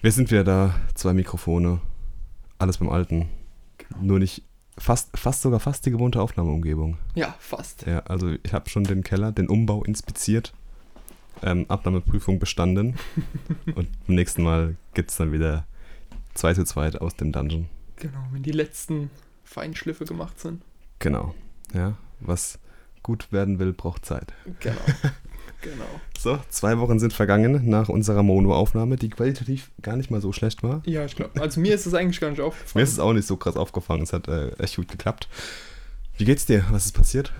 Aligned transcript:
Wir 0.00 0.12
sind 0.12 0.30
wieder 0.30 0.44
da, 0.44 0.80
zwei 0.94 1.12
Mikrofone, 1.12 1.80
alles 2.58 2.78
beim 2.78 2.88
Alten. 2.88 3.28
Genau. 3.78 4.00
Nur 4.00 4.18
nicht, 4.20 4.44
fast, 4.78 5.18
fast 5.18 5.42
sogar 5.42 5.58
fast 5.58 5.84
die 5.86 5.90
gewohnte 5.90 6.22
Aufnahmeumgebung. 6.22 6.98
Ja, 7.16 7.34
fast. 7.40 7.84
Ja, 7.84 8.00
also 8.00 8.30
ich 8.44 8.52
habe 8.52 8.70
schon 8.70 8.84
den 8.84 9.02
Keller, 9.02 9.32
den 9.32 9.48
Umbau 9.48 9.82
inspiziert, 9.82 10.54
ähm, 11.42 11.66
Abnahmeprüfung 11.66 12.38
bestanden 12.38 12.94
und 13.74 13.88
beim 14.06 14.14
nächsten 14.14 14.44
Mal 14.44 14.76
gibt 14.94 15.10
es 15.10 15.16
dann 15.16 15.32
wieder 15.32 15.66
zwei 16.32 16.54
zu 16.54 16.64
zweit 16.64 17.00
aus 17.00 17.16
dem 17.16 17.32
Dungeon. 17.32 17.68
Genau, 17.96 18.24
wenn 18.30 18.44
die 18.44 18.52
letzten 18.52 19.10
Feinschliffe 19.42 20.04
gemacht 20.04 20.38
sind. 20.38 20.62
Genau, 21.00 21.34
ja, 21.74 21.96
was 22.20 22.60
gut 23.02 23.32
werden 23.32 23.58
will, 23.58 23.72
braucht 23.72 24.04
Zeit. 24.06 24.32
Genau. 24.60 24.76
genau. 25.60 25.84
So, 26.18 26.38
zwei 26.48 26.78
Wochen 26.78 26.98
sind 26.98 27.12
vergangen 27.12 27.68
nach 27.68 27.88
unserer 27.88 28.22
Mono-Aufnahme, 28.22 28.96
die 28.96 29.08
qualitativ 29.10 29.70
gar 29.82 29.96
nicht 29.96 30.10
mal 30.10 30.20
so 30.20 30.32
schlecht 30.32 30.62
war. 30.62 30.82
Ja, 30.86 31.04
ich 31.04 31.16
glaube. 31.16 31.40
Also 31.40 31.60
mir 31.60 31.74
ist 31.74 31.86
es 31.86 31.94
eigentlich 31.94 32.20
gar 32.20 32.30
nicht 32.30 32.38
Mir 32.38 32.44
aufgefallen. 32.46 32.82
ist 32.82 32.92
es 32.92 32.98
auch 32.98 33.12
nicht 33.12 33.26
so 33.26 33.36
krass 33.36 33.56
aufgefallen, 33.56 34.02
es 34.02 34.12
hat 34.12 34.28
äh, 34.28 34.50
echt 34.58 34.76
gut 34.76 34.88
geklappt. 34.88 35.28
Wie 36.16 36.24
geht's 36.24 36.46
dir? 36.46 36.64
Was 36.70 36.86
ist 36.86 36.92
passiert? 36.92 37.32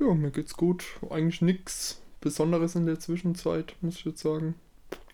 Ja, 0.00 0.12
mir 0.14 0.30
geht's 0.30 0.54
gut. 0.54 0.84
Eigentlich 1.10 1.40
nichts 1.42 2.00
Besonderes 2.20 2.74
in 2.74 2.86
der 2.86 2.98
Zwischenzeit, 2.98 3.76
muss 3.80 3.96
ich 3.96 4.04
jetzt 4.04 4.20
sagen. 4.22 4.54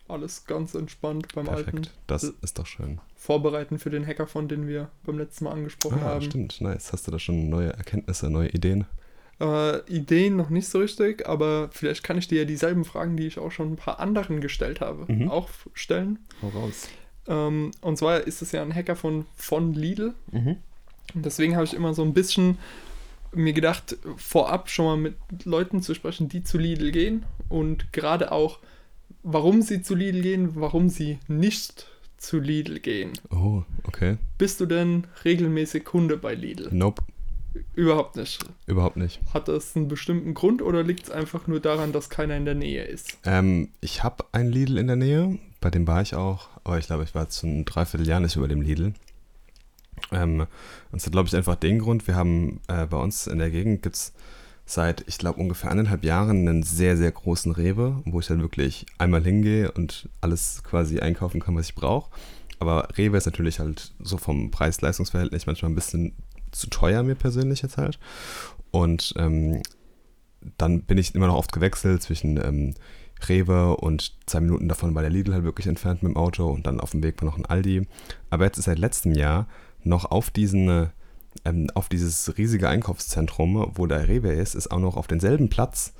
Alles 0.08 0.44
ganz 0.46 0.74
entspannt 0.74 1.28
beim 1.34 1.48
Alten. 1.48 1.70
Perfekt, 1.82 1.90
das 2.08 2.24
ist 2.24 2.58
doch 2.58 2.66
schön. 2.66 3.00
Vorbereiten 3.14 3.78
für 3.78 3.90
den 3.90 4.04
Hackathon, 4.04 4.48
den 4.48 4.66
wir 4.66 4.88
beim 5.04 5.18
letzten 5.18 5.44
Mal 5.44 5.52
angesprochen 5.52 5.98
Ah, 6.02 6.06
haben. 6.06 6.22
stimmt, 6.24 6.60
nice. 6.60 6.92
Hast 6.92 7.06
du 7.06 7.12
da 7.12 7.18
schon 7.20 7.48
neue 7.48 7.72
Erkenntnisse, 7.74 8.28
neue 8.28 8.48
Ideen? 8.48 8.86
Äh, 9.40 9.78
Ideen 9.90 10.36
noch 10.36 10.50
nicht 10.50 10.68
so 10.68 10.78
richtig, 10.80 11.26
aber 11.28 11.70
vielleicht 11.72 12.02
kann 12.02 12.18
ich 12.18 12.28
dir 12.28 12.40
ja 12.40 12.44
dieselben 12.44 12.84
Fragen, 12.84 13.16
die 13.16 13.26
ich 13.26 13.38
auch 13.38 13.50
schon 13.50 13.72
ein 13.72 13.76
paar 13.76 13.98
anderen 14.00 14.40
gestellt 14.40 14.80
habe, 14.80 15.10
Mhm. 15.10 15.30
auch 15.30 15.48
stellen. 15.74 16.18
Hau 16.42 16.48
raus. 16.48 16.88
Ähm, 17.26 17.70
und 17.80 17.96
zwar 17.96 18.20
ist 18.26 18.42
es 18.42 18.52
ja 18.52 18.60
ein 18.62 18.74
Hackathon 18.74 19.24
von 19.36 19.72
Lidl. 19.74 20.14
Mhm. 20.30 20.56
Und 21.14 21.24
deswegen 21.26 21.54
habe 21.56 21.64
ich 21.64 21.74
immer 21.74 21.94
so 21.94 22.02
ein 22.02 22.12
bisschen 22.12 22.58
mir 23.32 23.52
gedacht, 23.52 23.96
vorab 24.16 24.68
schon 24.70 24.84
mal 24.86 24.96
mit 24.96 25.14
Leuten 25.44 25.82
zu 25.82 25.94
sprechen, 25.94 26.28
die 26.28 26.42
zu 26.42 26.58
Lidl 26.58 26.90
gehen 26.90 27.24
und 27.48 27.92
gerade 27.92 28.32
auch, 28.32 28.58
warum 29.22 29.62
sie 29.62 29.82
zu 29.82 29.94
Lidl 29.94 30.22
gehen, 30.22 30.50
warum 30.54 30.88
sie 30.88 31.18
nicht 31.28 31.86
zu 32.16 32.38
Lidl 32.40 32.80
gehen. 32.80 33.12
Oh, 33.30 33.62
okay. 33.84 34.18
Bist 34.36 34.60
du 34.60 34.66
denn 34.66 35.06
regelmäßig 35.24 35.84
Kunde 35.84 36.16
bei 36.16 36.34
Lidl? 36.34 36.68
Nope, 36.72 37.02
Überhaupt 37.74 38.16
nicht. 38.16 38.44
überhaupt 38.66 38.96
nicht. 38.96 39.20
Hat 39.34 39.48
das 39.48 39.74
einen 39.76 39.88
bestimmten 39.88 40.34
Grund 40.34 40.62
oder 40.62 40.82
liegt 40.82 41.04
es 41.04 41.10
einfach 41.10 41.46
nur 41.46 41.60
daran, 41.60 41.92
dass 41.92 42.08
keiner 42.08 42.36
in 42.36 42.44
der 42.44 42.54
Nähe 42.54 42.84
ist? 42.84 43.18
Ähm, 43.24 43.68
ich 43.80 44.04
habe 44.04 44.24
ein 44.32 44.50
Lidl 44.50 44.78
in 44.78 44.86
der 44.86 44.96
Nähe, 44.96 45.38
bei 45.60 45.70
dem 45.70 45.86
war 45.86 46.02
ich 46.02 46.14
auch, 46.14 46.48
aber 46.64 46.78
ich 46.78 46.86
glaube, 46.86 47.04
ich 47.04 47.14
war 47.14 47.22
jetzt 47.22 47.42
ein 47.42 47.64
Dreivierteljahr 47.64 48.20
nicht 48.20 48.36
über 48.36 48.48
dem 48.48 48.62
Lidl. 48.62 48.94
Ähm, 50.12 50.46
und 50.92 50.98
es 50.98 51.06
hat, 51.06 51.12
glaube 51.12 51.28
ich, 51.28 51.36
einfach 51.36 51.56
den 51.56 51.80
Grund, 51.80 52.06
wir 52.06 52.14
haben 52.14 52.60
äh, 52.68 52.86
bei 52.86 52.96
uns 52.96 53.26
in 53.26 53.38
der 53.38 53.50
Gegend 53.50 53.82
gibt 53.82 53.96
es 53.96 54.12
seit, 54.64 55.04
ich 55.08 55.18
glaube, 55.18 55.40
ungefähr 55.40 55.70
eineinhalb 55.70 56.04
Jahren 56.04 56.48
einen 56.48 56.62
sehr, 56.62 56.96
sehr 56.96 57.10
großen 57.10 57.52
Rewe, 57.52 58.00
wo 58.04 58.20
ich 58.20 58.28
dann 58.28 58.40
wirklich 58.40 58.86
einmal 58.98 59.22
hingehe 59.22 59.72
und 59.72 60.08
alles 60.20 60.62
quasi 60.62 61.00
einkaufen 61.00 61.40
kann, 61.40 61.56
was 61.56 61.66
ich 61.66 61.74
brauche. 61.74 62.10
Aber 62.60 62.88
Rewe 62.96 63.16
ist 63.16 63.26
natürlich 63.26 63.58
halt 63.58 63.92
so 64.00 64.16
vom 64.16 64.50
Preis-Leistungs-Verhältnis 64.50 65.46
manchmal 65.46 65.72
ein 65.72 65.74
bisschen 65.74 66.12
zu 66.52 66.68
teuer 66.68 67.02
mir 67.02 67.14
persönlich 67.14 67.62
jetzt 67.62 67.76
halt. 67.76 67.98
Und 68.70 69.14
ähm, 69.16 69.62
dann 70.56 70.82
bin 70.82 70.98
ich 70.98 71.14
immer 71.14 71.26
noch 71.26 71.36
oft 71.36 71.52
gewechselt 71.52 72.02
zwischen 72.02 72.36
ähm, 72.38 72.74
Rewe 73.28 73.76
und 73.76 74.14
zwei 74.26 74.40
Minuten 74.40 74.68
davon 74.68 74.94
war 74.94 75.02
der 75.02 75.10
Lidl 75.10 75.34
halt 75.34 75.44
wirklich 75.44 75.66
entfernt 75.66 76.02
mit 76.02 76.12
dem 76.12 76.16
Auto 76.16 76.48
und 76.48 76.66
dann 76.66 76.80
auf 76.80 76.92
dem 76.92 77.02
Weg 77.02 77.20
war 77.20 77.26
noch 77.26 77.36
ein 77.36 77.46
Aldi. 77.46 77.86
Aber 78.30 78.44
jetzt 78.44 78.58
ist 78.58 78.64
seit 78.64 78.78
letztem 78.78 79.12
Jahr 79.12 79.46
noch 79.82 80.10
auf 80.10 80.30
diesen, 80.30 80.68
äh, 80.68 80.86
ähm, 81.44 81.68
auf 81.74 81.88
dieses 81.88 82.36
riesige 82.38 82.68
Einkaufszentrum, 82.68 83.72
wo 83.74 83.86
der 83.86 84.08
Rewe 84.08 84.32
ist, 84.32 84.54
ist 84.54 84.70
auch 84.70 84.78
noch 84.78 84.96
auf 84.96 85.06
denselben 85.06 85.50
Platz 85.50 85.92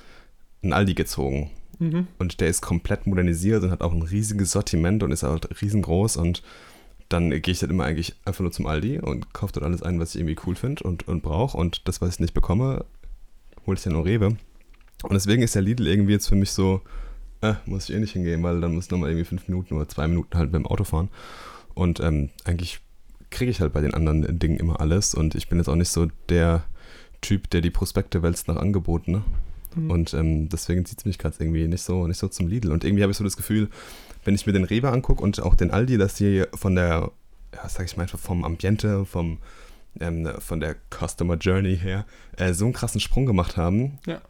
ein 0.63 0.73
Aldi 0.73 0.95
gezogen. 0.95 1.51
Mhm. 1.79 2.07
Und 2.19 2.41
der 2.41 2.49
ist 2.49 2.61
komplett 2.61 3.07
modernisiert 3.07 3.63
und 3.63 3.71
hat 3.71 3.83
auch 3.83 3.93
ein 3.93 4.03
riesiges 4.03 4.53
Sortiment 4.53 5.03
und 5.03 5.13
ist 5.13 5.23
halt 5.23 5.63
riesengroß 5.63 6.17
und 6.17 6.43
dann 7.11 7.31
gehe 7.31 7.53
ich 7.53 7.59
dann 7.59 7.71
immer 7.71 7.85
eigentlich 7.85 8.15
einfach 8.25 8.41
nur 8.41 8.53
zum 8.53 8.67
Aldi 8.67 9.01
und 9.01 9.35
kaufe 9.35 9.53
dort 9.53 9.67
alles 9.67 9.83
ein, 9.83 9.99
was 9.99 10.15
ich 10.15 10.21
irgendwie 10.21 10.37
cool 10.47 10.55
finde 10.55 10.85
und, 10.85 11.09
und 11.09 11.23
brauche. 11.23 11.59
Und 11.59 11.87
das, 11.89 12.01
was 12.01 12.15
ich 12.15 12.21
nicht 12.21 12.35
bekomme, 12.35 12.85
hole 13.67 13.77
ich 13.77 13.83
dann 13.83 13.95
nur 13.95 14.07
Rewe. 14.07 14.37
Und 15.03 15.13
deswegen 15.13 15.43
ist 15.43 15.55
der 15.55 15.63
Lidl 15.63 15.89
irgendwie 15.89 16.13
jetzt 16.13 16.29
für 16.29 16.37
mich 16.37 16.53
so, 16.53 16.83
äh, 17.41 17.55
muss 17.67 17.89
ich 17.89 17.97
eh 17.97 17.99
nicht 17.99 18.13
hingehen, 18.13 18.43
weil 18.45 18.61
dann 18.61 18.75
muss 18.75 18.85
ich 18.87 18.91
nochmal 18.93 19.11
irgendwie 19.11 19.25
fünf 19.25 19.49
Minuten 19.49 19.75
oder 19.75 19.89
zwei 19.89 20.07
Minuten 20.07 20.39
halt 20.39 20.53
mit 20.53 20.63
dem 20.63 20.67
Auto 20.67 20.85
fahren. 20.85 21.09
Und 21.75 21.99
ähm, 21.99 22.31
eigentlich 22.45 22.79
kriege 23.31 23.51
ich 23.51 23.61
halt 23.61 23.73
bei 23.73 23.81
den 23.81 23.95
anderen 23.95 24.39
Dingen 24.39 24.59
immer 24.59 24.81
alles. 24.81 25.15
Und 25.15 25.35
ich 25.35 25.49
bin 25.49 25.59
jetzt 25.59 25.69
auch 25.69 25.77
nicht 25.77 25.89
so 25.89 26.07
der 26.29 26.65
Typ, 27.23 27.51
der 27.51 27.61
die 27.61 27.71
Prospekte 27.71 28.23
wälzt 28.23 28.47
nach 28.47 28.57
Angeboten. 28.57 29.11
Ne? 29.13 29.23
Mhm. 29.75 29.91
Und 29.91 30.15
ähm, 30.15 30.49
deswegen 30.49 30.85
zieht 30.85 30.99
es 30.99 31.05
mich 31.05 31.19
gerade 31.19 31.37
irgendwie 31.41 31.67
nicht 31.67 31.83
so, 31.83 32.07
nicht 32.07 32.19
so 32.19 32.29
zum 32.29 32.47
Lidl. 32.47 32.71
Und 32.71 32.85
irgendwie 32.85 33.03
habe 33.03 33.11
ich 33.11 33.19
so 33.19 33.25
das 33.25 33.37
Gefühl, 33.37 33.69
wenn 34.25 34.35
ich 34.35 34.47
mir 34.47 34.53
den 34.53 34.65
Rewe 34.65 34.91
angucke 34.91 35.23
und 35.23 35.41
auch 35.41 35.55
den 35.55 35.71
Aldi, 35.71 35.99
dass 35.99 36.15
die 36.15 36.45
von 36.55 36.75
der, 36.75 37.11
ja, 37.55 37.69
sag 37.69 37.87
ich 37.87 37.97
mal 37.97 38.05
einfach 38.05 38.19
vom 38.19 38.45
Ambiente, 38.45 39.05
vom, 39.05 39.39
ähm, 40.01 40.29
von 40.39 40.61
der 40.61 40.77
Customer 40.91 41.37
Journey 41.37 41.77
her, 41.77 42.05
äh, 42.37 42.53
so 42.53 42.65
einen 42.65 42.75
krassen 42.75 43.01
Sprung 43.01 43.27
gemacht 43.27 43.57
haben. 43.57 43.99
Ja. 44.07 44.21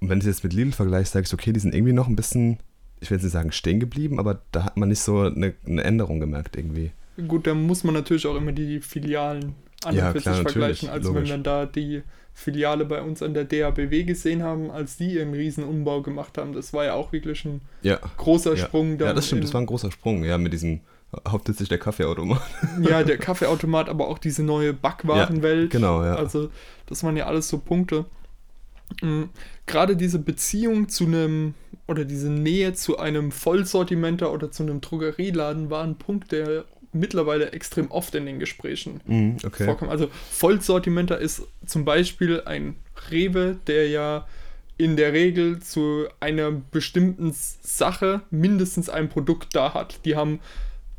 Und 0.00 0.08
wenn 0.08 0.18
ich 0.18 0.24
das 0.24 0.36
jetzt 0.36 0.44
mit 0.44 0.52
Lidl 0.52 0.72
vergleiche, 0.72 1.10
sage 1.10 1.26
ich, 1.26 1.34
okay, 1.34 1.52
die 1.52 1.60
sind 1.60 1.74
irgendwie 1.74 1.92
noch 1.92 2.08
ein 2.08 2.16
bisschen, 2.16 2.58
ich 3.00 3.10
will 3.10 3.16
jetzt 3.16 3.24
nicht 3.24 3.32
sagen 3.32 3.52
stehen 3.52 3.80
geblieben, 3.80 4.18
aber 4.18 4.42
da 4.52 4.64
hat 4.64 4.76
man 4.76 4.88
nicht 4.88 5.00
so 5.00 5.20
eine, 5.20 5.54
eine 5.66 5.84
Änderung 5.84 6.20
gemerkt 6.20 6.56
irgendwie. 6.56 6.92
Gut, 7.28 7.46
da 7.46 7.54
muss 7.54 7.84
man 7.84 7.94
natürlich 7.94 8.26
auch 8.26 8.36
immer 8.36 8.52
die 8.52 8.80
Filialen 8.80 9.54
an 9.84 9.94
Ja, 9.94 10.12
klar, 10.12 10.36
vergleichen. 10.36 10.88
Also 10.88 11.12
logisch. 11.12 11.28
wenn 11.28 11.38
wir 11.38 11.42
da 11.42 11.66
die 11.66 12.02
Filiale 12.32 12.84
bei 12.84 13.02
uns 13.02 13.22
an 13.22 13.34
der 13.34 13.44
DABW 13.44 14.04
gesehen 14.04 14.42
haben, 14.42 14.70
als 14.70 14.96
die 14.96 15.14
ihren 15.14 15.34
riesen 15.34 15.64
Umbau 15.64 16.00
gemacht 16.02 16.38
haben, 16.38 16.52
das 16.52 16.72
war 16.72 16.84
ja 16.84 16.94
auch 16.94 17.12
wirklich 17.12 17.44
ein 17.44 17.60
Ja, 17.82 17.98
großer 18.16 18.54
ja. 18.54 18.64
Sprung. 18.64 18.98
ja 18.98 19.12
das 19.12 19.26
stimmt, 19.26 19.44
das 19.44 19.52
war 19.52 19.60
ein 19.60 19.66
großer 19.66 19.90
Sprung, 19.90 20.24
ja, 20.24 20.38
mit 20.38 20.52
diesem 20.52 20.80
hauptsächlich 21.28 21.68
der 21.68 21.78
Kaffeeautomat. 21.78 22.40
Ja, 22.80 23.02
der 23.02 23.18
Kaffeeautomat, 23.18 23.88
aber 23.88 24.08
auch 24.08 24.18
diese 24.18 24.42
neue 24.42 24.72
Backwarenwelt. 24.72 25.70
genau, 25.70 26.04
ja. 26.04 26.14
Also, 26.14 26.50
das 26.86 27.02
waren 27.02 27.16
ja 27.16 27.26
alles 27.26 27.48
so 27.48 27.58
Punkte. 27.58 28.04
Mhm. 29.02 29.28
Gerade 29.66 29.96
diese 29.96 30.18
Beziehung 30.18 30.88
zu 30.88 31.04
einem 31.06 31.54
oder 31.86 32.04
diese 32.04 32.30
Nähe 32.30 32.72
zu 32.74 32.98
einem 32.98 33.32
Vollsortimenter 33.32 34.32
oder 34.32 34.50
zu 34.50 34.62
einem 34.62 34.80
Drogerieladen 34.80 35.70
war 35.70 35.82
ein 35.84 35.96
Punkt, 35.96 36.32
der 36.32 36.64
mittlerweile 36.92 37.52
extrem 37.52 37.90
oft 37.90 38.14
in 38.14 38.26
den 38.26 38.38
Gesprächen 38.38 39.00
Mhm, 39.06 39.36
okay. 39.44 39.64
vorkommt. 39.64 39.90
Also 39.90 40.08
Vollsortimenter 40.30 41.18
ist 41.18 41.42
zum 41.66 41.84
Beispiel 41.84 42.42
ein 42.44 42.76
Rewe, 43.10 43.56
der 43.66 43.88
ja 43.88 44.26
in 44.76 44.96
der 44.96 45.12
Regel 45.12 45.60
zu 45.60 46.06
einer 46.20 46.50
bestimmten 46.50 47.32
Sache 47.34 48.22
mindestens 48.30 48.88
ein 48.88 49.08
Produkt 49.10 49.54
da 49.54 49.74
hat. 49.74 50.00
Die 50.04 50.16
haben 50.16 50.40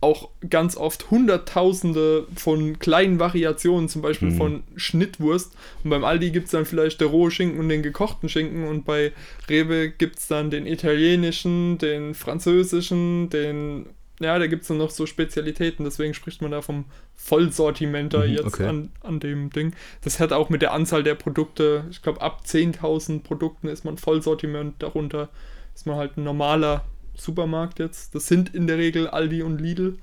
auch 0.01 0.29
ganz 0.49 0.77
oft 0.77 1.11
Hunderttausende 1.11 2.25
von 2.35 2.79
kleinen 2.79 3.19
Variationen, 3.19 3.87
zum 3.89 4.01
Beispiel 4.01 4.29
Mhm. 4.31 4.37
von 4.37 4.63
Schnittwurst. 4.75 5.53
Und 5.83 5.89
beim 5.91 6.03
Aldi 6.03 6.31
gibt 6.31 6.45
es 6.45 6.51
dann 6.51 6.65
vielleicht 6.65 7.01
der 7.01 7.07
rohe 7.07 7.29
Schinken 7.29 7.59
und 7.59 7.69
den 7.69 7.83
gekochten 7.83 8.27
Schinken. 8.29 8.67
Und 8.67 8.83
bei 8.85 9.11
Rewe 9.49 9.89
gibt 9.89 10.17
es 10.17 10.27
dann 10.27 10.49
den 10.49 10.65
italienischen, 10.65 11.77
den 11.77 12.13
französischen, 12.15 13.29
den. 13.29 13.85
Ja, 14.21 14.37
da 14.39 14.47
gibt 14.47 14.63
es 14.63 14.67
dann 14.67 14.77
noch 14.77 14.91
so 14.91 15.05
Spezialitäten. 15.05 15.83
Deswegen 15.83 16.13
spricht 16.13 16.41
man 16.41 16.51
da 16.51 16.61
vom 16.61 16.85
Vollsortimenter 17.15 18.25
Mhm, 18.27 18.33
jetzt 18.33 18.45
okay. 18.45 18.67
an, 18.67 18.89
an 19.01 19.19
dem 19.19 19.49
Ding. 19.49 19.73
Das 20.03 20.19
hat 20.19 20.31
auch 20.33 20.49
mit 20.49 20.61
der 20.61 20.73
Anzahl 20.73 21.03
der 21.03 21.15
Produkte, 21.15 21.85
ich 21.89 22.01
glaube, 22.01 22.21
ab 22.21 22.43
10.000 22.45 23.23
Produkten 23.23 23.67
ist 23.67 23.85
man 23.85 23.97
Vollsortiment. 23.97 24.75
Darunter 24.79 25.29
ist 25.75 25.85
man 25.87 25.95
halt 25.97 26.17
ein 26.17 26.23
normaler 26.23 26.85
Supermarkt 27.15 27.79
jetzt. 27.79 28.15
Das 28.15 28.27
sind 28.27 28.53
in 28.53 28.67
der 28.67 28.77
Regel 28.77 29.07
Aldi 29.07 29.43
und 29.43 29.59
Lidl, 29.59 29.97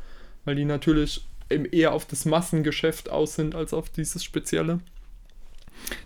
weil 0.45 0.57
die 0.57 0.65
natürlich 0.65 1.27
eher 1.49 1.93
auf 1.93 2.05
das 2.07 2.25
Massengeschäft 2.25 3.09
aus 3.11 3.35
sind 3.37 3.55
als 3.55 3.73
auf 3.73 3.89
dieses 3.89 4.23
Spezielle. 4.25 4.81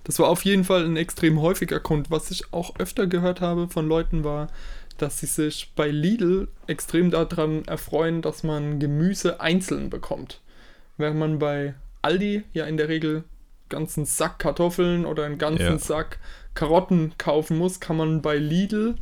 Das 0.05 0.19
war 0.19 0.29
auf 0.29 0.45
jeden 0.45 0.65
Fall 0.65 0.85
ein 0.85 0.97
extrem 0.97 1.41
häufiger 1.41 1.81
Grund. 1.81 2.11
Was 2.11 2.31
ich 2.31 2.53
auch 2.53 2.77
öfter 2.79 3.07
gehört 3.07 3.41
habe 3.41 3.69
von 3.69 3.89
Leuten 3.89 4.25
war, 4.25 4.49
dass 5.03 5.19
sie 5.19 5.27
sich 5.27 5.73
bei 5.75 5.89
Lidl 5.89 6.49
extrem 6.67 7.11
daran 7.11 7.65
erfreuen, 7.65 8.23
dass 8.23 8.43
man 8.43 8.79
Gemüse 8.79 9.41
einzeln 9.41 9.91
bekommt. 9.91 10.41
Während 10.97 11.19
man 11.19 11.39
bei 11.39 11.75
Aldi 12.03 12.45
ja 12.53 12.67
in 12.67 12.77
der 12.77 12.89
Regel 12.89 13.25
ganzen 13.69 14.05
Sack 14.05 14.39
Kartoffeln 14.39 15.05
oder 15.05 15.25
einen 15.25 15.39
ganzen 15.39 15.63
Ja. 15.65 15.79
Sack 15.79 16.19
Karotten 16.55 17.15
kaufen 17.19 17.59
muss, 17.59 17.81
kann 17.81 17.97
man 17.97 18.23
bei 18.23 18.37
Lidl 18.37 18.95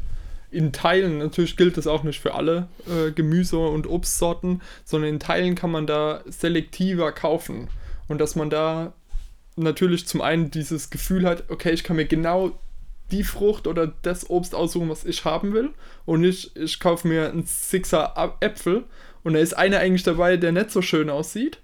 in 0.50 0.72
Teilen, 0.72 1.18
natürlich 1.18 1.56
gilt 1.56 1.76
das 1.76 1.86
auch 1.86 2.02
nicht 2.02 2.20
für 2.20 2.34
alle 2.34 2.68
äh, 2.86 3.12
Gemüse- 3.12 3.58
und 3.58 3.86
Obstsorten, 3.86 4.60
sondern 4.84 5.10
in 5.10 5.20
Teilen 5.20 5.54
kann 5.54 5.70
man 5.70 5.86
da 5.86 6.22
selektiver 6.26 7.12
kaufen. 7.12 7.68
Und 8.08 8.20
dass 8.20 8.34
man 8.34 8.50
da 8.50 8.92
natürlich 9.56 10.06
zum 10.06 10.20
einen 10.20 10.50
dieses 10.50 10.90
Gefühl 10.90 11.24
hat, 11.24 11.44
okay, 11.50 11.70
ich 11.70 11.84
kann 11.84 11.96
mir 11.96 12.06
genau 12.06 12.58
die 13.10 13.24
Frucht 13.24 13.66
oder 13.66 13.92
das 14.02 14.28
Obst 14.30 14.54
aussuchen, 14.54 14.88
was 14.88 15.04
ich 15.04 15.24
haben 15.24 15.52
will. 15.52 15.70
Und 16.06 16.20
nicht, 16.20 16.56
ich 16.56 16.80
kaufe 16.80 17.06
mir 17.08 17.30
einen 17.30 17.44
Sixer 17.46 18.36
Äpfel 18.40 18.84
Und 19.22 19.34
da 19.34 19.40
ist 19.40 19.54
einer 19.56 19.78
eigentlich 19.78 20.02
dabei, 20.02 20.36
der 20.36 20.52
nicht 20.52 20.70
so 20.70 20.82
schön 20.82 21.10
aussieht. 21.10 21.58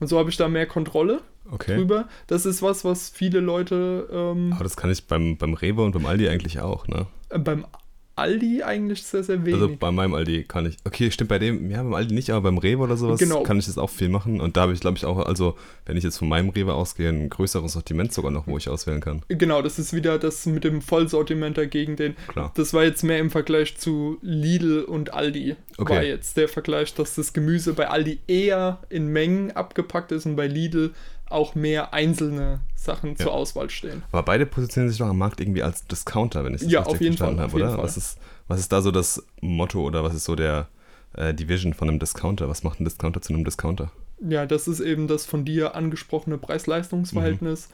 Und 0.00 0.06
so 0.08 0.18
habe 0.18 0.30
ich 0.30 0.36
da 0.36 0.48
mehr 0.48 0.66
Kontrolle 0.66 1.20
Okay. 1.50 1.76
drüber. 1.76 2.08
Das 2.28 2.46
ist 2.46 2.62
was, 2.62 2.84
was 2.84 3.10
viele 3.10 3.40
Leute 3.40 4.08
ähm, 4.12 4.52
Aber 4.54 4.62
das 4.64 4.76
kann 4.76 4.90
ich 4.90 5.06
beim, 5.06 5.36
beim 5.36 5.54
Rewe 5.54 5.82
und 5.82 5.92
beim 5.92 6.06
Aldi 6.06 6.28
eigentlich 6.28 6.60
auch, 6.60 6.86
ne? 6.86 7.06
äh, 7.30 7.38
beim 7.38 7.66
Aldi 8.14 8.62
eigentlich 8.62 9.02
sehr, 9.04 9.24
sehr 9.24 9.44
wenig. 9.44 9.54
Also 9.60 9.74
bei 9.78 9.90
meinem 9.90 10.14
Aldi 10.14 10.44
kann 10.44 10.66
ich. 10.66 10.76
Okay, 10.84 11.10
stimmt 11.10 11.28
bei 11.30 11.38
dem, 11.38 11.70
ja, 11.70 11.82
beim 11.82 11.94
Aldi 11.94 12.14
nicht, 12.14 12.30
aber 12.30 12.42
beim 12.42 12.58
Rewe 12.58 12.82
oder 12.82 12.96
sowas 12.96 13.18
Genau. 13.18 13.42
kann 13.42 13.58
ich 13.58 13.66
das 13.66 13.78
auch 13.78 13.88
viel 13.90 14.08
machen. 14.10 14.40
Und 14.40 14.56
da 14.56 14.62
habe 14.62 14.72
ich, 14.74 14.80
glaube 14.80 14.98
ich, 14.98 15.04
auch, 15.06 15.18
also 15.18 15.56
wenn 15.86 15.96
ich 15.96 16.04
jetzt 16.04 16.18
von 16.18 16.28
meinem 16.28 16.50
Rewe 16.50 16.74
ausgehe, 16.74 17.08
ein 17.08 17.30
größeres 17.30 17.72
Sortiment 17.72 18.12
sogar 18.12 18.30
noch, 18.30 18.46
wo 18.46 18.58
ich 18.58 18.68
auswählen 18.68 19.00
kann. 19.00 19.22
Genau, 19.28 19.62
das 19.62 19.78
ist 19.78 19.92
wieder 19.94 20.18
das 20.18 20.44
mit 20.46 20.64
dem 20.64 20.82
Vollsortiment 20.82 21.56
dagegen 21.56 21.96
den. 21.96 22.14
Klar. 22.28 22.52
Das 22.54 22.74
war 22.74 22.84
jetzt 22.84 23.02
mehr 23.02 23.18
im 23.18 23.30
Vergleich 23.30 23.76
zu 23.78 24.18
Lidl 24.20 24.82
und 24.82 25.14
Aldi. 25.14 25.56
Okay. 25.78 25.94
War 25.94 26.02
jetzt 26.02 26.36
der 26.36 26.48
Vergleich, 26.48 26.94
dass 26.94 27.14
das 27.14 27.32
Gemüse 27.32 27.72
bei 27.72 27.88
Aldi 27.88 28.18
eher 28.26 28.78
in 28.90 29.06
Mengen 29.08 29.52
abgepackt 29.52 30.12
ist 30.12 30.26
und 30.26 30.36
bei 30.36 30.46
Lidl 30.46 30.90
auch 31.32 31.54
mehr 31.54 31.92
einzelne 31.94 32.60
Sachen 32.74 33.16
zur 33.16 33.32
Auswahl 33.32 33.70
stehen. 33.70 34.02
Aber 34.12 34.22
beide 34.22 34.46
positionieren 34.46 34.90
sich 34.90 34.98
doch 34.98 35.06
am 35.08 35.18
Markt 35.18 35.40
irgendwie 35.40 35.62
als 35.62 35.86
Discounter, 35.86 36.44
wenn 36.44 36.54
ich 36.54 36.62
das 36.62 36.70
Ja, 36.70 36.80
richtig 36.82 37.08
verstanden 37.08 37.36
Fall, 37.36 37.42
habe, 37.44 37.52
auf 37.52 37.58
jeden 37.58 37.68
oder? 37.68 37.76
Fall. 37.76 37.84
Was 37.84 37.96
ist, 37.96 38.18
was 38.48 38.60
ist 38.60 38.72
da 38.72 38.82
so 38.82 38.90
das 38.90 39.24
Motto 39.40 39.82
oder 39.82 40.02
was 40.04 40.14
ist 40.14 40.24
so 40.24 40.34
der 40.34 40.68
äh, 41.14 41.32
die 41.34 41.48
Vision 41.48 41.74
von 41.74 41.88
einem 41.88 41.98
Discounter? 41.98 42.48
Was 42.48 42.62
macht 42.64 42.80
ein 42.80 42.84
Discounter 42.84 43.20
zu 43.22 43.32
einem 43.34 43.44
Discounter? 43.44 43.90
Ja, 44.20 44.46
das 44.46 44.68
ist 44.68 44.80
eben 44.80 45.08
das 45.08 45.26
von 45.26 45.44
dir 45.44 45.74
angesprochene 45.74 46.38
Preis-Leistungs-Verhältnis. 46.38 47.68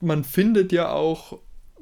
Mhm. 0.00 0.06
Man 0.08 0.24
findet 0.24 0.72
ja 0.72 0.90
auch 0.92 1.38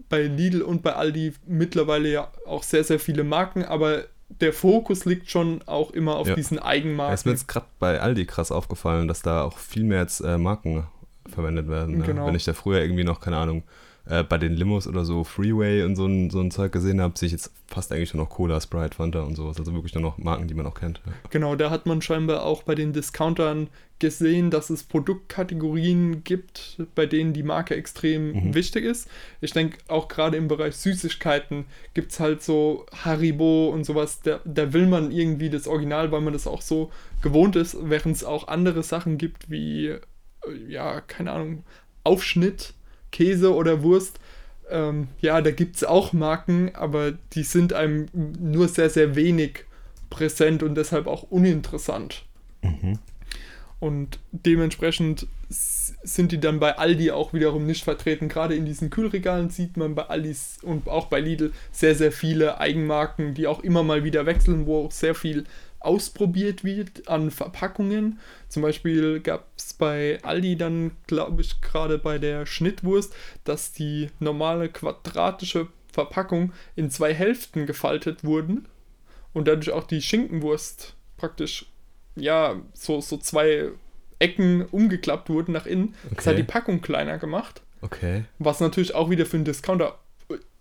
bei 0.08 0.22
Lidl 0.22 0.62
und 0.62 0.82
bei 0.82 0.94
Aldi 0.94 1.34
mittlerweile 1.46 2.08
ja 2.10 2.30
auch 2.46 2.62
sehr, 2.62 2.84
sehr 2.84 2.98
viele 3.00 3.24
Marken, 3.24 3.64
aber 3.64 4.04
der 4.28 4.52
Fokus 4.52 5.04
liegt 5.04 5.30
schon 5.30 5.62
auch 5.66 5.90
immer 5.90 6.16
auf 6.16 6.28
Ja. 6.28 6.34
diesen 6.34 6.56
Ja, 6.56 6.62
ist 6.62 6.64
mir 6.64 6.68
Eigenmarken. 6.70 7.30
jetzt 7.30 7.48
gerade 7.48 7.66
bei 7.78 8.00
Aldi 8.00 8.26
krass 8.26 8.50
aufgefallen, 8.52 9.08
dass 9.08 9.22
da 9.22 9.42
auch 9.42 9.58
viel 9.58 9.84
mehr 9.84 10.00
jetzt 10.00 10.20
äh, 10.20 10.38
Marken 10.38 10.86
verwendet 11.28 11.68
werden. 11.68 11.98
Ne? 11.98 12.04
Genau. 12.04 12.26
Wenn 12.26 12.34
ich 12.34 12.44
da 12.44 12.52
früher 12.54 12.80
irgendwie 12.80 13.04
noch, 13.04 13.20
keine 13.20 13.36
Ahnung, 13.38 13.62
äh, 14.08 14.22
bei 14.22 14.38
den 14.38 14.52
Limos 14.52 14.86
oder 14.86 15.04
so 15.04 15.24
Freeway 15.24 15.82
und 15.82 15.96
so 15.96 16.06
ein, 16.06 16.30
so 16.30 16.40
ein 16.40 16.50
Zeug 16.52 16.70
gesehen 16.70 17.00
habe, 17.00 17.18
sehe 17.18 17.26
ich 17.26 17.32
jetzt 17.32 17.50
fast 17.66 17.90
eigentlich 17.92 18.14
nur 18.14 18.22
noch 18.24 18.30
Cola, 18.30 18.60
Sprite, 18.60 18.94
Fanta 18.96 19.22
und 19.22 19.34
sowas. 19.34 19.58
Also 19.58 19.72
wirklich 19.74 19.94
nur 19.94 20.02
noch 20.02 20.16
Marken, 20.18 20.46
die 20.46 20.54
man 20.54 20.66
auch 20.66 20.74
kennt. 20.74 21.00
Ja. 21.04 21.12
Genau, 21.30 21.56
da 21.56 21.70
hat 21.70 21.86
man 21.86 22.00
scheinbar 22.00 22.44
auch 22.44 22.62
bei 22.62 22.76
den 22.76 22.92
Discountern 22.92 23.68
gesehen, 23.98 24.50
dass 24.50 24.70
es 24.70 24.84
Produktkategorien 24.84 26.22
gibt, 26.22 26.80
bei 26.94 27.06
denen 27.06 27.32
die 27.32 27.42
Marke 27.42 27.74
extrem 27.74 28.32
Mhm. 28.32 28.54
wichtig 28.54 28.84
ist. 28.84 29.08
Ich 29.40 29.52
denke, 29.52 29.78
auch 29.88 30.08
gerade 30.08 30.36
im 30.36 30.48
Bereich 30.48 30.76
Süßigkeiten 30.76 31.64
gibt 31.94 32.12
es 32.12 32.20
halt 32.20 32.42
so 32.42 32.86
Haribo 33.04 33.68
und 33.70 33.84
sowas, 33.84 34.20
da, 34.22 34.40
da 34.44 34.72
will 34.72 34.86
man 34.86 35.10
irgendwie 35.10 35.50
das 35.50 35.66
Original, 35.66 36.12
weil 36.12 36.20
man 36.20 36.32
das 36.32 36.46
auch 36.46 36.62
so 36.62 36.90
gewohnt 37.22 37.56
ist, 37.56 37.76
während 37.82 38.16
es 38.16 38.24
auch 38.24 38.48
andere 38.48 38.82
Sachen 38.82 39.18
gibt 39.18 39.50
wie, 39.50 39.96
ja, 40.68 41.00
keine 41.00 41.32
Ahnung, 41.32 41.64
Aufschnitt, 42.04 42.74
Käse 43.12 43.54
oder 43.54 43.82
Wurst. 43.82 44.18
Ähm, 44.68 45.08
ja, 45.20 45.40
da 45.40 45.50
gibt 45.50 45.76
es 45.76 45.84
auch 45.84 46.12
Marken, 46.12 46.74
aber 46.74 47.12
die 47.32 47.44
sind 47.44 47.72
einem 47.72 48.06
nur 48.12 48.68
sehr, 48.68 48.90
sehr 48.90 49.14
wenig 49.14 49.64
präsent 50.10 50.62
und 50.62 50.74
deshalb 50.74 51.06
auch 51.06 51.24
uninteressant. 51.24 52.24
Mhm. 52.62 52.98
Und 53.78 54.18
dementsprechend 54.32 55.26
sind 55.48 56.32
die 56.32 56.40
dann 56.40 56.58
bei 56.58 56.76
Aldi 56.78 57.10
auch 57.10 57.32
wiederum 57.32 57.66
nicht 57.66 57.84
vertreten. 57.84 58.28
Gerade 58.28 58.54
in 58.54 58.64
diesen 58.64 58.90
Kühlregalen 58.90 59.50
sieht 59.50 59.76
man 59.76 59.94
bei 59.94 60.04
Aldis 60.04 60.58
und 60.62 60.88
auch 60.88 61.06
bei 61.06 61.20
Lidl 61.20 61.52
sehr, 61.72 61.94
sehr 61.94 62.10
viele 62.10 62.58
Eigenmarken, 62.58 63.34
die 63.34 63.46
auch 63.46 63.60
immer 63.60 63.82
mal 63.82 64.02
wieder 64.02 64.26
wechseln, 64.26 64.66
wo 64.66 64.86
auch 64.86 64.92
sehr 64.92 65.14
viel 65.14 65.44
ausprobiert 65.86 66.64
wird 66.64 67.08
an 67.08 67.30
Verpackungen. 67.30 68.18
Zum 68.48 68.62
Beispiel 68.62 69.20
gab 69.20 69.46
es 69.56 69.72
bei 69.74 70.18
Aldi 70.22 70.56
dann, 70.56 70.92
glaube 71.06 71.40
ich, 71.42 71.60
gerade 71.60 71.98
bei 71.98 72.18
der 72.18 72.44
Schnittwurst, 72.46 73.14
dass 73.44 73.72
die 73.72 74.10
normale 74.18 74.68
quadratische 74.68 75.68
Verpackung 75.92 76.52
in 76.74 76.90
zwei 76.90 77.14
Hälften 77.14 77.64
gefaltet 77.66 78.24
wurden 78.24 78.66
und 79.32 79.48
dadurch 79.48 79.70
auch 79.70 79.84
die 79.84 80.02
Schinkenwurst 80.02 80.94
praktisch, 81.16 81.66
ja, 82.16 82.56
so, 82.74 83.00
so 83.00 83.16
zwei 83.16 83.70
Ecken 84.18 84.64
umgeklappt 84.66 85.28
wurden 85.28 85.52
nach 85.52 85.66
innen. 85.66 85.94
Das 86.14 86.26
hat 86.26 86.34
Okay. 86.34 86.42
die 86.42 86.42
Packung 86.52 86.80
kleiner 86.80 87.18
gemacht, 87.18 87.62
Okay. 87.82 88.24
was 88.38 88.60
natürlich 88.60 88.94
auch 88.94 89.10
wieder 89.10 89.26
für 89.26 89.36
einen 89.36 89.44
Discounter, 89.44 89.98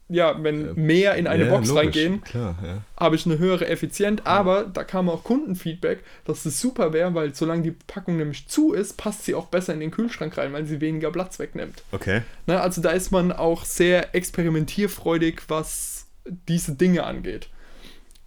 ja, 0.08 0.42
wenn 0.44 0.70
Äh, 0.70 0.74
mehr 0.80 1.16
in 1.16 1.26
eine 1.28 1.46
Ja, 1.46 1.50
Box 1.50 1.68
logisch, 1.70 1.84
reingehen, 1.86 2.22
ja. 2.34 2.56
habe 2.98 3.16
ich 3.16 3.26
eine 3.26 3.40
höhere 3.40 3.68
Effizienz, 3.68 4.22
aber 4.24 4.66
da 4.66 4.84
kam 4.84 5.10
auch 5.10 5.24
Kundenfeedback, 5.24 6.04
dass 6.26 6.46
es 6.46 6.62
super 6.62 6.94
wäre, 6.94 7.14
weil 7.16 7.34
solange 7.34 7.64
die 7.64 7.72
Packung 7.72 8.18
nämlich 8.18 8.48
zu 8.48 8.74
ist, 8.74 8.98
passt 8.98 9.26
sie 9.26 9.34
auch 9.34 9.48
besser 9.48 9.74
in 9.74 9.80
den 9.80 9.92
Kühlschrank 9.92 10.38
rein, 10.38 10.54
weil 10.54 10.66
sie 10.66 10.80
weniger 10.82 11.12
Platz 11.12 11.40
wegnimmt. 11.40 11.82
Okay. 11.92 12.22
Ne, 12.46 12.62
also 12.62 12.82
da 12.82 12.92
ist 12.92 13.12
man 13.12 13.32
auch 13.32 13.66
sehr 13.66 14.14
experimentierfreudig, 14.14 15.42
was 15.48 16.06
diese 16.48 16.74
Dinge 16.76 17.04
angeht. 17.04 17.50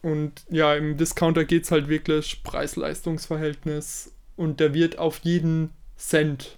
Und 0.03 0.43
ja, 0.49 0.75
im 0.75 0.97
Discounter 0.97 1.45
geht 1.45 1.65
es 1.65 1.71
halt 1.71 1.89
wirklich 1.89 2.43
Preis-Leistungs-Verhältnis 2.45 4.13
und 4.37 4.61
da 4.61 4.73
wird 4.75 4.99
auf 4.99 5.21
jeden 5.23 5.71
Cent 5.97 6.57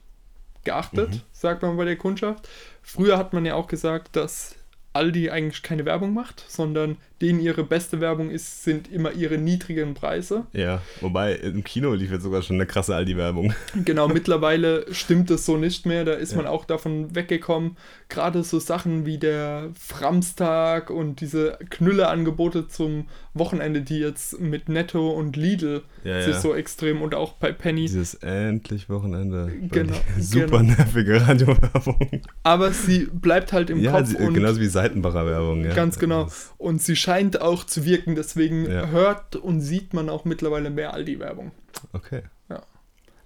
geachtet, 0.65 1.11
Mhm. 1.11 1.21
sagt 1.33 1.63
man 1.63 1.77
bei 1.77 1.85
der 1.87 1.97
Kundschaft. 1.97 2.49
Früher 2.83 3.17
hat 3.17 3.33
man 3.33 3.47
ja 3.47 3.55
auch 3.55 3.67
gesagt, 3.67 4.15
dass 4.17 4.55
Aldi 4.93 5.31
eigentlich 5.31 5.63
keine 5.63 5.85
Werbung 5.85 6.13
macht, 6.13 6.45
sondern 6.49 6.97
denen 7.21 7.41
ihre 7.41 7.65
beste 7.65 8.01
Werbung 8.01 8.31
ist, 8.31 8.65
sind 8.65 8.91
immer 8.91 9.13
ihre 9.13 9.37
niedrigen 9.39 9.95
Preise. 9.95 10.47
Ja, 10.53 10.81
wobei 11.01 11.35
im 11.35 11.63
Kino 11.65 11.93
lief 11.95 12.11
jetzt 12.11 12.23
sogar 12.23 12.43
schon 12.43 12.57
eine 12.57 12.67
krasse 12.67 12.95
Aldi-Werbung. 12.95 13.53
Genau, 13.85 14.09
mittlerweile 14.09 14.87
stimmt 14.93 15.31
es 15.31 15.47
so 15.47 15.57
nicht 15.57 15.87
mehr. 15.87 16.05
Da 16.05 16.13
ist 16.15 16.33
Ja. 16.33 16.39
man 16.39 16.47
auch 16.47 16.65
davon 16.65 17.15
weggekommen. 17.15 17.77
Gerade 18.09 18.43
so 18.43 18.59
Sachen 18.59 19.07
wie 19.07 19.19
der 19.19 19.71
Framstag 19.79 20.91
und 20.91 21.21
diese 21.21 21.59
Knülle-Angebote 21.71 22.69
zum 22.69 23.07
Wochenende, 23.35 23.83
die 23.83 23.99
jetzt 24.01 24.41
mit 24.41 24.69
Netto 24.69 25.11
und 25.11 25.37
Lidl 25.37 25.83
Ja, 26.05 26.23
sich 26.23 26.35
ja. 26.35 26.41
so 26.41 26.55
extrem 26.55 27.01
und 27.03 27.15
auch 27.15 27.35
bei 27.35 27.53
Penny. 27.53 27.83
Dieses 27.83 28.15
endlich 28.15 28.89
Wochenende. 28.89 29.53
Genau, 29.71 29.93
Super 30.19 30.59
genau. 30.59 30.75
nervige 30.77 31.21
Radiowerbung. 31.27 32.23
Aber 32.43 32.73
sie 32.73 33.07
bleibt 33.13 33.53
halt 33.53 33.71
im 33.71 33.79
Ja, 33.81 33.93
Kopf 33.93 34.15
und 34.15 34.35
genauso 34.35 34.61
wie 34.61 34.67
Seitenbacher 34.67 35.27
Werbung. 35.27 35.65
Ja. 35.65 35.75
ganz 35.75 35.99
genau. 35.99 36.25
Das- 36.25 36.53
Und 36.59 36.83
sie 36.83 36.97
scheint 36.97 37.10
auch 37.41 37.65
zu 37.65 37.85
wirken. 37.85 38.15
Deswegen 38.15 38.71
Ja. 38.71 38.87
hört 38.89 39.37
und 39.37 39.61
sieht 39.61 39.95
man 39.95 40.09
auch 40.09 40.25
mittlerweile 40.25 40.71
mehr 40.71 40.95
Aldi-Werbung. 40.95 41.53
Okay. 41.93 42.23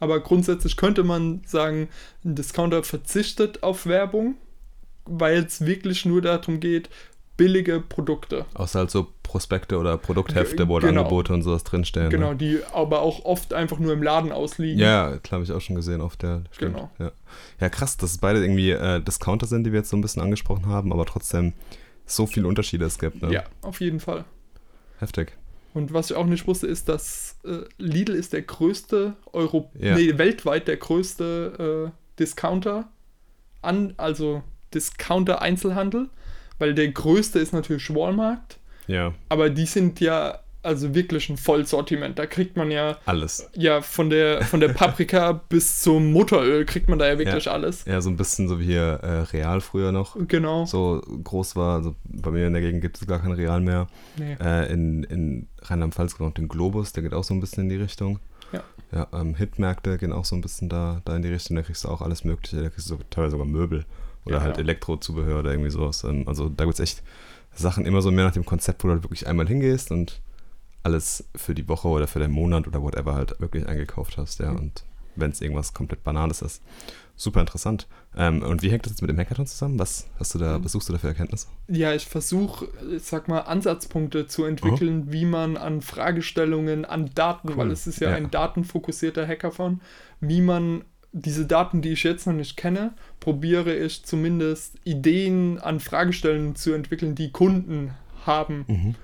Aber 0.01 0.21
grundsätzlich 0.21 0.77
könnte 0.77 1.03
man 1.03 1.41
sagen, 1.47 1.89
ein 2.25 2.35
Discounter 2.35 2.83
verzichtet 2.83 3.63
auf 3.63 3.87
Werbung, 3.87 4.35
weil 5.07 5.45
es 5.45 5.65
wirklich 5.65 6.05
nur 6.05 6.21
darum 6.21 6.61
geht, 6.61 6.91
billige 7.39 7.81
Produkte. 7.81 8.45
Außer 8.55 8.81
halt 8.81 8.91
so 8.91 9.07
Prospekte 9.23 9.79
oder 9.79 9.97
Produkthefte, 9.97 10.69
wo 10.69 10.79
Genau. 10.79 11.01
Angebote 11.03 11.33
und 11.33 11.43
sowas 11.43 11.65
drinstehen. 11.65 12.11
Genau, 12.11 12.31
Ne? 12.33 12.37
die 12.37 12.61
aber 12.75 13.01
auch 13.01 13.25
oft 13.25 13.55
einfach 13.55 13.79
nur 13.79 13.93
im 13.93 14.03
Laden 14.03 14.31
ausliegen. 14.31 14.79
Ja, 14.79 15.17
klar, 15.19 15.39
habe 15.41 15.45
ich 15.45 15.53
auch 15.53 15.61
schon 15.61 15.77
gesehen 15.77 16.01
auf 16.03 16.17
der. 16.17 16.43
Stimmt. 16.51 16.75
Genau. 16.75 16.91
Ja. 16.99 17.13
ja, 17.61 17.69
krass, 17.71 17.97
dass 17.97 18.11
es 18.13 18.19
beide 18.19 18.41
irgendwie 18.43 18.73
äh, 18.73 19.01
Discounter 19.01 19.47
sind, 19.47 19.65
die 19.65 19.73
wir 19.73 19.79
jetzt 19.81 19.91
so 19.91 19.97
ein 19.97 20.03
bisschen 20.03 20.23
angesprochen 20.23 20.67
haben, 20.67 20.93
aber 20.93 21.07
trotzdem 21.07 21.55
so 22.07 22.27
viele 22.27 22.47
Unterschiede 22.49 22.85
es 22.85 22.99
gibt. 22.99 23.23
Ne? 23.23 23.33
ja, 23.33 23.45
auf 23.63 23.81
jeden 23.81 24.01
Fall. 24.01 24.25
Heftig. 24.99 25.33
Und 25.73 25.93
was 25.93 26.11
ich 26.11 26.17
auch 26.17 26.27
nicht 26.27 26.47
wusste, 26.47 26.67
ist, 26.69 26.89
dass 26.89 27.37
äh, 27.45 27.63
Lidl 27.79 28.15
ist 28.15 28.33
der 28.33 28.43
größte 28.43 29.17
Euro 29.33 29.71
Ja. 29.79 29.97
nee, 29.97 30.17
weltweit 30.19 30.69
der 30.69 30.77
größte 30.77 31.91
äh, 31.91 32.19
Discounter 32.19 32.89
an, 33.61 33.95
also 33.97 34.43
Discounter 34.73 35.43
Einzelhandel, 35.43 36.09
weil 36.59 36.75
der 36.75 36.89
größte 36.89 37.41
ist 37.41 37.53
natürlich 37.53 37.93
Walmart, 37.93 38.59
Ja, 38.87 39.15
aber 39.29 39.51
die 39.51 39.67
sind 39.67 39.99
ja 40.01 40.39
also 40.65 40.95
wirklich 40.95 41.29
ein 41.31 41.37
Vollsortiment. 41.37 42.19
Da 42.19 42.27
kriegt 42.27 42.57
man 42.57 42.71
ja 42.71 42.99
alles. 43.07 43.49
ja 43.55 43.81
von 43.81 44.11
der 44.11 44.43
von 44.45 44.61
der 44.61 44.69
Paprika 44.69 45.33
bis 45.49 45.83
zum 45.83 46.13
Motoröl 46.13 46.65
kriegt 46.65 46.89
man 46.89 46.99
da 46.99 47.07
ja 47.07 47.19
wirklich 47.19 47.51
alles. 47.51 47.85
Ja, 47.85 48.01
so 48.01 48.11
ein 48.11 48.17
bisschen 48.17 48.49
so 48.49 48.59
wie 48.61 48.65
hier 48.67 49.01
äh, 49.03 49.21
Real 49.37 49.61
früher 49.61 49.93
noch 49.93 50.17
Genau. 50.29 50.65
so 50.65 51.01
groß 51.25 51.57
war. 51.57 51.77
Also 51.77 51.95
bei 52.05 52.31
mir 52.31 52.47
in 52.47 52.53
der 52.53 52.63
Gegend 52.63 52.81
gibt 52.83 53.01
es 53.01 53.07
gar 53.07 53.21
kein 53.21 53.33
Real 53.33 53.61
mehr. 53.61 53.87
Nee. 54.17 54.37
Äh, 54.41 54.73
in 54.73 55.05
in 55.05 55.49
Rheinland-Pfalz 55.63 56.13
gibt 56.13 56.21
es 56.23 56.27
noch 56.27 56.35
den 56.35 56.49
Globus, 56.49 56.93
der 56.93 57.03
geht 57.03 57.15
auch 57.15 57.25
so 57.25 57.35
ein 57.35 57.41
bisschen 57.41 57.65
in 57.65 57.69
die 57.71 57.77
Richtung. 57.77 58.19
Ja. 58.53 58.63
Ja, 58.93 59.09
ähm, 59.13 59.35
Hitmärkte 59.35 59.99
gehen 59.99 60.13
auch 60.13 60.25
so 60.25 60.37
ein 60.37 60.41
bisschen 60.41 60.69
da, 60.69 61.01
da 61.05 61.17
in 61.17 61.23
die 61.23 61.29
Richtung. 61.29 61.57
Da 61.57 61.63
kriegst 61.63 61.85
du 61.85 61.89
auch 61.89 62.01
alles 62.03 62.23
Mögliche. 62.25 62.63
Da 62.63 62.69
kriegst 62.69 62.89
du 62.91 62.97
teilweise 63.11 63.33
sogar 63.33 63.47
Möbel 63.47 63.85
oder 64.25 64.37
Ja, 64.37 64.43
halt 64.43 64.57
ja. 64.57 64.63
Elektrozubehör 64.63 65.41
oder 65.41 65.51
irgendwie 65.51 65.71
sowas. 65.71 66.05
Ähm, 66.05 66.25
also 66.29 66.49
da 66.49 66.65
gibt 66.65 66.75
es 66.75 66.81
echt 66.81 67.03
Sachen 67.55 67.87
immer 67.87 68.03
so 68.03 68.11
mehr 68.11 68.25
nach 68.25 68.33
dem 68.33 68.45
Konzept, 68.45 68.85
wo 68.85 68.89
du 68.89 68.95
halt 68.95 69.03
wirklich 69.05 69.27
einmal 69.27 69.47
hingehst 69.49 69.91
und 69.91 70.21
alles 70.85 71.25
für 71.35 71.55
die 71.55 71.69
Woche 71.69 71.89
oder 71.89 72.07
für 72.07 72.19
den 72.21 72.31
Monat 72.31 72.67
oder 72.69 72.83
whatever 72.83 73.15
halt 73.15 73.41
wirklich 73.41 73.67
eingekauft 73.67 74.17
hast. 74.19 74.39
Ja, 74.41 74.53
Mhm. 74.53 74.59
und 74.59 74.85
wenn 75.17 75.31
es 75.31 75.41
irgendwas 75.41 75.73
komplett 75.75 76.03
Banales 76.03 76.43
ist. 76.43 76.61
Super 77.17 77.39
interessant. 77.41 77.87
Ähm, 78.17 78.43
und 78.43 78.63
wie 78.63 78.71
hängt 78.71 78.85
das 78.85 78.91
jetzt 78.93 79.01
mit 79.01 79.09
dem 79.09 79.17
Hackathon 79.19 79.47
zusammen? 79.47 79.79
Was 79.79 80.09
hast 80.19 80.35
du 80.35 80.39
da, 80.41 80.63
was 80.65 80.73
suchst 80.73 80.89
du 80.89 80.93
da 80.93 80.99
für 80.99 81.07
Erkenntnisse? 81.07 81.47
Ja, 81.69 81.95
ich 81.95 82.05
versuche, 82.07 82.67
ich 82.91 83.05
sag 83.05 83.29
mal, 83.29 83.41
Ansatzpunkte 83.43 84.27
zu 84.27 84.45
entwickeln, 84.45 85.13
wie 85.13 85.25
man 85.25 85.57
an 85.57 85.81
Fragestellungen, 85.83 86.85
an 86.85 87.11
Daten, 87.15 87.51
Cool. 87.51 87.57
weil 87.59 87.71
es 87.71 87.87
ist 87.87 88.01
ja, 88.01 88.11
Ja. 88.11 88.17
ein 88.17 88.33
datenfokussierter 88.33 89.27
Hackathon, 89.27 89.81
wie 90.21 90.41
man 90.41 90.83
diese 91.13 91.47
Daten, 91.47 91.81
die 91.81 91.91
ich 91.91 92.03
jetzt 92.03 92.27
noch 92.27 92.35
nicht 92.35 92.57
kenne, 92.57 92.93
probiere 93.21 93.73
ich 93.77 94.05
zumindest 94.05 94.75
Ideen 94.83 95.61
an 95.61 95.79
Fragestellungen 95.79 96.57
zu 96.57 96.73
entwickeln, 96.73 97.15
die 97.15 97.31
Kunden 97.31 97.93
haben. 98.27 98.65
Mhm. 98.67 98.95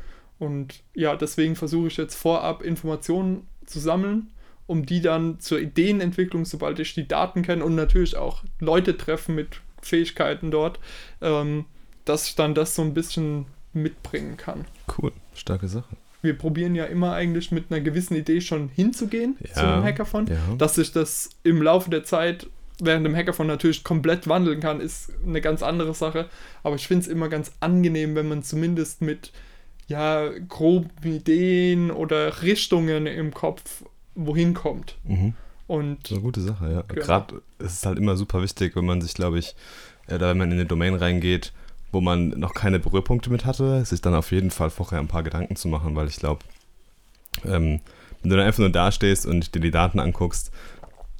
Und 0.40 0.82
ja, 0.94 1.14
deswegen 1.14 1.54
versuche 1.54 1.86
ich 1.86 1.96
jetzt 1.96 2.16
vorab 2.16 2.62
Informationen 2.62 3.46
zu 3.66 3.78
sammeln, 3.78 4.28
um 4.66 4.84
die 4.86 5.00
dann 5.00 5.38
zur 5.38 5.60
Ideenentwicklung, 5.60 6.44
sobald 6.44 6.78
ich 6.80 6.94
die 6.94 7.06
Daten 7.06 7.42
kenne 7.42 7.64
und 7.64 7.76
natürlich 7.76 8.16
auch 8.16 8.42
Leute 8.58 8.96
treffen 8.96 9.34
mit 9.36 9.60
Fähigkeiten 9.82 10.50
dort, 10.50 10.80
ähm, 11.20 11.66
dass 12.04 12.26
ich 12.26 12.34
dann 12.34 12.54
das 12.54 12.74
so 12.74 12.82
ein 12.82 12.94
bisschen 12.94 13.46
mitbringen 13.72 14.36
kann. 14.36 14.64
Cool, 14.98 15.12
starke 15.34 15.68
Sache. 15.68 15.94
Wir 16.22 16.36
probieren 16.36 16.74
ja 16.74 16.84
immer 16.86 17.12
eigentlich 17.12 17.50
mit 17.52 17.66
einer 17.70 17.80
gewissen 17.80 18.14
Idee 18.16 18.40
schon 18.40 18.68
hinzugehen 18.68 19.36
zu 19.54 19.60
Ja, 19.60 19.74
einem 19.74 19.84
Hackathon. 19.84 20.26
ja. 20.26 20.36
Dass 20.58 20.74
sich 20.74 20.92
das 20.92 21.30
im 21.44 21.62
Laufe 21.62 21.88
der 21.90 22.04
Zeit 22.04 22.48
während 22.82 23.04
dem 23.06 23.14
Hackathon 23.14 23.46
natürlich 23.46 23.84
komplett 23.84 24.26
wandeln 24.28 24.60
kann, 24.60 24.80
ist 24.80 25.12
eine 25.26 25.40
ganz 25.40 25.62
andere 25.62 25.94
Sache. 25.94 26.28
Aber 26.62 26.76
ich 26.76 26.86
finde 26.88 27.02
es 27.02 27.08
immer 27.08 27.28
ganz 27.28 27.52
angenehm, 27.60 28.14
wenn 28.14 28.28
man 28.28 28.42
zumindest 28.42 29.02
mit 29.02 29.32
ja, 29.90 30.30
groben 30.48 30.88
Ideen 31.02 31.90
oder 31.90 32.42
Richtungen 32.42 33.06
im 33.06 33.34
Kopf 33.34 33.84
wohin 34.14 34.54
kommt. 34.54 34.96
Mhm. 35.04 35.34
Und 35.66 36.06
So 36.06 36.14
eine 36.14 36.22
gute 36.22 36.40
Sache, 36.40 36.72
ja. 36.72 36.82
Genau. 36.82 37.04
Gerade 37.04 37.42
ist 37.58 37.72
es 37.74 37.86
halt 37.86 37.98
immer 37.98 38.16
super 38.16 38.42
wichtig, 38.42 38.76
wenn 38.76 38.86
man 38.86 39.00
sich, 39.00 39.14
glaube 39.14 39.38
ich, 39.38 39.54
da 40.06 40.20
wenn 40.20 40.38
man 40.38 40.50
in 40.50 40.58
eine 40.58 40.66
Domain 40.66 40.94
reingeht, 40.94 41.52
wo 41.92 42.00
man 42.00 42.30
noch 42.30 42.54
keine 42.54 42.78
Berührpunkte 42.78 43.30
mit 43.30 43.44
hatte, 43.44 43.84
sich 43.84 44.00
dann 44.00 44.14
auf 44.14 44.30
jeden 44.32 44.50
Fall 44.50 44.70
vorher 44.70 45.00
ein 45.00 45.08
paar 45.08 45.22
Gedanken 45.24 45.56
zu 45.56 45.68
machen, 45.68 45.96
weil 45.96 46.08
ich 46.08 46.16
glaube, 46.16 46.40
ähm, 47.44 47.80
wenn 48.22 48.30
du 48.30 48.36
dann 48.36 48.46
einfach 48.46 48.60
nur 48.60 48.70
dastehst 48.70 49.26
und 49.26 49.54
dir 49.54 49.60
die 49.60 49.70
Daten 49.70 49.98
anguckst, 49.98 50.52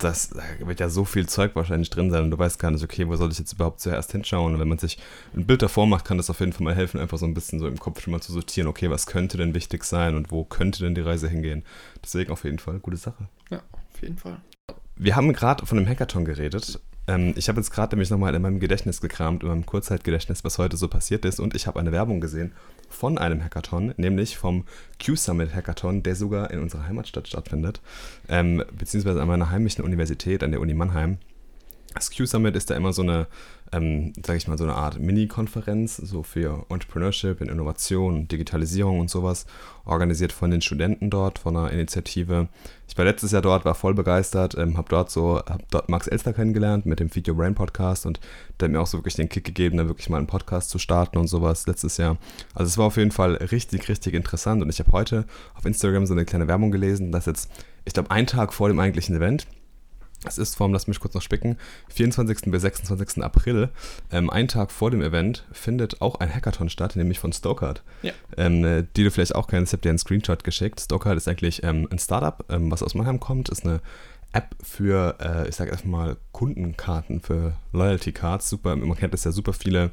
das 0.02 0.30
da 0.30 0.42
wird 0.66 0.80
ja 0.80 0.88
so 0.88 1.04
viel 1.04 1.28
Zeug 1.28 1.54
wahrscheinlich 1.54 1.90
drin 1.90 2.10
sein 2.10 2.24
und 2.24 2.30
du 2.30 2.38
weißt 2.38 2.58
gar 2.58 2.70
nicht, 2.70 2.82
okay, 2.82 3.06
wo 3.08 3.16
soll 3.16 3.30
ich 3.30 3.38
jetzt 3.38 3.52
überhaupt 3.52 3.80
zuerst 3.80 4.12
hinschauen? 4.12 4.54
Und 4.54 4.60
wenn 4.60 4.68
man 4.68 4.78
sich 4.78 4.98
ein 5.34 5.46
Bild 5.46 5.62
davor 5.62 5.86
macht, 5.86 6.04
kann 6.04 6.16
das 6.16 6.30
auf 6.30 6.40
jeden 6.40 6.52
Fall 6.52 6.64
mal 6.64 6.74
helfen, 6.74 7.00
einfach 7.00 7.18
so 7.18 7.26
ein 7.26 7.34
bisschen 7.34 7.58
so 7.58 7.68
im 7.68 7.78
Kopf 7.78 8.00
schon 8.00 8.12
mal 8.12 8.20
zu 8.20 8.32
sortieren, 8.32 8.68
okay, 8.68 8.90
was 8.90 9.06
könnte 9.06 9.36
denn 9.36 9.54
wichtig 9.54 9.84
sein 9.84 10.16
und 10.16 10.30
wo 10.30 10.44
könnte 10.44 10.82
denn 10.82 10.94
die 10.94 11.00
Reise 11.00 11.28
hingehen? 11.28 11.64
Deswegen 12.02 12.32
auf 12.32 12.44
jeden 12.44 12.58
Fall 12.58 12.78
gute 12.78 12.96
Sache. 12.96 13.28
ja, 13.50 13.58
auf 13.72 14.02
jeden 14.02 14.18
Fall. 14.18 14.40
Wir 14.96 15.16
haben 15.16 15.32
gerade 15.32 15.64
von 15.64 15.78
einem 15.78 15.88
Hackathon 15.88 16.24
geredet. 16.24 16.80
Ähm, 17.06 17.32
ich 17.36 17.48
habe 17.48 17.58
jetzt 17.60 17.70
gerade 17.70 17.96
nämlich 17.96 18.10
nochmal 18.10 18.34
in 18.34 18.42
meinem 18.42 18.60
Gedächtnis 18.60 19.00
gekramt, 19.00 19.42
in 19.42 19.48
meinem 19.48 19.66
Kurzzeitgedächtnis, 19.66 20.44
was 20.44 20.58
heute 20.58 20.76
so 20.76 20.88
passiert 20.88 21.24
ist. 21.24 21.40
Und 21.40 21.54
ich 21.54 21.66
habe 21.66 21.80
eine 21.80 21.92
Werbung 21.92 22.20
gesehen 22.20 22.52
von 22.90 23.16
einem 23.16 23.42
Hackathon, 23.42 23.94
nämlich 23.96 24.36
vom 24.36 24.64
Q-Summit 25.04 25.54
Hackathon, 25.54 26.02
der 26.02 26.16
sogar 26.16 26.50
in 26.50 26.58
unserer 26.60 26.86
Heimatstadt 26.86 27.28
stattfindet, 27.28 27.80
ähm, 28.28 28.62
beziehungsweise 28.76 29.22
an 29.22 29.28
meiner 29.28 29.50
heimischen 29.50 29.84
Universität, 29.84 30.42
an 30.42 30.50
der 30.50 30.60
Uni 30.60 30.74
Mannheim. 30.74 31.18
Das 31.94 32.14
Q-Summit 32.14 32.54
ist 32.54 32.70
da 32.70 32.76
immer 32.76 32.92
so 32.92 33.02
eine, 33.02 33.26
ähm, 33.72 34.12
sage 34.24 34.36
ich 34.36 34.48
mal, 34.48 34.58
so 34.58 34.64
eine 34.64 34.74
Art 34.74 34.98
Mini-Konferenz, 34.98 35.96
so 35.96 36.22
für 36.22 36.66
Entrepreneurship, 36.68 37.40
in 37.40 37.48
Innovation, 37.48 38.26
Digitalisierung 38.26 39.00
und 39.00 39.10
sowas, 39.10 39.46
organisiert 39.84 40.32
von 40.32 40.50
den 40.50 40.60
Studenten 40.60 41.10
dort, 41.10 41.38
von 41.38 41.56
einer 41.56 41.70
Initiative. 41.70 42.48
Ich 42.88 42.98
war 42.98 43.04
letztes 43.04 43.32
Jahr 43.32 43.42
dort, 43.42 43.64
war 43.64 43.74
voll 43.74 43.94
begeistert, 43.94 44.56
ähm, 44.58 44.76
habe 44.76 44.88
dort 44.88 45.10
so, 45.10 45.36
habe 45.38 45.62
dort 45.70 45.88
Max 45.88 46.08
Elster 46.08 46.32
kennengelernt 46.32 46.86
mit 46.86 47.00
dem 47.00 47.14
Video 47.14 47.34
Brain 47.34 47.54
Podcast 47.54 48.06
und 48.06 48.20
der 48.58 48.66
hat 48.66 48.72
mir 48.72 48.80
auch 48.80 48.86
so 48.86 48.98
wirklich 48.98 49.14
den 49.14 49.28
Kick 49.28 49.44
gegeben, 49.44 49.76
da 49.76 49.86
wirklich 49.86 50.08
mal 50.08 50.18
einen 50.18 50.26
Podcast 50.26 50.70
zu 50.70 50.78
starten 50.78 51.18
und 51.18 51.28
sowas 51.28 51.66
letztes 51.66 51.96
Jahr. 51.96 52.18
Also 52.54 52.68
es 52.68 52.78
war 52.78 52.86
auf 52.86 52.96
jeden 52.96 53.12
Fall 53.12 53.34
richtig, 53.36 53.88
richtig 53.88 54.14
interessant 54.14 54.62
und 54.62 54.68
ich 54.68 54.80
habe 54.80 54.92
heute 54.92 55.26
auf 55.54 55.64
Instagram 55.64 56.06
so 56.06 56.14
eine 56.14 56.24
kleine 56.24 56.48
Werbung 56.48 56.70
gelesen, 56.70 57.12
dass 57.12 57.26
jetzt, 57.26 57.50
ich 57.84 57.92
glaube, 57.92 58.10
ein 58.10 58.26
Tag 58.26 58.52
vor 58.52 58.68
dem 58.68 58.80
eigentlichen 58.80 59.16
Event, 59.16 59.46
es 60.24 60.38
ist 60.38 60.54
vom, 60.54 60.72
lass 60.72 60.86
mich 60.86 61.00
kurz 61.00 61.14
noch 61.14 61.22
spicken, 61.22 61.56
24. 61.88 62.50
bis 62.50 62.62
26. 62.62 63.22
April, 63.22 63.70
ähm, 64.12 64.30
ein 64.30 64.48
Tag 64.48 64.70
vor 64.70 64.90
dem 64.90 65.02
Event, 65.02 65.44
findet 65.52 66.00
auch 66.02 66.16
ein 66.20 66.32
Hackathon 66.32 66.68
statt, 66.68 66.96
nämlich 66.96 67.18
von 67.18 67.32
Stokart. 67.32 67.82
Ja. 68.02 68.12
Ähm, 68.36 68.64
äh, 68.64 68.84
die 68.96 69.04
du 69.04 69.10
vielleicht 69.10 69.34
auch 69.34 69.46
kennst, 69.46 69.72
ich 69.72 69.74
habe 69.74 69.82
dir 69.82 69.90
einen 69.90 69.98
Screenshot 69.98 70.44
geschickt. 70.44 70.80
Stokart 70.80 71.16
ist 71.16 71.28
eigentlich 71.28 71.62
ähm, 71.62 71.88
ein 71.90 71.98
Startup, 71.98 72.44
ähm, 72.50 72.70
was 72.70 72.82
aus 72.82 72.94
Mannheim 72.94 73.20
kommt, 73.20 73.48
ist 73.48 73.64
eine 73.64 73.80
App 74.32 74.54
für, 74.62 75.16
äh, 75.20 75.48
ich 75.48 75.56
sage 75.56 75.70
erstmal, 75.70 76.16
Kundenkarten, 76.32 77.20
für 77.20 77.54
Loyalty 77.72 78.12
Cards. 78.12 78.48
Super, 78.48 78.76
man 78.76 78.96
kennt 78.96 79.12
das 79.12 79.24
ja 79.24 79.32
super 79.32 79.52
viele 79.52 79.90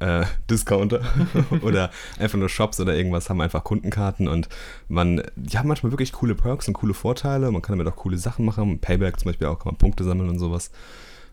äh, 0.00 0.24
Discounter 0.50 1.02
oder 1.62 1.90
einfach 2.18 2.38
nur 2.38 2.48
Shops 2.48 2.80
oder 2.80 2.94
irgendwas 2.94 3.30
haben 3.30 3.40
einfach 3.40 3.64
Kundenkarten 3.64 4.28
und 4.28 4.48
man, 4.88 5.22
die 5.36 5.58
haben 5.58 5.68
manchmal 5.68 5.92
wirklich 5.92 6.12
coole 6.12 6.34
Perks 6.34 6.68
und 6.68 6.74
coole 6.74 6.94
Vorteile. 6.94 7.50
Man 7.50 7.62
kann 7.62 7.78
damit 7.78 7.92
auch 7.92 7.96
coole 7.96 8.18
Sachen 8.18 8.44
machen. 8.44 8.80
Payback 8.80 9.18
zum 9.20 9.30
Beispiel 9.30 9.46
auch, 9.46 9.58
kann 9.58 9.72
man 9.72 9.78
Punkte 9.78 10.04
sammeln 10.04 10.28
und 10.28 10.38
sowas. 10.38 10.70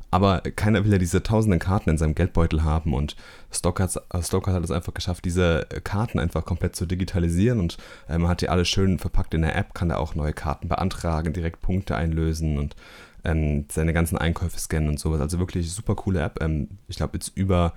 Aber 0.10 0.40
keiner 0.40 0.86
will 0.86 0.92
ja 0.92 0.98
diese 0.98 1.22
tausenden 1.22 1.60
Karten 1.60 1.90
in 1.90 1.98
seinem 1.98 2.16
Geldbeutel 2.16 2.64
haben 2.64 2.94
und 2.94 3.18
Stockard, 3.52 4.02
Stockard 4.22 4.56
hat 4.56 4.64
es 4.64 4.72
einfach 4.72 4.94
geschafft, 4.94 5.26
diese 5.26 5.68
Karten 5.84 6.18
einfach 6.20 6.46
komplett 6.46 6.78
zu 6.78 6.86
digitalisieren 6.86 7.60
und 7.60 7.78
äh, 8.08 8.18
man 8.18 8.30
hat 8.30 8.40
die 8.40 8.48
alle 8.48 8.64
schön 8.64 9.00
verpackt 9.00 9.34
in 9.34 9.42
der 9.42 9.58
App, 9.58 9.74
kann 9.74 9.90
da 9.90 9.98
auch 9.98 10.16
neue 10.16 10.32
Karten 10.32 10.70
beantragen, 10.70 11.34
direkt 11.34 11.60
Punkte 11.60 11.98
einlösen 11.98 12.58
und 12.58 12.78
ähm, 13.26 13.66
seine 13.70 13.92
ganzen 13.92 14.18
Einkäufe 14.18 14.58
scannen 14.58 14.90
und 14.90 15.00
sowas. 15.00 15.20
Also 15.20 15.40
wirklich 15.40 15.72
super 15.72 15.96
coole 15.96 16.22
App. 16.22 16.42
Ähm, 16.42 16.70
ich 16.88 16.96
glaube, 16.96 17.18
jetzt 17.18 17.36
über 17.36 17.74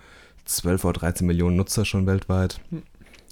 12 0.51 0.85
oder 0.85 1.01
13 1.01 1.27
Millionen 1.27 1.57
Nutzer 1.57 1.85
schon 1.85 2.07
weltweit. 2.07 2.61
Hm. 2.71 2.83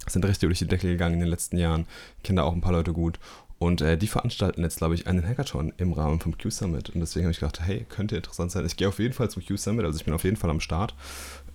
Sind 0.07 0.25
richtig 0.25 0.49
durch 0.49 0.59
die 0.59 0.69
Decke 0.69 0.89
gegangen 0.89 1.15
in 1.15 1.21
den 1.21 1.29
letzten 1.29 1.59
Jahren. 1.59 1.87
Kennen 2.23 2.37
da 2.37 2.45
auch 2.45 2.55
ein 2.55 2.61
paar 2.61 2.73
Leute 2.73 2.93
gut. 2.93 3.19
Und 3.59 3.81
äh, 3.81 3.99
die 3.99 4.07
veranstalten 4.07 4.63
jetzt, 4.63 4.79
glaube 4.79 4.95
ich, 4.95 5.09
einen 5.09 5.27
Hackathon 5.27 5.73
im 5.79 5.93
Rahmen 5.93 6.21
vom 6.21 6.39
Q-Summit. 6.39 6.91
Und 6.91 7.01
deswegen 7.01 7.25
habe 7.27 7.33
ich 7.33 7.41
gedacht, 7.41 7.61
hey, 7.61 7.85
könnte 7.89 8.17
interessant 8.17 8.53
sein. 8.53 8.65
Ich 8.65 8.77
gehe 8.77 8.89
auf 8.89 9.01
jeden 9.01 9.13
Fall 9.13 9.31
zum 9.31 9.45
Q-Summit, 9.45 9.85
also 9.85 9.99
ich 9.99 10.05
bin 10.05 10.15
auf 10.15 10.23
jeden 10.23 10.37
Fall 10.37 10.51
am 10.51 10.61
Start. 10.61 10.95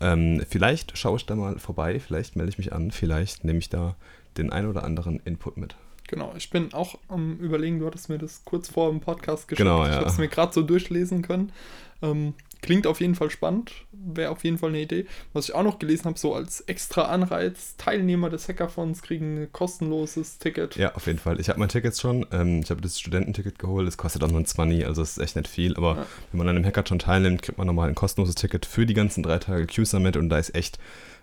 Ähm, 0.02 0.44
vielleicht 0.48 0.98
schaue 0.98 1.16
ich 1.16 1.26
da 1.26 1.36
mal 1.36 1.58
vorbei, 1.60 2.00
vielleicht 2.02 2.36
melde 2.36 2.50
ich 2.50 2.58
mich 2.58 2.74
an, 2.74 2.92
vielleicht 2.92 3.46
nehme 3.46 3.60
ich 3.60 3.70
da 3.70 3.96
den 4.38 4.52
ein 4.52 4.68
oder 4.68 4.84
anderen 4.84 5.22
Input 5.24 5.56
mit. 5.56 5.76
Genau, 6.08 6.34
ich 6.36 6.50
bin 6.50 6.74
auch 6.74 7.00
am 7.08 7.38
überlegen, 7.38 7.80
du 7.80 7.88
hattest 7.88 8.10
mir 8.10 8.18
das 8.18 8.42
kurz 8.44 8.70
vor 8.70 8.90
dem 8.92 9.00
Podcast 9.00 9.48
geschickt. 9.48 9.66
Genau, 9.66 9.84
Ich 9.84 9.92
ja. 9.92 9.96
habe 9.96 10.10
es 10.10 10.18
mir 10.18 10.28
gerade 10.28 10.54
so 10.54 10.62
durchlesen 10.62 11.22
können. 11.22 11.54
Ähm, 12.02 12.34
klingt 12.64 12.88
auf 12.88 13.00
jeden 13.02 13.14
Fall 13.14 13.30
spannend, 13.30 13.72
wäre 13.92 14.32
auf 14.32 14.44
jeden 14.44 14.58
Fall 14.58 14.70
eine 14.70 14.82
Idee. 14.82 15.06
Was 15.34 15.50
ich 15.50 15.54
auch 15.54 15.62
noch 15.62 15.78
gelesen 15.78 16.06
habe, 16.06 16.18
so 16.18 16.34
als 16.34 16.62
extra 16.62 17.04
Anreiz, 17.04 17.76
Teilnehmer 17.78 18.32
des 18.32 18.48
Hackathons 18.48 19.04
kriegen 19.04 19.44
ein 19.44 19.52
kostenloses 19.52 20.40
Ticket. 20.40 20.76
Ja, 20.76 20.96
auf 20.96 21.06
jeden 21.06 21.20
Fall. 21.20 21.40
Ich 21.40 21.50
habe 21.50 21.60
mein 21.60 21.70
Ticket 21.70 21.96
schon. 22.00 22.26
Ähm, 22.32 22.62
ich 22.62 22.72
habe 22.72 22.82
das 22.82 23.00
Studententicket 23.00 23.60
geholt. 23.60 23.86
Das 23.86 23.98
kostet 23.98 24.24
auch 24.24 24.30
nur 24.32 24.40
ein 24.40 24.46
20, 24.48 24.88
also 24.88 25.04
ist 25.04 25.20
echt 25.20 25.36
nicht 25.36 25.48
viel. 25.48 25.76
Aber 25.78 25.98
Ja. 25.98 26.06
wenn 26.32 26.38
man 26.40 26.48
an 26.50 26.56
einem 26.56 26.66
Hackathon 26.66 26.98
teilnimmt, 27.00 27.44
kriegt 27.44 27.58
man 27.60 27.68
nochmal 27.68 27.90
ein 27.90 27.96
kostenloses 27.96 28.36
Ticket 28.36 28.66
für 28.66 28.86
die 28.88 28.94
ganzen 28.96 29.22
drei 29.22 29.38
Tage 29.38 29.68
Q-Summit. 29.68 30.18
Und 30.18 30.30
da 30.30 30.40
ist 30.40 30.56
echt 30.56 30.80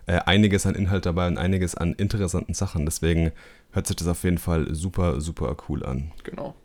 äh, 0.07 0.19
einiges 0.25 0.65
an 0.65 0.75
Inhalt 0.75 1.05
dabei 1.05 1.27
und 1.27 1.37
einiges 1.37 1.75
an 1.75 1.93
interessanten 1.93 2.53
Sachen. 2.53 2.85
Deswegen 2.85 3.31
hört 3.71 3.87
sich 3.87 3.95
das 3.97 4.07
auf 4.07 4.23
jeden 4.23 4.37
Fall 4.37 4.73
super, 4.73 5.19
super 5.21 5.55
cool 5.67 5.85
an. 5.85 6.11
Genau. 6.23 6.55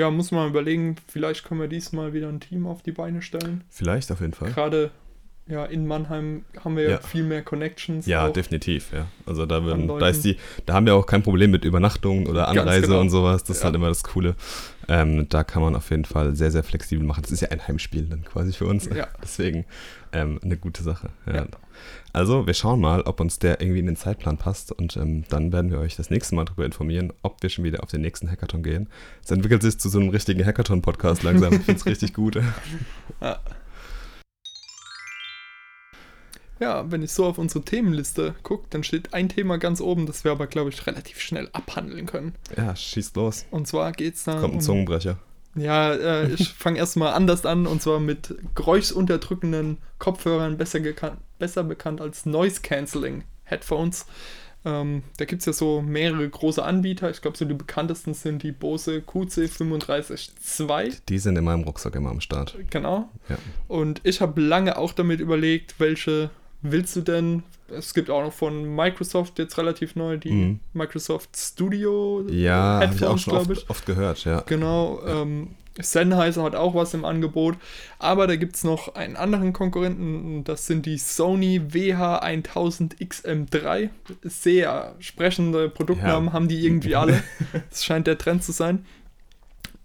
Ja, 0.00 0.10
muss 0.10 0.30
man 0.30 0.48
überlegen, 0.48 0.96
vielleicht 1.08 1.44
können 1.44 1.60
wir 1.60 1.68
diesmal 1.68 2.14
wieder 2.14 2.28
ein 2.30 2.40
Team 2.40 2.66
auf 2.66 2.82
die 2.82 2.90
Beine 2.90 3.20
stellen. 3.20 3.64
Vielleicht 3.68 4.10
auf 4.10 4.22
jeden 4.22 4.32
Fall. 4.32 4.50
Gerade 4.50 4.90
ja, 5.46 5.66
in 5.66 5.86
Mannheim 5.86 6.46
haben 6.64 6.76
wir 6.78 6.88
ja, 6.88 6.98
viel 7.00 7.22
mehr 7.22 7.42
Connections. 7.42 8.06
Ja, 8.06 8.30
definitiv, 8.30 8.92
ja. 8.94 9.08
Also 9.26 9.44
da, 9.44 9.62
würden, 9.62 9.88
da 9.88 10.08
ist 10.08 10.24
die, 10.24 10.36
da 10.64 10.72
haben 10.72 10.86
wir 10.86 10.94
auch 10.94 11.04
kein 11.04 11.22
Problem 11.22 11.50
mit 11.50 11.66
Übernachtungen 11.66 12.28
oder 12.28 12.48
Anreise 12.48 12.86
genau. 12.86 13.00
und 13.00 13.10
sowas. 13.10 13.44
Das 13.44 13.56
ist 13.56 13.62
Ja. 13.62 13.66
halt 13.66 13.74
immer 13.74 13.88
das 13.88 14.02
Coole. 14.02 14.36
Ähm, 14.88 15.28
da 15.28 15.44
kann 15.44 15.60
man 15.60 15.76
auf 15.76 15.90
jeden 15.90 16.06
Fall 16.06 16.34
sehr, 16.34 16.50
sehr 16.50 16.62
flexibel 16.62 17.04
machen. 17.04 17.20
Das 17.20 17.30
ist 17.30 17.42
ja 17.42 17.48
ein 17.48 17.68
Heimspiel 17.68 18.04
dann 18.04 18.24
quasi 18.24 18.54
für 18.54 18.64
uns. 18.64 18.86
Ja. 18.86 19.08
Deswegen 19.22 19.66
ähm, 20.12 20.38
eine 20.42 20.56
gute 20.56 20.82
Sache. 20.82 21.10
Ja. 21.26 21.34
Ja. 21.34 21.46
Also 22.12 22.46
wir 22.46 22.54
schauen 22.54 22.80
mal, 22.80 23.02
ob 23.02 23.20
uns 23.20 23.38
der 23.38 23.60
irgendwie 23.60 23.80
in 23.80 23.86
den 23.86 23.96
Zeitplan 23.96 24.36
passt 24.36 24.72
und 24.72 24.96
ähm, 24.96 25.24
dann 25.28 25.52
werden 25.52 25.70
wir 25.70 25.78
euch 25.78 25.96
das 25.96 26.10
nächste 26.10 26.34
Mal 26.34 26.44
darüber 26.44 26.64
informieren, 26.64 27.12
ob 27.22 27.42
wir 27.42 27.50
schon 27.50 27.64
wieder 27.64 27.82
auf 27.82 27.90
den 27.90 28.00
nächsten 28.00 28.30
Hackathon 28.30 28.62
gehen. 28.62 28.88
Es 29.24 29.30
entwickelt 29.30 29.62
sich 29.62 29.78
zu 29.78 29.88
so 29.88 29.98
einem 29.98 30.10
richtigen 30.10 30.44
Hackathon-Podcast 30.44 31.22
langsam. 31.22 31.52
Ich 31.54 31.62
finde 31.62 31.80
es 31.80 31.86
richtig 31.86 32.14
gut. 32.14 32.40
Ja, 36.60 36.90
wenn 36.92 37.02
ich 37.02 37.12
so 37.12 37.24
auf 37.24 37.38
unsere 37.38 37.64
Themenliste 37.64 38.34
gucke, 38.42 38.66
dann 38.68 38.84
steht 38.84 39.14
ein 39.14 39.30
Thema 39.30 39.56
ganz 39.56 39.80
oben, 39.80 40.04
das 40.04 40.24
wir 40.24 40.30
aber, 40.30 40.46
glaube 40.46 40.68
ich, 40.68 40.86
relativ 40.86 41.18
schnell 41.18 41.48
abhandeln 41.54 42.04
können. 42.04 42.34
Ja, 42.54 42.76
schießt 42.76 43.16
los. 43.16 43.46
Und 43.50 43.66
zwar 43.66 43.92
geht 43.92 44.16
es 44.16 44.24
da 44.24 44.38
Kommt 44.38 44.52
ein 44.52 44.56
um... 44.58 44.60
Zungenbrecher. 44.60 45.18
Ja, 45.54 45.92
äh, 45.92 46.32
ich 46.32 46.48
fange 46.54 46.78
erstmal 46.78 47.12
anders 47.12 47.44
an, 47.44 47.66
und 47.66 47.82
zwar 47.82 48.00
mit 48.00 48.34
geräuschsunterdrückenden 48.54 49.78
Kopfhörern, 49.98 50.56
besser, 50.56 50.80
besser 51.38 51.64
bekannt 51.64 52.00
als 52.00 52.26
Noise 52.26 52.60
Cancelling 52.62 53.24
Headphones. 53.44 54.06
Ähm, 54.64 55.02
da 55.16 55.24
gibt 55.24 55.40
es 55.40 55.46
ja 55.46 55.52
so 55.52 55.80
mehrere 55.80 56.28
große 56.28 56.62
Anbieter. 56.62 57.10
Ich 57.10 57.22
glaube, 57.22 57.36
so 57.36 57.46
die 57.46 57.54
bekanntesten 57.54 58.12
sind 58.12 58.42
die 58.42 58.52
Bose 58.52 58.98
QC35-2. 58.98 60.98
Die 61.08 61.18
sind 61.18 61.36
in 61.36 61.44
meinem 61.44 61.64
Rucksack 61.64 61.94
immer 61.94 62.10
am 62.10 62.20
Start. 62.20 62.56
Genau. 62.68 63.08
Ja. 63.28 63.38
Und 63.68 64.00
ich 64.04 64.20
habe 64.20 64.40
lange 64.40 64.76
auch 64.76 64.92
damit 64.92 65.20
überlegt, 65.20 65.80
welche 65.80 66.30
willst 66.62 66.96
du 66.96 67.00
denn? 67.02 67.42
Es 67.68 67.94
gibt 67.94 68.10
auch 68.10 68.22
noch 68.22 68.32
von 68.32 68.74
Microsoft 68.74 69.38
jetzt 69.38 69.56
relativ 69.56 69.94
neu 69.96 70.16
die 70.16 70.32
Mhm. 70.32 70.60
Microsoft 70.72 71.36
Studio 71.36 72.24
Ja, 72.28 72.80
habe 72.82 72.94
ich 72.96 73.04
auch 73.04 73.16
Headphones, 73.16 73.22
schon 73.22 73.34
oft, 73.34 73.70
oft 73.70 73.86
gehört, 73.86 74.24
ja. 74.24 74.40
Genau, 74.46 75.00
ähm, 75.06 75.54
Sennheiser 75.80 76.42
hat 76.42 76.56
auch 76.56 76.74
was 76.74 76.92
im 76.94 77.04
Angebot. 77.04 77.54
Aber 78.00 78.26
da 78.26 78.34
gibt 78.36 78.56
es 78.56 78.64
noch 78.64 78.96
einen 78.96 79.16
anderen 79.16 79.52
Konkurrenten, 79.52 80.42
das 80.44 80.66
sind 80.66 80.84
die 80.84 80.98
Sony 80.98 81.60
WH1000XM3. 81.70 83.90
Sehr 84.22 84.94
sprechende 84.98 85.68
Produktnamen 85.68 86.28
Ja. 86.28 86.32
haben 86.32 86.48
die 86.48 86.64
irgendwie 86.66 86.96
alle. 86.96 87.22
Das 87.70 87.84
scheint 87.84 88.06
der 88.06 88.18
Trend 88.18 88.42
zu 88.44 88.52
sein. 88.52 88.84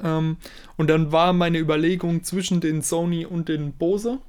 Ähm, 0.04 0.38
und 0.76 0.90
dann 0.90 1.12
war 1.12 1.34
meine 1.34 1.60
Überlegung 1.60 2.24
zwischen 2.24 2.60
den 2.62 2.82
Sony 2.82 3.26
und 3.26 3.48
den 3.48 3.74
Bose. 3.74 4.20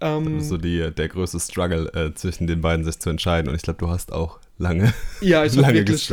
Ähm, 0.00 0.40
so 0.40 0.56
die, 0.56 0.90
der 0.92 1.08
größte 1.08 1.40
Struggle 1.40 1.90
äh, 1.92 2.14
zwischen 2.14 2.46
den 2.46 2.60
beiden 2.60 2.84
sich 2.84 2.98
zu 2.98 3.10
entscheiden. 3.10 3.48
Und 3.48 3.56
ich 3.56 3.62
glaube, 3.62 3.78
du 3.78 3.88
hast 3.88 4.12
auch 4.12 4.38
lange, 4.58 4.92
ja, 5.20 5.44
ich 5.44 5.54
lange 5.56 5.74
wirklich 5.74 6.08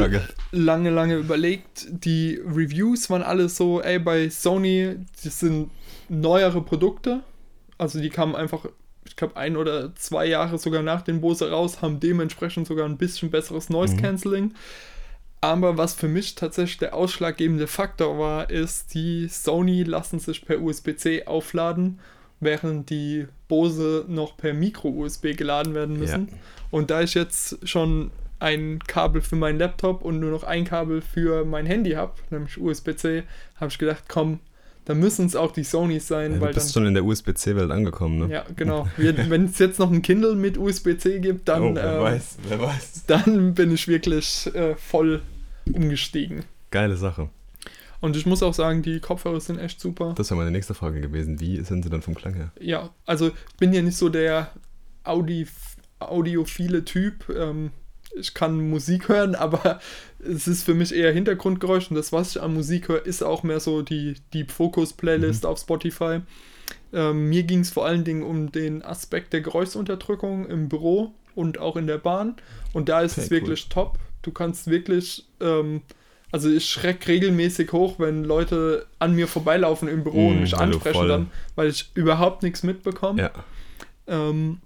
lange, 0.51 0.89
lange 0.89 1.15
überlegt. 1.15 1.87
Die 1.89 2.41
Reviews 2.45 3.09
waren 3.09 3.21
alle 3.21 3.49
so, 3.49 3.81
ey, 3.81 3.99
bei 3.99 4.29
Sony, 4.29 4.95
das 5.23 5.39
sind 5.39 5.69
neuere 6.09 6.61
Produkte. 6.61 7.21
Also 7.77 7.99
die 7.99 8.09
kamen 8.09 8.35
einfach, 8.35 8.65
ich 9.05 9.15
glaube, 9.15 9.37
ein 9.37 9.57
oder 9.57 9.93
zwei 9.95 10.25
Jahre 10.25 10.57
sogar 10.57 10.81
nach 10.81 11.01
den 11.01 11.21
Bose 11.21 11.51
raus, 11.51 11.81
haben 11.81 11.99
dementsprechend 11.99 12.67
sogar 12.67 12.87
ein 12.87 12.97
bisschen 12.97 13.29
besseres 13.29 13.69
Noise 13.69 13.95
Mhm. 13.95 14.01
Cancelling. 14.01 14.53
Aber 15.41 15.77
was 15.77 15.93
für 15.93 16.07
mich 16.07 16.33
tatsächlich 16.33 16.79
der 16.79 16.95
ausschlaggebende 16.95 17.67
Faktor 17.67 18.17
war, 18.17 18.49
ist, 18.49 18.95
die 18.95 19.27
Sony 19.27 19.83
lassen 19.83 20.17
sich 20.17 20.43
per 20.43 20.59
USB-C 20.59 21.27
aufladen, 21.27 21.99
während 22.45 22.89
die 22.89 23.27
Bose 23.49 24.05
noch 24.07 24.37
per 24.37 24.53
Micro-USB 24.53 25.35
geladen 25.35 25.73
werden 25.75 25.97
müssen. 25.99 26.29
Und 26.71 26.89
da 26.89 27.01
ich 27.01 27.13
jetzt 27.13 27.67
schon 27.67 28.11
ein 28.39 28.79
Kabel 28.87 29.21
für 29.21 29.35
meinen 29.35 29.59
Laptop 29.59 30.01
und 30.01 30.19
nur 30.19 30.31
noch 30.31 30.43
ein 30.43 30.63
Kabel 30.65 31.01
für 31.01 31.43
mein 31.45 31.65
Handy 31.65 31.91
habe, 31.91 32.13
nämlich 32.29 32.57
USB-C, 32.59 33.23
habe 33.57 33.69
ich 33.71 33.77
gedacht, 33.77 34.03
komm, 34.07 34.39
da 34.85 34.93
müssen 34.93 35.25
es 35.25 35.35
auch 35.35 35.51
die 35.51 35.63
Sonys 35.63 36.07
sein, 36.07 36.33
Ja, 36.33 36.37
du 36.37 36.41
weil 36.45 36.53
bist 36.53 36.67
dann. 36.67 36.73
schon 36.83 36.87
in 36.87 36.93
der 36.93 37.03
USB-C-Welt 37.05 37.71
angekommen, 37.71 38.19
ne? 38.27 38.33
Ja, 38.33 38.45
genau. 38.55 38.87
Wenn 38.97 39.45
es 39.45 39.57
jetzt 39.57 39.79
noch 39.79 39.91
ein 39.91 40.01
Kindle 40.01 40.35
mit 40.35 40.57
USB-C 40.57 41.19
gibt, 41.19 41.47
dann, 41.49 41.63
oh, 41.63 41.75
wer 41.75 41.97
äh, 41.97 42.01
weiß, 42.01 42.37
wer 42.47 42.59
weiß. 42.61 43.03
dann 43.07 43.53
bin 43.55 43.71
ich 43.73 43.87
wirklich 43.87 44.49
äh, 44.53 44.75
voll 44.75 45.21
umgestiegen. 45.73 46.43
Geile 46.71 46.97
Sache. 46.97 47.29
Und 48.05 48.15
ich 48.15 48.27
muss 48.27 48.43
auch 48.43 48.53
sagen, 48.53 48.83
die 48.83 48.99
Kopfhörer 48.99 49.41
sind 49.41 49.57
echt 49.57 49.81
super. 49.81 50.13
Das 50.15 50.29
wäre 50.29 50.37
meine 50.37 50.51
nächste 50.51 50.75
Frage 50.75 51.01
gewesen. 51.01 51.39
Wie 51.39 51.59
sind 51.61 51.81
sie 51.81 51.89
dann 51.89 52.03
vom 52.03 52.13
Klang 52.13 52.35
her? 52.35 52.51
Ja, 52.59 52.91
also 53.07 53.29
ich 53.29 53.55
bin 53.57 53.73
ja 53.73 53.81
nicht 53.81 53.97
so 53.97 54.09
der 54.09 54.51
Audi 55.03 55.47
audiophile 55.97 56.85
Typ. 56.85 57.27
Ähm, 57.35 57.71
ich 58.15 58.35
kann 58.35 58.69
Musik 58.69 59.09
hören, 59.09 59.33
aber 59.45 59.79
es 60.19 60.47
ist 60.47 60.65
für 60.65 60.75
mich 60.75 60.93
eher 60.93 61.11
Hintergrundgeräusch 61.13 61.89
und 61.89 61.95
das, 61.95 62.13
was 62.13 62.35
ich 62.35 62.41
an 62.43 62.53
Musik 62.53 62.89
höre, 62.89 63.03
ist 63.03 63.23
auch 63.23 63.41
mehr 63.41 63.59
so 63.59 63.81
die 63.81 64.13
Deep 64.35 64.51
Focus 64.51 64.93
Playlist 64.93 65.43
auf 65.43 65.57
Spotify. 65.57 66.19
Ähm, 66.93 67.29
mir 67.29 67.41
ging 67.41 67.61
es 67.61 67.71
vor 67.71 67.87
allen 67.87 68.03
Dingen 68.03 68.21
um 68.21 68.51
den 68.51 68.83
Aspekt 68.83 69.33
der 69.33 69.41
Geräuschsunterdrückung 69.41 70.45
im 70.47 70.69
Büro 70.69 71.15
und 71.33 71.57
auch 71.57 71.75
in 71.75 71.87
der 71.87 71.97
Bahn. 71.97 72.35
Und 72.71 72.87
da 72.87 73.01
ist 73.01 73.13
Okay, 73.13 73.21
es 73.21 73.31
wirklich 73.31 73.67
top. 73.69 73.97
Du 74.21 74.31
kannst 74.31 74.67
wirklich, 74.67 75.25
ähm, 75.41 75.81
also 76.31 76.49
ich 76.49 76.69
schreck 76.69 77.07
regelmäßig 77.07 77.71
hoch, 77.71 77.99
wenn 77.99 78.23
Leute 78.23 78.87
an 78.99 79.13
mir 79.15 79.27
vorbeilaufen 79.27 79.87
im 79.87 80.03
Büro 80.03 80.29
und 80.29 80.37
Mm, 80.37 80.41
mich 80.41 80.53
weil 80.53 80.69
du 80.69 80.75
ansprechen 80.75 81.07
dann, 81.07 81.31
weil 81.55 81.69
ich 81.69 81.91
überhaupt 81.93 82.43
nichts 82.43 82.63
mitbekomme. 82.63 83.21
Ja. 83.21 83.31
Ähm, 84.07 84.59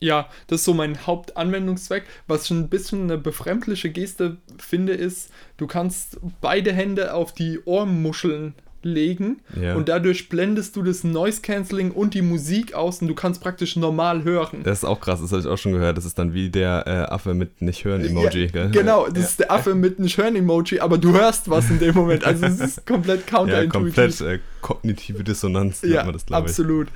ja, 0.00 0.28
das 0.46 0.60
ist 0.60 0.64
so 0.64 0.74
mein 0.74 1.06
Hauptanwendungszweck. 1.06 2.04
Was 2.26 2.44
ich 2.44 2.50
ein 2.52 2.68
bisschen 2.68 3.04
eine 3.04 3.18
befremdliche 3.18 3.90
Geste 3.90 4.36
finde, 4.58 4.92
ist, 4.92 5.30
du 5.56 5.66
kannst 5.66 6.18
beide 6.40 6.72
Hände 6.72 7.14
auf 7.14 7.34
die 7.34 7.58
Ohrmuscheln 7.64 8.54
legen 8.82 9.40
Ja. 9.60 9.74
und 9.74 9.88
dadurch 9.88 10.28
blendest 10.28 10.76
du 10.76 10.82
das 10.82 11.02
Noise 11.04 11.40
Cancelling 11.42 11.90
und 11.90 12.14
die 12.14 12.22
Musik 12.22 12.74
aus 12.74 13.02
und 13.02 13.08
du 13.08 13.14
kannst 13.14 13.40
praktisch 13.42 13.74
normal 13.76 14.22
hören. 14.24 14.62
Das 14.62 14.78
ist 14.78 14.84
auch 14.84 15.00
krass, 15.00 15.20
das 15.20 15.32
habe 15.32 15.40
ich 15.42 15.48
auch 15.48 15.58
schon 15.58 15.72
gehört. 15.72 15.96
Das 15.96 16.04
ist 16.04 16.18
dann 16.18 16.32
wie 16.32 16.48
der 16.48 16.84
äh, 16.86 16.90
Affe 17.12 17.34
mit 17.34 17.60
nicht 17.60 17.84
hören 17.84 18.04
Emoji, 18.04 18.50
ja? 18.54 18.66
Genau, 18.68 19.08
das 19.08 19.30
ist 19.30 19.40
der 19.40 19.50
Affe 19.50 19.74
mit 19.74 19.98
einem 19.98 20.08
Schön-Emoji, 20.08 20.80
aber 20.80 20.96
du 20.98 21.12
hörst 21.12 21.50
was 21.50 21.68
in 21.70 21.78
dem 21.80 21.94
Moment. 21.94 22.24
Also 22.24 22.46
es 22.46 22.60
ist 22.60 22.86
komplett 22.86 23.20
Ja, 23.30 23.36
counterintuitiv. 23.38 23.94
komplett 23.94 24.20
äh, 24.20 24.38
kognitive 24.60 25.24
Dissonanz 25.24 25.82
nennt 25.82 25.94
Ja, 25.94 26.04
man 26.04 26.12
das, 26.12 26.24
glaube 26.26 26.46
ich. 26.46 26.50
absolut. 26.50 26.88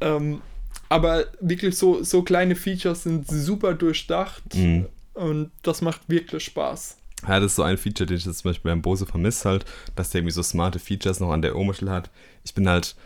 Ähm, 0.00 0.42
aber 0.88 1.24
wirklich 1.40 1.78
so, 1.78 2.02
so 2.02 2.22
kleine 2.22 2.54
Features 2.56 3.04
sind 3.04 3.26
super 3.26 3.72
durchdacht 3.72 4.42
Mhm. 4.54 4.86
und 5.14 5.50
das 5.62 5.80
macht 5.80 6.02
wirklich 6.08 6.44
Spaß. 6.44 6.98
Ja, 7.26 7.38
das 7.38 7.52
ist 7.52 7.56
so 7.56 7.62
ein 7.62 7.78
Feature, 7.78 8.06
den 8.06 8.16
ich 8.16 8.24
jetzt 8.24 8.38
zum 8.38 8.50
Beispiel 8.50 8.70
beim 8.70 8.82
Bose 8.82 9.06
vermisse 9.06 9.48
halt, 9.48 9.64
dass 9.94 10.10
der 10.10 10.20
irgendwie 10.20 10.34
so 10.34 10.42
smarte 10.42 10.78
Features 10.78 11.20
noch 11.20 11.30
an 11.30 11.42
der 11.42 11.56
Ohrmuschel 11.56 11.90
hat. 11.90 12.10
Ich 12.44 12.54
bin 12.54 12.68
halt, 12.68 12.96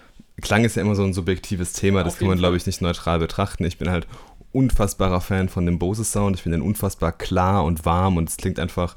Klang 0.41 0.65
ist 0.65 0.77
ja 0.77 0.83
immer 0.83 0.95
so 0.95 1.05
ein 1.05 1.13
subjektives 1.13 1.73
Thema, 1.75 2.03
das 2.03 2.19
kann 2.19 2.29
man 2.29 2.39
glaube 2.39 2.57
ich 2.57 2.67
nicht 2.67 2.81
neutral 2.81 3.19
betrachten. 3.19 3.65
Ich 3.65 3.79
bin 3.79 3.91
halt 3.91 4.07
unfassbarer 4.53 5.21
Fan 5.21 5.49
von 5.49 5.67
dem 5.67 5.79
Bose 5.79 6.05
Sound. 6.05 6.37
Ich 6.37 6.43
finde 6.43 6.59
den 6.59 6.67
unfassbar 6.67 7.13
klar 7.13 7.65
und 7.65 7.85
warm 7.85 8.17
und 8.17 8.29
es 8.31 8.39
klingt 8.39 8.59
einfach 8.59 8.97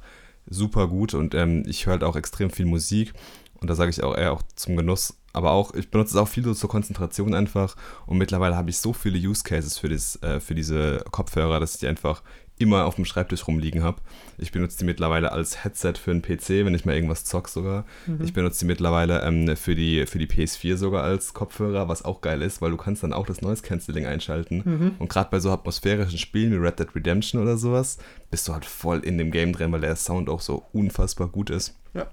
super 0.49 0.87
gut 0.87 1.13
und 1.13 1.35
ähm, 1.35 1.63
ich 1.67 1.85
höre 1.85 1.93
halt 1.93 2.03
auch 2.03 2.15
extrem 2.15 2.49
viel 2.49 2.65
Musik 2.65 3.13
und 3.61 3.69
da 3.69 3.75
sage 3.75 3.89
ich 3.89 4.01
auch 4.03 4.15
eher 4.15 4.33
auch 4.33 4.41
zum 4.55 4.75
Genuss, 4.75 5.15
aber 5.33 5.51
auch, 5.51 5.73
ich 5.73 5.91
benutze 5.91 6.11
es 6.11 6.15
auch 6.15 6.27
viel 6.27 6.43
so 6.43 6.53
zur 6.53 6.69
Konzentration 6.69 7.33
einfach 7.33 7.75
und 8.05 8.17
mittlerweile 8.17 8.55
habe 8.55 8.69
ich 8.69 8.79
so 8.79 8.93
viele 8.93 9.19
Use 9.19 9.43
Cases 9.43 9.77
für, 9.77 9.89
das, 9.89 10.21
äh, 10.23 10.39
für 10.39 10.55
diese 10.55 11.03
Kopfhörer, 11.11 11.59
dass 11.59 11.75
ich 11.75 11.81
die 11.81 11.87
einfach 11.87 12.23
immer 12.59 12.85
auf 12.85 12.95
dem 12.95 13.05
Schreibtisch 13.05 13.47
rumliegen 13.47 13.83
habe. 13.83 14.01
Ich 14.37 14.51
benutze 14.51 14.77
die 14.77 14.85
mittlerweile 14.85 15.31
als 15.31 15.63
Headset 15.63 15.93
für 15.93 16.11
einen 16.11 16.21
PC, 16.21 16.65
wenn 16.65 16.75
ich 16.75 16.85
mal 16.85 16.93
irgendwas 16.93 17.23
zock 17.23 17.47
sogar. 17.47 17.85
Mhm. 18.05 18.19
Ich 18.23 18.33
benutze 18.33 18.59
die 18.59 18.65
mittlerweile 18.65 19.21
ähm, 19.23 19.55
für, 19.55 19.75
die, 19.75 20.05
für 20.05 20.19
die 20.19 20.27
PS4 20.27 20.75
sogar 20.75 21.03
als 21.03 21.33
Kopfhörer, 21.33 21.87
was 21.87 22.03
auch 22.03 22.21
geil 22.21 22.41
ist, 22.41 22.61
weil 22.61 22.71
du 22.71 22.77
kannst 22.77 23.01
dann 23.01 23.13
auch 23.13 23.25
das 23.25 23.41
Noise 23.41 23.63
Cancelling 23.63 24.05
einschalten. 24.05 24.61
Mhm. 24.65 24.91
Und 24.99 25.09
gerade 25.09 25.29
bei 25.31 25.39
so 25.39 25.51
atmosphärischen 25.51 26.19
Spielen 26.19 26.51
wie 26.51 26.57
Red 26.57 26.79
Dead 26.79 26.93
Redemption 26.93 27.41
oder 27.41 27.57
sowas, 27.57 27.97
bist 28.29 28.47
du 28.47 28.53
halt 28.53 28.65
voll 28.65 28.99
in 28.99 29.17
dem 29.17 29.31
Game 29.31 29.53
drin, 29.53 29.71
weil 29.71 29.81
der 29.81 29.95
Sound 29.95 30.29
auch 30.29 30.41
so 30.41 30.65
unfassbar 30.73 31.29
gut 31.29 31.49
ist. 31.49 31.75
Ja. 31.93 32.07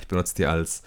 Ich 0.00 0.06
benutze 0.06 0.36
die 0.36 0.46
als, 0.46 0.82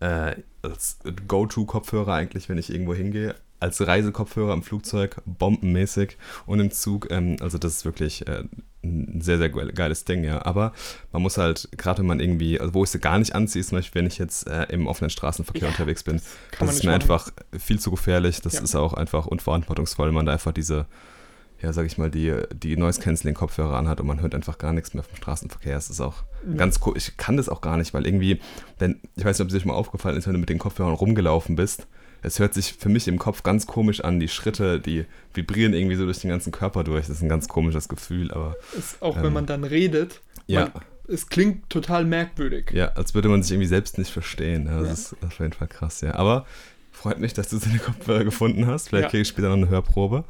äh, 0.00 0.36
als 0.62 0.98
Go-To-Kopfhörer 1.28 2.14
eigentlich, 2.14 2.48
wenn 2.48 2.58
ich 2.58 2.70
irgendwo 2.70 2.94
hingehe. 2.94 3.34
Als 3.64 3.80
Reisekopfhörer 3.86 4.52
im 4.52 4.62
Flugzeug, 4.62 5.22
bombenmäßig 5.24 6.18
und 6.44 6.60
im 6.60 6.70
Zug. 6.70 7.10
Ähm, 7.10 7.36
also 7.40 7.56
das 7.56 7.76
ist 7.76 7.84
wirklich 7.86 8.26
äh, 8.28 8.44
ein 8.82 9.22
sehr, 9.22 9.38
sehr 9.38 9.48
geil- 9.48 9.72
geiles 9.72 10.04
Ding, 10.04 10.22
ja. 10.22 10.44
Aber 10.44 10.72
man 11.12 11.22
muss 11.22 11.38
halt, 11.38 11.70
gerade 11.78 12.00
wenn 12.00 12.06
man 12.06 12.20
irgendwie, 12.20 12.60
also 12.60 12.74
wo 12.74 12.84
ich 12.84 12.90
sie 12.90 12.98
gar 12.98 13.18
nicht 13.18 13.34
anziehe, 13.34 13.64
zum 13.64 13.78
Beispiel, 13.78 14.00
wenn 14.02 14.06
ich 14.06 14.18
jetzt 14.18 14.46
äh, 14.46 14.64
im 14.64 14.86
offenen 14.86 15.08
Straßenverkehr 15.08 15.62
Ja, 15.62 15.68
unterwegs 15.68 16.02
bin. 16.02 16.16
Man 16.16 16.66
Das 16.68 16.76
ist 16.76 16.84
mir 16.84 16.90
machen. 16.90 17.00
einfach 17.02 17.30
viel 17.58 17.80
zu 17.80 17.90
gefährlich. 17.90 18.42
Das 18.42 18.52
Ja. 18.52 18.60
ist 18.60 18.74
auch 18.74 18.92
einfach 18.92 19.26
unverantwortungsvoll, 19.26 20.08
wenn 20.08 20.14
man 20.14 20.26
da 20.26 20.32
einfach 20.32 20.52
diese, 20.52 20.84
ja, 21.62 21.72
sag 21.72 21.86
ich 21.86 21.96
mal, 21.96 22.10
die, 22.10 22.34
die 22.52 22.76
Noise-Canceling-Kopfhörer 22.76 23.78
anhat 23.78 23.98
und 23.98 24.06
man 24.06 24.20
hört 24.20 24.34
einfach 24.34 24.58
gar 24.58 24.74
nichts 24.74 24.92
mehr 24.92 25.04
vom 25.04 25.16
Straßenverkehr. 25.16 25.72
Das 25.74 25.88
ist 25.88 26.02
auch 26.02 26.16
Ja. 26.46 26.56
ganz 26.56 26.80
cool. 26.84 26.92
Ich 26.98 27.16
kann 27.16 27.38
das 27.38 27.48
auch 27.48 27.62
gar 27.62 27.78
nicht, 27.78 27.94
weil 27.94 28.04
irgendwie, 28.06 28.40
wenn, 28.78 29.00
ich 29.16 29.24
weiß 29.24 29.38
nicht, 29.38 29.44
ob 29.44 29.48
es 29.48 29.54
dir 29.54 29.60
schon 29.60 29.68
mal 29.70 29.74
aufgefallen 29.78 30.18
ist, 30.18 30.26
wenn 30.26 30.34
du 30.34 30.38
mit 30.40 30.50
den 30.50 30.58
Kopfhörern 30.58 30.92
rumgelaufen 30.92 31.56
bist, 31.56 31.86
es 32.24 32.38
hört 32.38 32.54
sich 32.54 32.72
für 32.74 32.88
mich 32.88 33.06
im 33.06 33.18
Kopf 33.18 33.42
ganz 33.42 33.66
komisch 33.66 34.00
an. 34.02 34.18
Die 34.18 34.28
Schritte, 34.28 34.80
die 34.80 35.04
vibrieren 35.32 35.74
irgendwie 35.74 35.96
so 35.96 36.04
durch 36.04 36.18
den 36.20 36.30
ganzen 36.30 36.50
Körper 36.52 36.82
durch. 36.84 37.06
Das 37.06 37.16
ist 37.16 37.22
ein 37.22 37.28
ganz 37.28 37.46
komisches 37.48 37.88
Gefühl, 37.88 38.32
aber 38.32 38.56
Ist 38.76 39.00
auch 39.02 39.16
ähm, 39.16 39.22
wenn 39.24 39.32
man 39.32 39.46
dann 39.46 39.64
redet, 39.64 40.20
ja. 40.46 40.70
Man- 40.74 40.82
es 41.06 41.28
klingt 41.28 41.68
total 41.68 42.06
merkwürdig. 42.06 42.70
Ja, 42.72 42.88
als 42.94 43.14
würde 43.14 43.28
man 43.28 43.42
sich 43.42 43.52
irgendwie 43.52 43.68
selbst 43.68 43.98
nicht 43.98 44.10
verstehen. 44.10 44.66
Ja, 44.66 44.80
das 44.80 44.86
Ja. 45.12 45.16
ist 45.18 45.24
auf 45.24 45.38
jeden 45.38 45.52
Fall 45.52 45.68
krass, 45.68 46.00
ja. 46.00 46.14
Aber 46.14 46.46
freut 46.92 47.18
mich, 47.20 47.34
dass 47.34 47.50
du 47.50 47.58
so 47.58 47.68
eine 47.68 47.78
Kopfhörer 47.78 48.24
gefunden 48.24 48.66
hast. 48.66 48.88
Vielleicht 48.88 49.04
Ja. 49.04 49.10
kriege 49.10 49.20
ich 49.22 49.28
später 49.28 49.48
noch 49.50 49.56
eine 49.56 49.68
Hörprobe. 49.68 50.24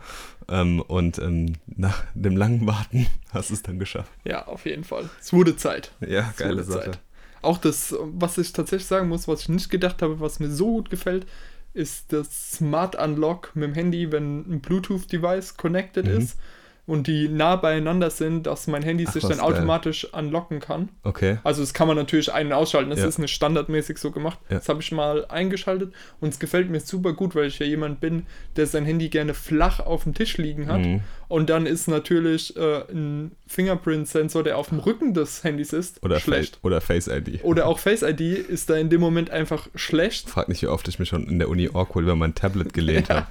Ähm, 0.48 0.80
und 0.80 1.18
ähm, 1.20 1.52
nach 1.66 2.02
dem 2.14 2.36
langen 2.36 2.66
Warten 2.66 3.06
hast 3.32 3.50
du 3.50 3.54
es 3.54 3.62
dann 3.62 3.78
geschafft. 3.78 4.10
Ja, 4.24 4.46
auf 4.48 4.66
jeden 4.66 4.82
Fall. 4.82 5.08
Es 5.20 5.32
wurde 5.32 5.56
Zeit. 5.56 5.92
Ja, 6.00 6.28
Es 6.30 6.36
geile 6.38 6.64
Sache. 6.64 6.90
Zeit. 6.90 6.98
Auch 7.40 7.58
das, 7.58 7.94
was 8.00 8.36
ich 8.38 8.52
tatsächlich 8.52 8.88
sagen 8.88 9.08
muss, 9.08 9.28
was 9.28 9.42
ich 9.42 9.48
nicht 9.50 9.70
gedacht 9.70 10.02
habe, 10.02 10.18
was 10.18 10.40
mir 10.40 10.50
so 10.50 10.66
gut 10.72 10.90
gefällt, 10.90 11.26
ist 11.74 12.12
das 12.12 12.52
Smart 12.52 12.96
Unlock 12.96 13.50
mit 13.54 13.64
dem 13.70 13.74
Handy, 13.74 14.10
wenn 14.12 14.40
ein 14.50 14.60
Bluetooth-Device 14.60 15.56
connected 15.56 16.06
Mhm. 16.06 16.18
ist. 16.18 16.38
Und 16.86 17.06
die 17.06 17.28
nah 17.28 17.56
beieinander 17.56 18.10
sind, 18.10 18.42
dass 18.46 18.66
mein 18.66 18.82
Handy 18.82 19.06
Ach, 19.08 19.12
sich 19.12 19.22
dann 19.22 19.38
geil. 19.38 19.40
automatisch 19.40 20.04
unlocken 20.12 20.60
kann. 20.60 20.90
Okay. 21.02 21.38
Also 21.42 21.62
das 21.62 21.72
kann 21.72 21.88
man 21.88 21.96
natürlich 21.96 22.32
ein- 22.32 22.48
und 22.48 22.52
ausschalten, 22.52 22.90
das 22.90 23.00
Ja. 23.00 23.06
ist 23.06 23.18
nicht 23.18 23.32
standardmäßig 23.34 23.96
so 23.98 24.10
gemacht. 24.10 24.38
Ja. 24.50 24.56
Das 24.58 24.68
habe 24.68 24.82
ich 24.82 24.92
mal 24.92 25.24
eingeschaltet 25.28 25.94
und 26.20 26.28
es 26.28 26.38
gefällt 26.38 26.68
mir 26.68 26.80
super 26.80 27.14
gut, 27.14 27.34
weil 27.34 27.46
ich 27.46 27.58
ja 27.58 27.64
jemand 27.66 28.00
bin, 28.00 28.26
der 28.56 28.66
sein 28.66 28.84
Handy 28.84 29.08
gerne 29.08 29.32
flach 29.32 29.80
auf 29.80 30.02
dem 30.04 30.12
Tisch 30.12 30.36
liegen 30.36 30.66
hat. 30.68 30.80
Mhm. 30.80 31.00
Und 31.28 31.48
dann 31.48 31.64
ist 31.64 31.88
natürlich 31.88 32.54
äh, 32.56 32.82
ein 32.92 33.32
Fingerprint-Sensor, 33.46 34.42
der 34.42 34.58
auf 34.58 34.68
dem 34.68 34.78
Rücken 34.78 35.14
des 35.14 35.42
Handys 35.42 35.72
ist, 35.72 36.02
Oder, 36.04 36.20
schlecht. 36.20 36.56
Face, 36.56 36.64
oder 36.64 36.80
Face 36.82 37.08
ID. 37.08 37.42
Oder 37.44 37.66
auch 37.66 37.78
Face 37.78 38.02
ID 38.02 38.20
ist 38.20 38.68
da 38.68 38.76
in 38.76 38.90
dem 38.90 39.00
Moment 39.00 39.30
einfach 39.30 39.68
schlecht. 39.74 40.28
Frag 40.28 40.48
nicht, 40.50 40.60
wie 40.60 40.66
oft 40.66 40.86
ich 40.86 40.98
mich 40.98 41.08
schon 41.08 41.26
in 41.26 41.38
der 41.38 41.48
Uni 41.48 41.68
awkward 41.72 42.02
über 42.02 42.14
mein 42.14 42.34
Tablet 42.34 42.74
gelehnt 42.74 43.08
Ja. 43.08 43.14
habe. 43.16 43.26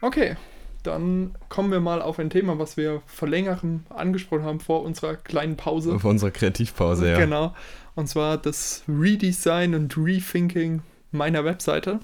Okay, 0.00 0.36
dann 0.82 1.34
kommen 1.48 1.70
wir 1.72 1.80
mal 1.80 2.00
auf 2.02 2.18
ein 2.18 2.30
Thema, 2.30 2.58
was 2.58 2.76
wir 2.76 3.02
vor 3.06 3.28
längerem 3.28 3.84
angesprochen 3.90 4.44
haben 4.44 4.60
vor 4.60 4.82
unserer 4.82 5.16
kleinen 5.16 5.56
Pause. 5.56 5.98
Vor 5.98 6.10
unserer 6.10 6.30
Kreativpause, 6.30 7.10
ja. 7.10 7.18
Genau. 7.18 7.54
Und 7.94 8.08
zwar 8.08 8.38
das 8.38 8.84
Redesign 8.88 9.74
und 9.74 9.96
Rethinking 9.98 10.82
meiner 11.10 11.44
Webseite, 11.44 12.00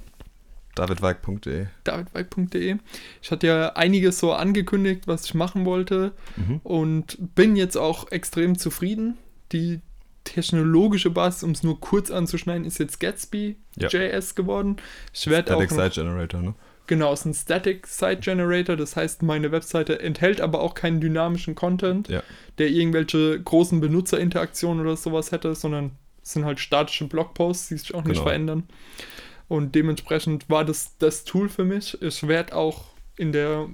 davidweig.de. 0.74 1.66
davidweig.de. 1.84 2.76
Ich 3.22 3.30
hatte 3.30 3.46
ja 3.46 3.68
einiges 3.74 4.18
so 4.18 4.32
angekündigt, 4.32 5.06
was 5.06 5.24
ich 5.26 5.34
machen 5.34 5.64
wollte 5.64 6.12
Mhm. 6.36 6.60
und 6.64 7.16
bin 7.34 7.56
jetzt 7.56 7.76
auch 7.76 8.10
extrem 8.10 8.58
zufrieden. 8.58 9.16
Die 9.52 9.80
technologische 10.24 11.10
Basis, 11.10 11.42
um 11.44 11.50
es 11.52 11.62
nur 11.62 11.78
kurz 11.80 12.10
anzuschneiden, 12.10 12.64
ist 12.64 12.78
jetzt 12.78 12.98
Gatsby 12.98 13.56
Ja. 13.76 13.88
JS 13.88 14.34
geworden. 14.34 14.76
Ich 15.12 15.26
werde 15.28 15.54
auch 15.56 15.62
Static 15.62 15.92
Site 15.92 16.00
Generator, 16.02 16.40
ne? 16.42 16.54
Genau, 16.86 17.12
es 17.12 17.20
ist 17.20 17.26
ein 17.26 17.34
Static 17.34 17.86
Site 17.86 18.18
Generator, 18.20 18.76
das 18.76 18.96
heißt, 18.96 19.22
meine 19.22 19.52
Webseite 19.52 20.00
enthält 20.00 20.40
aber 20.40 20.60
auch 20.60 20.74
keinen 20.74 21.00
dynamischen 21.00 21.54
Content, 21.54 22.08
Ja. 22.08 22.22
der 22.58 22.68
irgendwelche 22.68 23.40
großen 23.40 23.80
Benutzerinteraktionen 23.80 24.84
oder 24.84 24.96
sowas 24.96 25.32
hätte, 25.32 25.54
sondern 25.54 25.92
es 26.22 26.32
sind 26.32 26.44
halt 26.44 26.60
statische 26.60 27.06
Blogposts, 27.06 27.68
die 27.68 27.76
sich 27.76 27.94
auch 27.94 28.04
nicht 28.04 28.14
Genau. 28.14 28.22
verändern. 28.24 28.62
Und 29.48 29.74
dementsprechend 29.74 30.48
war 30.48 30.64
das 30.64 30.96
das 30.98 31.24
Tool 31.24 31.48
für 31.48 31.64
mich. 31.64 32.00
Ich 32.02 32.26
werde 32.26 32.54
auch 32.56 32.84
in 33.16 33.32
der 33.32 33.68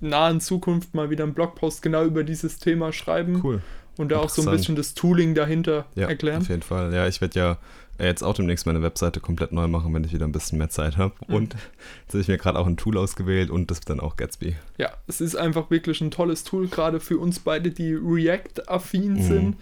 nahen 0.00 0.40
Zukunft 0.40 0.94
mal 0.94 1.10
wieder 1.10 1.24
einen 1.24 1.34
Blogpost 1.34 1.82
genau 1.82 2.04
über 2.04 2.22
dieses 2.22 2.58
Thema 2.58 2.92
schreiben 2.92 3.40
Cool. 3.42 3.60
und 3.98 4.10
da 4.10 4.18
auch 4.20 4.28
so 4.28 4.42
ein 4.42 4.50
bisschen 4.50 4.76
das 4.76 4.94
Tooling 4.94 5.34
dahinter 5.34 5.86
Ja, 5.96 6.06
erklären. 6.08 6.42
auf 6.42 6.48
jeden 6.48 6.62
Fall. 6.62 6.94
Ja, 6.94 7.08
ich 7.08 7.20
werde 7.20 7.38
ja 7.38 7.58
jetzt 8.04 8.22
auch 8.22 8.34
demnächst 8.34 8.66
meine 8.66 8.82
Webseite 8.82 9.20
komplett 9.20 9.52
neu 9.52 9.66
machen, 9.68 9.92
wenn 9.94 10.04
ich 10.04 10.12
wieder 10.12 10.26
ein 10.26 10.32
bisschen 10.32 10.58
mehr 10.58 10.68
Zeit 10.70 10.96
habe. 10.96 11.14
Mhm. 11.28 11.34
Und 11.34 11.54
jetzt 11.54 12.12
habe 12.12 12.20
ich 12.20 12.28
mir 12.28 12.36
gerade 12.38 12.58
auch 12.58 12.66
ein 12.66 12.76
Tool 12.76 12.98
ausgewählt 12.98 13.50
und 13.50 13.70
das 13.70 13.80
dann 13.80 14.00
auch 14.00 14.16
Gatsby. 14.16 14.56
Ja, 14.78 14.92
es 15.06 15.20
ist 15.20 15.36
einfach 15.36 15.70
wirklich 15.70 16.00
ein 16.00 16.10
tolles 16.10 16.44
Tool, 16.44 16.68
gerade 16.68 17.00
für 17.00 17.18
uns 17.18 17.38
beide, 17.40 17.70
die 17.70 17.94
React-affin 17.94 19.14
Mhm. 19.14 19.22
sind. 19.22 19.56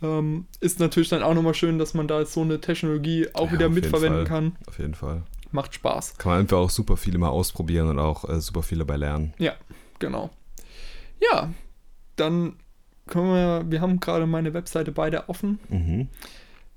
Ähm, 0.00 0.46
ist 0.60 0.78
natürlich 0.78 1.08
dann 1.08 1.22
auch 1.22 1.34
nochmal 1.34 1.54
schön, 1.54 1.78
dass 1.78 1.92
man 1.94 2.06
da 2.06 2.24
so 2.24 2.42
eine 2.42 2.60
Technologie 2.60 3.28
auch 3.34 3.46
Ja, 3.46 3.52
wieder 3.52 3.68
mitverwenden 3.68 4.24
kann. 4.26 4.56
Auf 4.66 4.78
jeden 4.78 4.94
Fall. 4.94 5.22
Macht 5.50 5.74
Spaß. 5.74 6.18
Kann 6.18 6.32
man 6.32 6.40
einfach 6.42 6.58
auch 6.58 6.70
super 6.70 6.96
viele 6.96 7.18
mal 7.18 7.30
ausprobieren 7.30 7.88
und 7.88 7.98
auch 7.98 8.28
äh, 8.28 8.40
super 8.40 8.62
viele 8.62 8.84
bei 8.84 8.96
lernen. 8.96 9.32
Genau. 9.98 10.30
Ja, 11.20 11.50
dann 12.16 12.56
können 13.06 13.32
wir, 13.32 13.64
wir 13.68 13.80
haben 13.80 13.98
gerade 13.98 14.26
meine 14.26 14.54
Webseite 14.54 14.92
beide 14.92 15.28
offen. 15.28 15.58
Mhm. 15.68 16.08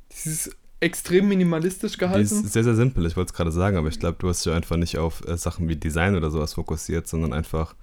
Ist 0.10 0.56
extrem 0.82 1.30
minimalistisch 1.30 1.94
Die 1.94 1.98
gehalten. 2.00 2.22
ist 2.24 2.52
sehr, 2.54 2.64
sehr 2.66 2.76
simpel, 2.76 3.06
ich 3.06 3.16
wollte 3.16 3.30
es 3.30 3.34
gerade 3.34 3.52
sagen, 3.52 3.78
aber 3.78 3.88
ich 3.88 4.00
glaube, 4.00 4.18
du 4.20 4.28
hast 4.28 4.46
dich 4.46 4.52
einfach 4.54 4.76
nicht 4.78 4.98
auf 4.98 5.26
äh, 5.28 5.38
Sachen 5.38 5.70
wie 5.70 5.76
Design 5.78 6.16
oder 6.16 6.30
sowas 6.32 6.56
fokussiert, 6.56 7.08
sondern 7.08 7.32
einfach 7.34 7.76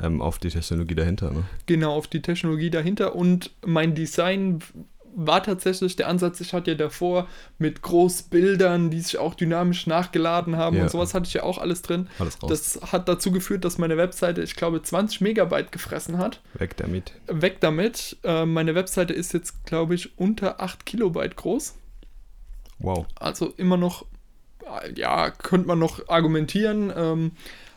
ähm, 0.00 0.20
auf 0.22 0.38
die 0.38 0.50
Technologie 0.50 0.94
dahinter. 0.94 1.30
Ne? 1.32 1.42
genau 1.66 1.94
auf 1.94 2.06
die 2.06 2.22
Technologie 2.22 2.70
dahinter 2.70 3.14
und 3.16 3.50
mein 3.66 3.94
Design 3.94 4.60
war 5.16 5.44
tatsächlich 5.44 5.94
der 5.94 6.08
Ansatz, 6.08 6.40
ich 6.40 6.52
hatte 6.52 6.72
ja 6.72 6.76
davor 6.76 7.28
mit 7.58 7.82
Großbildern, 7.82 8.90
die 8.90 9.00
sich 9.00 9.16
auch 9.18 9.34
dynamisch 9.34 9.86
nachgeladen 9.86 10.56
haben 10.56 10.76
Ja. 10.76 10.82
und 10.82 10.90
sowas 10.90 11.14
hatte 11.14 11.26
ich 11.28 11.34
ja 11.34 11.44
auch 11.44 11.58
alles 11.58 11.82
drin. 11.82 12.08
Alles 12.18 12.42
raus. 12.42 12.50
Das 12.50 12.92
hat 12.92 13.08
dazu 13.08 13.30
geführt, 13.30 13.64
dass 13.64 13.78
meine 13.78 13.96
Webseite, 13.96 14.42
ich 14.42 14.56
glaube, 14.56 14.82
20 14.82 15.20
Megabyte 15.20 15.70
gefressen 15.70 16.18
hat. 16.18 16.40
Weg 16.54 16.76
damit. 16.78 17.12
Weg 17.28 17.60
damit. 17.60 18.16
Äh, 18.24 18.44
meine 18.44 18.74
Webseite 18.74 19.12
ist 19.12 19.32
jetzt, 19.32 19.64
glaube 19.66 19.94
ich, 19.94 20.18
unter 20.18 20.60
8 20.60 20.84
Kilobyte 20.84 21.36
groß. 21.36 21.74
Wow. 22.84 23.06
Also 23.16 23.52
immer 23.56 23.76
noch, 23.76 24.04
ja, 24.94 25.30
könnte 25.30 25.66
man 25.66 25.78
noch 25.78 26.08
argumentieren, 26.08 26.92
ähm, 26.94 27.32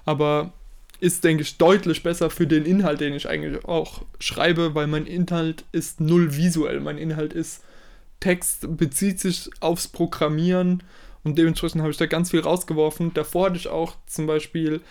aber 0.05 0.53
ist, 0.99 1.23
denke 1.23 1.43
ich, 1.43 1.57
deutlich 1.57 2.01
besser 2.01 2.29
für 2.29 2.47
den 2.47 2.65
Inhalt, 2.65 3.01
den 3.01 3.13
ich 3.13 3.29
eigentlich 3.29 3.63
auch 3.65 4.01
schreibe, 4.19 4.73
weil 4.73 4.87
mein 4.87 5.05
Inhalt 5.05 5.63
ist 5.71 6.01
null 6.01 6.35
visuell. 6.35 6.79
Mein 6.79 6.97
Inhalt 6.97 7.33
ist 7.33 7.63
Text, 8.19 8.77
bezieht 8.77 9.19
sich 9.19 9.49
aufs 9.59 9.87
Programmieren 9.87 10.81
und 11.23 11.37
dementsprechend 11.37 11.81
habe 11.81 11.91
ich 11.91 11.97
da 11.97 12.07
ganz 12.07 12.31
viel 12.31 12.39
rausgeworfen. 12.39 13.13
Davor 13.13 13.47
hatte 13.47 13.57
ich 13.57 13.67
auch 13.67 13.95
zum 14.07 14.25
Beispiel 14.25 14.81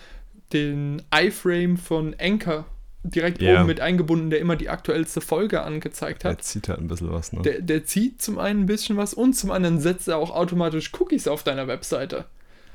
den 0.53 1.01
iFrame 1.13 1.77
von 1.77 2.15
Anchor 2.19 2.65
direkt 3.09 3.41
Ja. 3.41 3.55
oben 3.59 3.67
mit 3.67 3.79
eingebunden, 3.81 4.29
der 4.29 4.39
immer 4.39 4.55
die 4.55 4.69
aktuellste 4.69 5.21
Folge 5.21 5.61
angezeigt 5.61 6.23
hat. 6.25 6.37
Der 6.37 6.43
zieht 6.43 6.69
halt 6.69 6.79
ein 6.79 6.87
bisschen 6.87 7.11
was. 7.11 7.33
Ne? 7.33 7.41
Der, 7.41 7.61
der 7.61 7.85
zieht 7.85 8.21
zum 8.21 8.37
einen 8.39 8.61
ein 8.61 8.65
bisschen 8.65 8.97
was 8.97 9.13
und 9.13 9.33
zum 9.33 9.51
anderen 9.51 9.79
setzt 9.79 10.07
er 10.07 10.17
auch 10.17 10.31
automatisch 10.31 10.91
Cookies 10.99 11.27
auf 11.27 11.43
deiner 11.43 11.67
Webseite. 11.67 12.25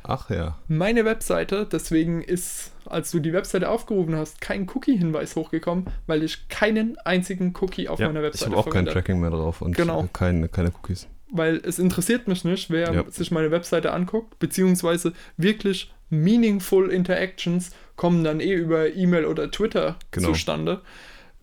Ach 0.04 0.30
ja. 0.30 0.58
Meine 0.66 1.04
Webseite, 1.04 1.64
deswegen 1.70 2.22
ist, 2.22 2.72
als 2.86 3.12
du 3.12 3.20
die 3.20 3.32
Webseite 3.32 3.68
aufgerufen 3.68 4.16
hast, 4.16 4.40
kein 4.40 4.68
Cookie-Hinweis 4.68 5.36
hochgekommen, 5.36 5.86
weil 6.08 6.24
ich 6.24 6.48
keinen 6.48 6.98
einzigen 7.04 7.54
Cookie 7.60 7.88
auf 7.88 8.00
ja 8.00 8.08
meiner 8.08 8.18
ich 8.20 8.26
Webseite 8.26 8.50
habe 8.50 8.60
auch 8.60 8.68
kein. 8.68 8.86
Tracking 8.86 9.20
mehr 9.20 9.30
drauf 9.30 9.62
und 9.62 9.76
Genau. 9.76 10.08
keine, 10.12 10.48
keine 10.48 10.70
Cookies. 10.70 11.06
Weil 11.30 11.62
es 11.64 11.78
interessiert 11.78 12.26
mich 12.26 12.44
nicht, 12.44 12.68
wer 12.68 12.92
Ja. 12.92 13.04
sich 13.10 13.30
meine 13.30 13.52
Webseite 13.52 13.92
anguckt, 13.92 14.38
beziehungsweise 14.40 15.12
wirklich 15.36 15.92
meaningful 16.10 16.90
Interactions 16.90 17.70
kommen 17.96 18.24
dann 18.24 18.40
eh 18.40 18.54
über 18.54 18.92
E-Mail 18.94 19.24
oder 19.26 19.50
Twitter 19.50 19.96
Genau. 20.10 20.28
zustande. 20.28 20.80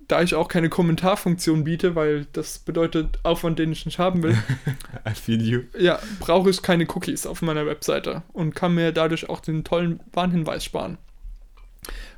Da 0.08 0.24
ich 0.24 0.34
auch 0.34 0.48
keine 0.48 0.70
Kommentarfunktion 0.70 1.64
biete, 1.64 1.94
weil 1.96 2.26
das 2.34 2.58
bedeutet 2.58 3.20
Aufwand, 3.22 3.60
den 3.60 3.72
ich 3.72 3.86
nicht 3.86 4.00
haben 4.00 4.24
will, 4.24 4.36
I 5.08 5.14
feel 5.14 5.40
you. 5.42 5.62
ja, 5.78 6.00
brauche 6.20 6.50
ich 6.50 6.64
keine 6.64 6.88
Cookies 6.88 7.28
auf 7.28 7.44
meiner 7.44 7.68
Webseite 7.68 8.24
und 8.34 8.56
kann 8.56 8.74
mir 8.74 8.92
dadurch 8.92 9.30
auch 9.30 9.40
den 9.40 9.64
tollen 9.64 10.00
Warnhinweis 10.12 10.64
sparen. 10.66 10.98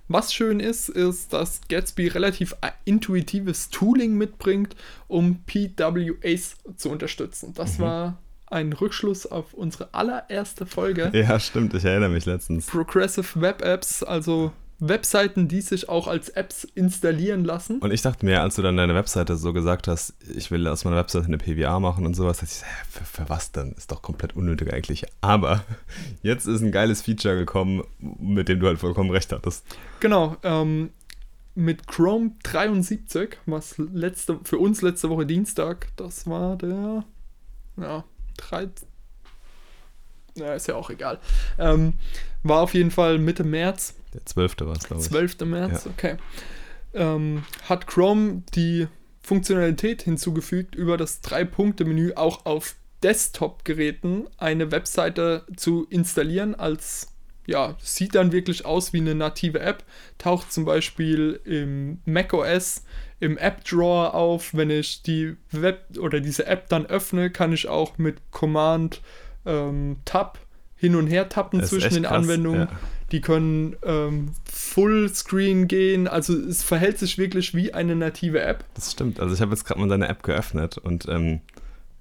Was 0.07 0.33
schön 0.33 0.59
ist, 0.59 0.89
ist, 0.89 1.31
dass 1.33 1.61
Gatsby 1.69 2.07
relativ 2.07 2.55
intuitives 2.85 3.69
Tooling 3.69 4.17
mitbringt, 4.17 4.75
um 5.07 5.41
PWAs 5.45 6.57
zu 6.75 6.89
unterstützen. 6.89 7.53
Das 7.55 7.77
Mhm. 7.77 7.81
war 7.83 8.17
ein 8.51 8.73
Rückschluss 8.73 9.25
auf 9.25 9.53
unsere 9.53 9.93
allererste 9.93 10.65
Folge. 10.65 11.11
Ja, 11.21 11.39
stimmt. 11.39 11.73
Ich 11.75 11.85
erinnere 11.85 12.09
mich 12.09 12.25
letztens. 12.25 12.65
Progressive 12.65 13.39
Web 13.39 13.61
Apps, 13.61 14.01
also 14.01 14.51
Webseiten, 14.79 15.47
die 15.47 15.61
sich 15.61 15.87
auch 15.87 16.07
als 16.07 16.29
Apps 16.29 16.63
installieren 16.63 17.45
lassen. 17.45 17.77
Und 17.79 17.91
ich 17.91 18.01
dachte 18.01 18.25
mir, 18.25 18.41
als 18.41 18.55
du 18.55 18.63
dann 18.63 18.75
deine 18.75 18.95
Webseite 18.95 19.37
so 19.37 19.53
gesagt 19.53 19.87
hast, 19.87 20.15
ich 20.35 20.49
will 20.49 20.67
aus 20.67 20.83
meiner 20.83 20.97
Webseite 20.97 21.27
eine 21.27 21.37
PWA 21.37 21.79
machen 21.79 22.05
und 22.07 22.15
sowas, 22.15 22.39
dachte 22.39 22.51
ich, 22.51 22.63
hä, 22.63 22.85
für, 22.89 23.05
für 23.05 23.29
was 23.29 23.51
denn? 23.51 23.73
Ist 23.73 23.91
doch 23.91 24.01
komplett 24.01 24.35
unnötig 24.35 24.73
eigentlich. 24.73 25.05
Aber 25.21 25.63
jetzt 26.23 26.47
ist 26.47 26.61
ein 26.61 26.71
geiles 26.71 27.03
Feature 27.03 27.35
gekommen, 27.35 27.83
mit 27.99 28.49
dem 28.49 28.59
du 28.59 28.67
halt 28.67 28.79
vollkommen 28.79 29.11
recht 29.11 29.31
hattest. 29.31 29.63
Genau, 29.99 30.35
ähm, 30.41 30.89
mit 31.53 31.87
Chrome 31.87 32.31
73, 32.43 33.37
was 33.45 33.77
letzte, 33.77 34.39
für 34.43 34.57
uns 34.57 34.81
letzte 34.81 35.09
Woche 35.09 35.27
Dienstag, 35.27 35.89
das 35.95 36.25
war 36.25 36.55
der, 36.55 37.03
ja, 37.77 38.03
13, 38.49 38.87
ja, 40.35 40.53
ist 40.53 40.67
ja 40.67 40.75
auch 40.75 40.89
egal, 40.89 41.19
ähm, 41.57 41.93
war 42.43 42.61
auf 42.61 42.73
jeden 42.73 42.91
Fall 42.91 43.17
Mitte 43.17 43.43
März, 43.43 43.95
Der 44.13 44.25
12. 44.25 44.61
war 44.61 44.75
es, 44.75 44.83
glaube 44.83 45.01
ich. 45.01 45.07
12. 45.09 45.41
März, 45.45 45.87
okay, 45.87 46.17
ähm, 46.93 47.43
hat 47.67 47.87
Chrome 47.87 48.43
die 48.53 48.87
Funktionalität 49.21 50.01
hinzugefügt, 50.01 50.75
über 50.75 50.97
das 50.97 51.21
Drei-Punkte-Menü 51.21 52.13
auch 52.15 52.45
auf 52.45 52.75
Desktop-Geräten 53.03 54.27
eine 54.37 54.71
Webseite 54.71 55.45
zu 55.55 55.85
installieren 55.89 56.55
als 56.55 57.10
ja, 57.45 57.75
sieht 57.79 58.15
dann 58.15 58.31
wirklich 58.31 58.65
aus 58.65 58.93
wie 58.93 58.99
eine 58.99 59.15
native 59.15 59.59
App, 59.59 59.83
taucht 60.17 60.51
zum 60.51 60.65
Beispiel 60.65 61.39
im 61.45 61.99
macOS 62.05 62.83
im 63.19 63.37
App 63.37 63.63
Drawer 63.63 64.13
auf. 64.13 64.53
Wenn 64.53 64.69
ich 64.69 65.03
die 65.03 65.35
Web 65.51 65.97
oder 65.97 66.19
diese 66.19 66.45
App 66.47 66.69
dann 66.69 66.85
öffne, 66.85 67.29
kann 67.29 67.53
ich 67.53 67.67
auch 67.67 67.97
mit 67.97 68.17
Command 68.31 69.01
ähm, 69.45 69.97
Tab 70.05 70.39
hin 70.75 70.95
und 70.95 71.07
her 71.07 71.29
tappen 71.29 71.63
zwischen 71.63 71.93
den 71.93 72.03
krass, 72.03 72.23
Anwendungen. 72.23 72.61
ja. 72.61 72.79
Die 73.11 73.21
können 73.21 73.75
ähm, 73.83 74.31
Fullscreen 74.45 75.67
gehen, 75.67 76.07
also 76.07 76.33
es 76.33 76.63
verhält 76.63 76.97
sich 76.97 77.17
wirklich 77.17 77.53
wie 77.53 77.73
eine 77.73 77.95
native 77.95 78.41
App. 78.41 78.63
Das 78.73 78.93
stimmt. 78.93 79.19
Also 79.19 79.35
ich 79.35 79.41
habe 79.41 79.51
jetzt 79.51 79.65
gerade 79.65 79.79
mal 79.81 79.89
deine 79.89 80.07
App 80.07 80.23
geöffnet 80.23 80.77
und 80.77 81.07
ähm, 81.09 81.41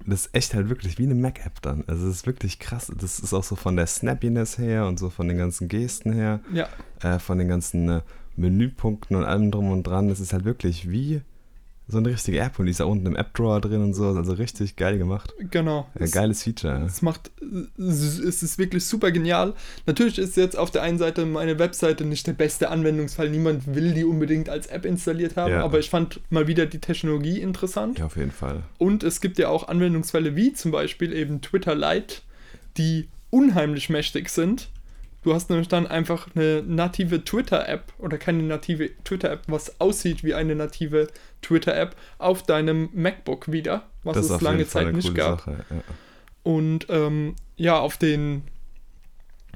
das 0.06 0.26
ist 0.26 0.34
echt 0.34 0.54
halt 0.54 0.68
wirklich 0.68 0.98
wie 0.98 1.04
eine 1.04 1.14
Mac-App 1.14 1.60
dann. 1.62 1.84
Also 1.86 2.08
es 2.08 2.16
ist 2.16 2.26
wirklich 2.26 2.58
krass. 2.58 2.90
Das 2.98 3.18
ist 3.18 3.32
auch 3.34 3.44
so 3.44 3.56
von 3.56 3.76
der 3.76 3.86
Snappiness 3.86 4.58
her 4.58 4.86
und 4.86 4.98
so 4.98 5.10
von 5.10 5.28
den 5.28 5.38
ganzen 5.38 5.68
Gesten 5.68 6.12
her, 6.12 6.40
Ja, 6.52 6.68
äh, 7.02 7.18
von 7.18 7.38
den 7.38 7.48
ganzen 7.48 7.88
äh, 7.88 8.00
Menüpunkten 8.36 9.16
und 9.16 9.24
allem 9.24 9.50
drum 9.50 9.70
und 9.70 9.84
dran. 9.84 10.08
Das 10.08 10.20
ist 10.20 10.32
halt 10.32 10.44
wirklich 10.44 10.90
wie 10.90 11.20
so 11.90 11.98
eine 11.98 12.08
richtige 12.08 12.38
App 12.40 12.58
und 12.58 12.66
die 12.66 12.70
ist 12.70 12.80
da 12.80 12.84
unten 12.84 13.06
im 13.06 13.16
App-Drawer 13.16 13.60
drin 13.60 13.82
und 13.82 13.94
so. 13.94 14.06
Also 14.08 14.32
richtig 14.34 14.76
geil 14.76 14.98
gemacht. 14.98 15.32
genau. 15.50 15.88
Äh, 15.98 16.04
Es- 16.04 16.12
geiles 16.12 16.42
Feature. 16.42 16.84
Es 16.86 17.02
macht, 17.02 17.30
es 17.78 18.42
ist 18.42 18.58
wirklich 18.58 18.84
super 18.84 19.10
genial. 19.10 19.54
Natürlich 19.86 20.18
ist 20.18 20.36
jetzt 20.36 20.56
auf 20.56 20.70
der 20.70 20.82
einen 20.82 20.98
Seite 20.98 21.26
meine 21.26 21.58
Webseite 21.58 22.04
nicht 22.04 22.26
der 22.26 22.32
beste 22.32 22.70
Anwendungsfall. 22.70 23.28
Niemand 23.30 23.74
will 23.74 23.92
die 23.94 24.04
unbedingt 24.04 24.48
als 24.48 24.66
App 24.68 24.84
installiert 24.84 25.36
haben, 25.36 25.52
Ja. 25.52 25.64
aber 25.64 25.78
ich 25.78 25.90
fand 25.90 26.20
mal 26.30 26.46
wieder 26.46 26.66
die 26.66 26.78
Technologie 26.78 27.40
interessant. 27.40 27.98
Ja, 27.98 28.06
auf 28.06 28.16
jeden 28.16 28.30
Fall. 28.32 28.62
Und 28.78 29.02
es 29.02 29.20
gibt 29.20 29.38
ja 29.38 29.48
auch 29.48 29.68
Anwendungsfälle 29.68 30.36
wie 30.36 30.52
zum 30.52 30.70
Beispiel 30.70 31.12
eben 31.12 31.40
Twitter 31.40 31.74
Lite, 31.74 32.16
die 32.76 33.08
unheimlich 33.30 33.88
mächtig 33.90 34.28
sind. 34.28 34.68
Du 35.22 35.34
hast 35.34 35.50
nämlich 35.50 35.68
dann 35.68 35.86
einfach 35.86 36.28
eine 36.34 36.62
native 36.62 37.24
Twitter-App 37.24 37.92
oder 37.98 38.16
keine 38.16 38.42
native 38.42 38.90
Twitter-App, 39.04 39.42
was 39.48 39.80
aussieht 39.80 40.24
wie 40.24 40.34
eine 40.34 40.54
native 40.54 41.08
Twitter-App 41.42 41.94
auf 42.18 42.42
deinem 42.42 42.88
MacBook 42.94 43.52
wieder, 43.52 43.82
was 44.02 44.16
das 44.16 44.30
es 44.30 44.40
lange 44.40 44.66
Zeit 44.66 44.92
nicht 44.94 45.14
gab. 45.14 45.40
Sache. 45.40 45.64
Ja. 45.68 45.76
Und 46.42 46.86
ähm, 46.88 47.36
ja, 47.56 47.78
auf 47.78 47.98
den 47.98 48.44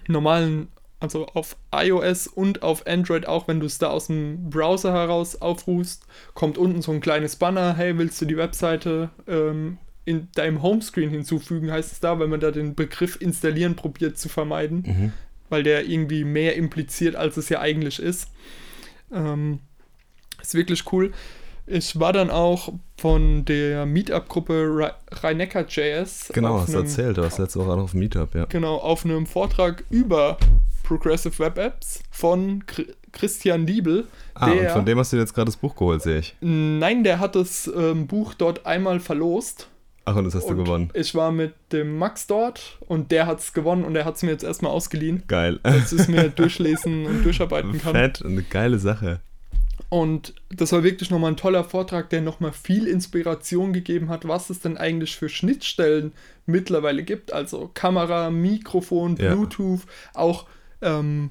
normalen, 0.07 0.69
also 1.01 1.27
auf 1.29 1.57
iOS 1.75 2.27
und 2.27 2.63
auf 2.63 2.87
Android 2.87 3.27
auch, 3.27 3.49
wenn 3.49 3.61
du 3.61 3.67
es 3.67 3.79
da 3.79 3.89
aus 3.89 4.09
dem 4.09 4.51
Browser 4.51 4.93
heraus 4.93 5.41
aufrufst, 5.41 6.07
kommt 6.35 6.59
unten 6.59 6.83
so 6.83 6.93
ein 6.93 7.01
kleines 7.01 7.37
Banner, 7.37 7.75
hey, 7.75 7.97
willst 7.97 8.21
du 8.21 8.27
die 8.27 8.37
Webseite 8.37 9.09
ähm, 9.27 9.79
in 10.05 10.29
deinem 10.35 10.63
Homescreen 10.63 11.09
hinzufügen, 11.09 11.71
heißt 11.73 11.91
es 11.93 12.01
da, 12.01 12.19
wenn 12.21 12.29
man 12.29 12.41
da 12.41 12.51
den 12.51 12.75
Begriff 12.75 13.19
installieren 13.19 13.77
probiert 13.77 14.19
zu 14.19 14.29
vermeiden, 14.29 14.85
Mhm. 14.87 15.13
Weil 15.49 15.63
der 15.63 15.85
irgendwie 15.87 16.25
mehr 16.25 16.57
impliziert, 16.57 17.17
als 17.17 17.37
es 17.37 17.49
ja 17.49 17.61
eigentlich 17.61 17.99
ist. 18.01 18.29
Ähm, 19.13 19.61
ist 20.41 20.55
wirklich 20.55 20.91
cool. 20.93 21.13
Ich 21.67 21.99
war 21.99 22.13
dann 22.13 22.31
auch 22.31 22.73
von 22.99 23.45
der 23.47 23.87
Meetup-Gruppe 23.87 24.93
Rhein-Neckar.js 25.11 26.31
Genau, 26.35 26.61
hast 26.61 26.75
du 26.75 26.79
erzählt. 26.79 27.17
Du 27.17 27.23
warst 27.23 27.39
letzte 27.39 27.59
Woche 27.61 27.71
auch 27.71 27.79
auf 27.85 27.93
dem 27.93 28.01
Meetup, 28.01 28.35
ja. 28.35 28.45
Genau, 28.47 28.77
auf 28.77 29.05
einem 29.05 29.27
Vortrag 29.27 29.85
über 29.89 30.37
Progressive 30.83 31.39
Web 31.39 31.57
Apps 31.59 32.03
von 32.11 32.65
Chri- 32.65 32.93
Christian 33.13 33.67
Liebel. 33.67 34.07
Ah, 34.35 34.51
und 34.51 34.59
der- 34.61 34.71
von 34.71 34.85
dem 34.85 34.99
hast 34.99 35.13
du 35.15 35.17
jetzt 35.17 35.33
gerade 35.35 35.47
das 35.47 35.57
Buch 35.57 35.75
geholt, 35.75 36.03
sehe 36.03 36.19
ich. 36.19 36.37
Nein, 36.41 37.03
der 37.05 37.19
hat 37.21 37.35
das 37.35 37.71
ähm, 37.75 38.07
Buch 38.07 38.35
dort 38.35 38.67
einmal 38.67 39.01
verlost. 39.01 39.69
Ach, 40.07 40.17
und 40.17 40.25
das 40.25 40.35
hast 40.35 40.47
du 40.49 40.53
und 40.53 40.65
gewonnen. 40.65 40.91
Ich 40.95 41.15
war 41.15 41.33
mit 41.33 41.55
dem 41.73 41.97
Max 41.97 42.27
dort 42.27 42.79
und 42.81 43.11
der 43.11 43.27
hat 43.27 43.41
es 43.41 43.53
gewonnen 43.53 43.85
und 43.85 43.97
er 43.97 44.05
hat 44.05 44.17
es 44.17 44.23
mir 44.23 44.31
jetzt 44.31 44.45
erstmal 44.45 44.73
ausgeliehen, 44.73 45.23
Geil. 45.27 45.61
dass 45.63 45.93
ich 45.93 46.01
es 46.01 46.09
mir 46.09 46.29
durchlesen 46.37 47.07
und 47.07 47.25
durcharbeiten 47.25 47.81
kann. 47.81 47.93
Fett, 47.95 48.23
eine 48.25 48.43
geile 48.43 48.79
Sache. 48.79 49.21
Und 49.89 50.35
das 50.51 50.73
war 50.73 50.83
wirklich 50.83 51.11
nochmal 51.11 51.33
ein 51.33 51.37
toller 51.37 51.65
Vortrag, 51.65 52.11
der 52.11 52.21
nochmal 52.21 52.53
viel 52.53 52.87
Inspiration 52.87 53.73
gegeben 53.73 54.09
hat, 54.09 54.27
was 54.27 54.51
es 54.51 54.61
denn 54.61 54.77
eigentlich 54.77 55.17
für 55.17 55.29
Schnittstellen 55.29 56.13
mittlerweile 56.47 57.03
gibt. 57.03 57.33
Also 57.33 57.71
Kamera, 57.75 58.31
Mikrofon, 58.31 59.17
Ja. 59.17 59.35
Bluetooth, 59.35 59.83
auch 60.13 60.47
ähm, 60.83 61.31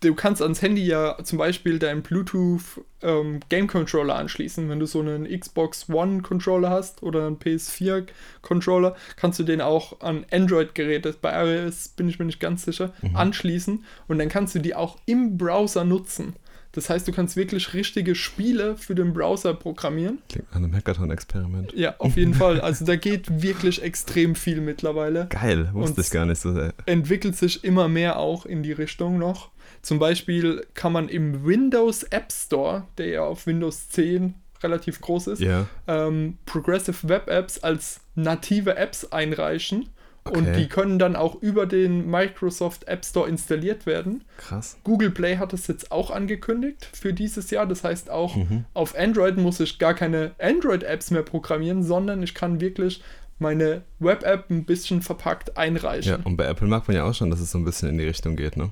du 0.00 0.14
kannst 0.14 0.42
ans 0.42 0.62
Handy 0.62 0.84
ja 0.86 1.16
zum 1.24 1.38
Beispiel 1.38 1.78
deinen 1.78 2.02
Bluetooth 2.02 2.62
ähm, 3.02 3.40
Game 3.48 3.66
Controller 3.66 4.16
anschließen. 4.16 4.68
Wenn 4.68 4.78
du 4.80 4.86
so 4.86 5.00
einen 5.00 5.26
Xbox 5.28 5.88
One 5.88 6.22
Controller 6.22 6.70
hast 6.70 7.02
oder 7.02 7.26
einen 7.26 7.38
PS4 7.38 8.06
Controller, 8.42 8.96
kannst 9.16 9.38
du 9.38 9.44
den 9.44 9.60
auch 9.60 10.00
an 10.00 10.24
Android-Geräte, 10.30 11.14
bei 11.20 11.64
iOS 11.64 11.88
bin 11.88 12.08
ich 12.08 12.18
mir 12.18 12.24
nicht 12.26 12.40
ganz 12.40 12.64
sicher, 12.64 12.92
anschließen 13.14 13.84
und 14.08 14.18
dann 14.18 14.28
kannst 14.28 14.54
du 14.54 14.58
die 14.60 14.74
auch 14.74 14.96
im 15.06 15.36
Browser 15.38 15.84
nutzen. 15.84 16.34
Das 16.72 16.90
heißt, 16.90 17.08
du 17.08 17.12
kannst 17.12 17.34
wirklich 17.34 17.72
richtige 17.72 18.14
Spiele 18.14 18.76
für 18.76 18.94
den 18.94 19.14
Browser 19.14 19.54
programmieren. 19.54 20.18
Klingt 20.28 20.50
nach 20.50 20.58
einem 20.58 20.74
Hackathon-Experiment. 20.76 21.72
Ja, 21.72 21.94
auf 21.98 22.16
jeden 22.16 22.34
Fall. 22.42 22.60
Also 22.60 22.84
da 22.84 22.94
geht 22.96 23.42
wirklich 23.42 23.82
extrem 23.82 24.34
viel 24.34 24.60
mittlerweile. 24.60 25.26
Geil, 25.30 25.70
wusste 25.72 25.96
Und- 26.00 26.06
ich 26.06 26.10
gar 26.12 26.26
nicht 26.26 26.40
so 26.40 26.52
sehr. 26.52 26.74
Entwickelt 26.84 27.36
sich 27.36 27.64
immer 27.64 27.88
mehr 27.88 28.18
auch 28.18 28.44
in 28.44 28.62
die 28.62 28.72
Richtung 28.72 29.18
noch. 29.18 29.50
Zum 29.88 29.98
Beispiel 29.98 30.66
kann 30.74 30.92
man 30.92 31.08
im 31.08 31.46
Windows 31.46 32.02
App 32.02 32.30
Store, 32.30 32.84
der 32.98 33.06
ja 33.06 33.22
auf 33.24 33.46
Windows 33.46 33.88
10 33.88 34.34
relativ 34.62 35.00
groß 35.00 35.28
ist, 35.28 35.40
Ja, 35.40 35.66
ähm, 35.86 36.36
Progressive 36.44 37.08
Web 37.08 37.30
Apps 37.30 37.58
als 37.60 38.00
native 38.14 38.76
Apps 38.76 39.10
einreichen. 39.12 39.88
Und 40.24 40.46
Okay. 40.46 40.56
die 40.58 40.68
können 40.68 40.98
dann 40.98 41.16
auch 41.16 41.40
über 41.40 41.64
den 41.64 42.10
Microsoft 42.10 42.86
App 42.86 43.02
Store 43.02 43.26
installiert 43.30 43.86
werden. 43.86 44.24
krass. 44.36 44.76
Google 44.84 45.10
Play 45.10 45.38
hat 45.38 45.54
es 45.54 45.66
jetzt 45.68 45.90
auch 45.90 46.10
angekündigt 46.10 46.86
für 46.92 47.14
dieses 47.14 47.50
Jahr. 47.50 47.64
Das 47.64 47.82
heißt, 47.82 48.10
auch 48.10 48.36
Mhm. 48.36 48.66
auf 48.74 48.94
Android 48.94 49.38
muss 49.38 49.58
ich 49.58 49.78
gar 49.78 49.94
keine 49.94 50.32
Android-Apps 50.38 51.12
mehr 51.12 51.22
programmieren, 51.22 51.82
sondern 51.82 52.22
ich 52.22 52.34
kann 52.34 52.60
wirklich 52.60 53.02
meine 53.38 53.84
Web-App 54.00 54.50
ein 54.50 54.66
bisschen 54.66 55.00
verpackt 55.00 55.56
einreichen. 55.56 56.10
Ja, 56.12 56.18
und 56.26 56.36
bei 56.36 56.44
Apple 56.44 56.68
mag 56.68 56.86
man 56.88 56.94
ja 56.98 57.04
auch 57.04 57.14
schon, 57.14 57.30
dass 57.30 57.40
es 57.40 57.50
so 57.52 57.56
ein 57.56 57.64
bisschen 57.64 57.88
in 57.88 57.96
die 57.96 58.04
Richtung 58.04 58.36
geht, 58.36 58.58
ne? 58.58 58.68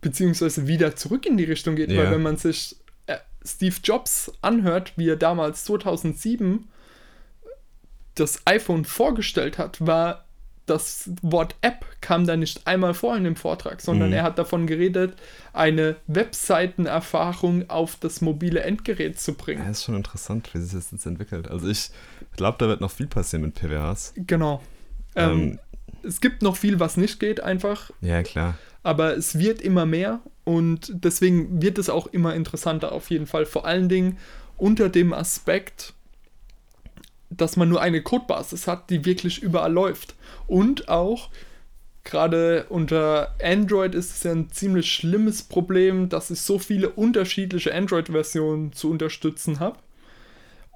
Beziehungsweise 0.00 0.66
wieder 0.68 0.94
zurück 0.96 1.26
in 1.26 1.36
die 1.36 1.44
Richtung 1.44 1.74
geht, 1.76 1.90
Ja. 1.90 2.02
weil 2.04 2.12
wenn 2.12 2.22
man 2.22 2.36
sich 2.36 2.76
äh, 3.06 3.16
Steve 3.44 3.76
Jobs 3.82 4.32
anhört, 4.42 4.92
wie 4.96 5.08
er 5.08 5.16
damals 5.16 5.64
2007 5.64 6.68
das 8.14 8.42
iPhone 8.46 8.84
vorgestellt 8.84 9.58
hat, 9.58 9.84
war 9.86 10.24
das 10.66 11.08
Wort 11.22 11.54
App 11.62 11.86
kam 12.02 12.26
da 12.26 12.36
nicht 12.36 12.66
einmal 12.66 12.92
vor 12.92 13.16
in 13.16 13.24
dem 13.24 13.36
Vortrag, 13.36 13.80
sondern 13.80 14.08
Mhm. 14.08 14.14
er 14.16 14.22
hat 14.22 14.38
davon 14.38 14.66
geredet, 14.66 15.14
eine 15.54 15.96
Webseitenerfahrung 16.08 17.70
auf 17.70 17.96
das 17.96 18.20
mobile 18.20 18.60
Endgerät 18.60 19.18
zu 19.18 19.30
Ja, 19.32 19.36
bringen. 19.38 19.70
ist 19.70 19.84
schon 19.84 19.94
interessant, 19.94 20.52
wie 20.52 20.58
sich 20.58 20.72
das 20.72 20.90
jetzt 20.92 21.06
entwickelt. 21.06 21.48
Also 21.48 21.68
ich 21.68 21.90
glaube, 22.36 22.58
da 22.58 22.68
wird 22.68 22.80
noch 22.80 22.90
viel 22.90 23.06
passieren 23.06 23.42
mit 23.46 23.54
PWAs. 23.54 24.12
Genau. 24.16 24.62
Ähm, 25.14 25.30
Ähm, 25.30 25.58
es 26.02 26.20
gibt 26.20 26.42
noch 26.42 26.56
viel, 26.56 26.78
was 26.80 26.96
nicht 26.96 27.18
geht, 27.18 27.40
einfach, 27.40 27.90
ja, 28.00 28.22
klar. 28.22 28.58
Aber 28.82 29.16
es 29.16 29.38
wird 29.38 29.60
immer 29.60 29.86
mehr 29.86 30.20
und 30.44 30.92
deswegen 30.94 31.60
wird 31.60 31.78
es 31.78 31.90
auch 31.90 32.06
immer 32.06 32.34
interessanter 32.34 32.92
auf 32.92 33.10
jeden 33.10 33.26
Fall. 33.26 33.46
Vor 33.46 33.66
allen 33.66 33.88
Dingen 33.88 34.18
unter 34.56 34.88
dem 34.88 35.12
Aspekt, 35.12 35.94
dass 37.30 37.56
man 37.56 37.68
nur 37.68 37.80
eine 37.80 38.02
Codebasis 38.02 38.66
hat, 38.66 38.90
die 38.90 39.04
wirklich 39.04 39.42
überall 39.42 39.72
läuft. 39.72 40.14
Und 40.46 40.88
auch 40.88 41.30
gerade 42.04 42.66
unter 42.70 43.34
Android 43.42 43.94
ist 43.94 44.16
es 44.16 44.22
ja 44.22 44.32
ein 44.32 44.50
ziemlich 44.50 44.90
schlimmes 44.90 45.42
Problem, 45.42 46.08
dass 46.08 46.30
ich 46.30 46.40
so 46.40 46.58
viele 46.58 46.90
unterschiedliche 46.90 47.74
Android-Versionen 47.74 48.72
zu 48.72 48.90
unterstützen 48.90 49.60
habe. 49.60 49.78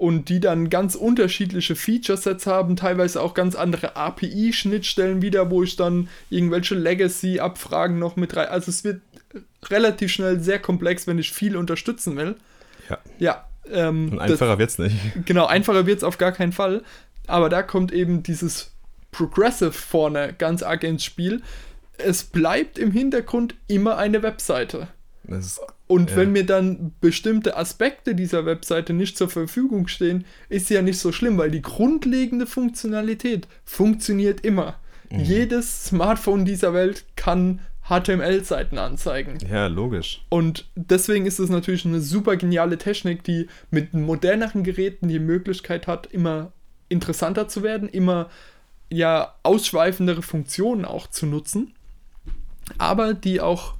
Und 0.02 0.28
die 0.30 0.40
dann 0.40 0.68
ganz 0.68 0.96
unterschiedliche 0.96 1.76
Feature-Sets 1.76 2.48
haben, 2.48 2.74
teilweise 2.74 3.22
auch 3.22 3.34
ganz 3.34 3.54
andere 3.54 3.94
API-Schnittstellen 3.94 5.22
wieder, 5.22 5.48
wo 5.48 5.62
ich 5.62 5.76
dann 5.76 6.08
irgendwelche 6.28 6.74
Legacy-Abfragen 6.74 8.00
noch 8.00 8.16
mit 8.16 8.34
rein. 8.34 8.48
Also 8.48 8.70
es 8.70 8.82
wird 8.82 9.00
relativ 9.70 10.10
schnell 10.10 10.40
sehr 10.40 10.58
komplex, 10.58 11.06
wenn 11.06 11.20
ich 11.20 11.30
viel 11.30 11.56
unterstützen 11.56 12.16
will. 12.16 12.34
Ja. 12.90 12.98
Ja. 13.20 13.48
Ähm, 13.70 14.08
Und 14.10 14.16
das- 14.18 14.32
einfacher 14.32 14.58
wird's 14.58 14.78
nicht. 14.78 14.96
Genau, 15.24 15.46
einfacher 15.46 15.86
wird 15.86 15.98
es 15.98 16.04
auf 16.04 16.18
gar 16.18 16.32
keinen 16.32 16.52
Fall. 16.52 16.82
Aber 17.28 17.48
da 17.48 17.62
kommt 17.62 17.92
eben 17.92 18.24
dieses 18.24 18.72
Progressive 19.12 19.70
vorne 19.70 20.34
ganz 20.36 20.64
arg 20.64 20.82
ins 20.82 21.04
Spiel. 21.04 21.42
Es 21.98 22.24
bleibt 22.24 22.76
im 22.76 22.90
Hintergrund 22.90 23.54
immer 23.68 23.98
eine 23.98 24.24
Webseite. 24.24 24.88
Ist, 25.28 25.60
Und 25.86 26.10
Ja. 26.10 26.16
wenn 26.16 26.32
mir 26.32 26.46
dann 26.46 26.92
bestimmte 27.00 27.56
Aspekte 27.56 28.14
dieser 28.14 28.46
Webseite 28.46 28.92
nicht 28.92 29.16
zur 29.18 29.28
Verfügung 29.28 29.88
stehen, 29.88 30.24
ist 30.48 30.66
sie 30.68 30.74
ja 30.74 30.82
nicht 30.82 30.98
so 30.98 31.12
schlimm, 31.12 31.36
weil 31.38 31.50
die 31.50 31.62
grundlegende 31.62 32.46
Funktionalität 32.46 33.46
funktioniert 33.64 34.40
immer. 34.42 34.76
Mhm. 35.10 35.20
Jedes 35.20 35.84
Smartphone 35.86 36.44
dieser 36.44 36.72
Welt 36.72 37.04
kann 37.16 37.60
HTML-Seiten 37.88 38.78
anzeigen. 38.78 39.38
ja, 39.50 39.66
logisch. 39.66 40.24
Und 40.28 40.66
deswegen 40.76 41.26
ist 41.26 41.38
es 41.40 41.50
natürlich 41.50 41.84
eine 41.84 42.00
super 42.00 42.36
geniale 42.36 42.78
Technik, 42.78 43.22
die 43.24 43.48
mit 43.70 43.92
moderneren 43.92 44.62
Geräten 44.64 45.08
die 45.08 45.18
Möglichkeit 45.18 45.86
hat, 45.86 46.06
immer 46.06 46.52
interessanter 46.88 47.48
zu 47.48 47.62
werden, 47.62 47.88
immer 47.88 48.30
ja 48.88 49.34
ausschweifendere 49.42 50.22
Funktionen 50.22 50.84
auch 50.84 51.06
zu 51.08 51.26
nutzen, 51.26 51.74
aber 52.78 53.14
die 53.14 53.40
auch, 53.40 53.74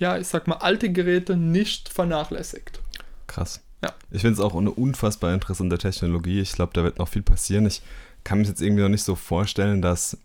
ja, 0.00 0.18
ich 0.18 0.26
sag 0.26 0.48
mal, 0.48 0.56
alte 0.56 0.90
Geräte 0.90 1.36
nicht 1.36 1.88
vernachlässigt. 1.88 2.80
Krass. 3.28 3.60
Ja. 3.84 3.92
Ich 4.10 4.22
finde 4.22 4.34
es 4.34 4.40
auch 4.40 4.54
eine 4.54 4.70
unfassbar 4.72 5.32
interessante 5.32 5.78
Technologie. 5.78 6.40
Ich 6.40 6.52
glaube, 6.52 6.72
da 6.74 6.82
wird 6.82 6.98
noch 6.98 7.08
viel 7.08 7.22
passieren. 7.22 7.66
Ich 7.66 7.80
kann 8.24 8.38
mir 8.40 8.44
jetzt 8.46 8.60
irgendwie 8.60 8.82
noch 8.82 8.88
nicht 8.90 9.04
so 9.04 9.14
vorstellen, 9.14 9.80
dass 9.80 10.18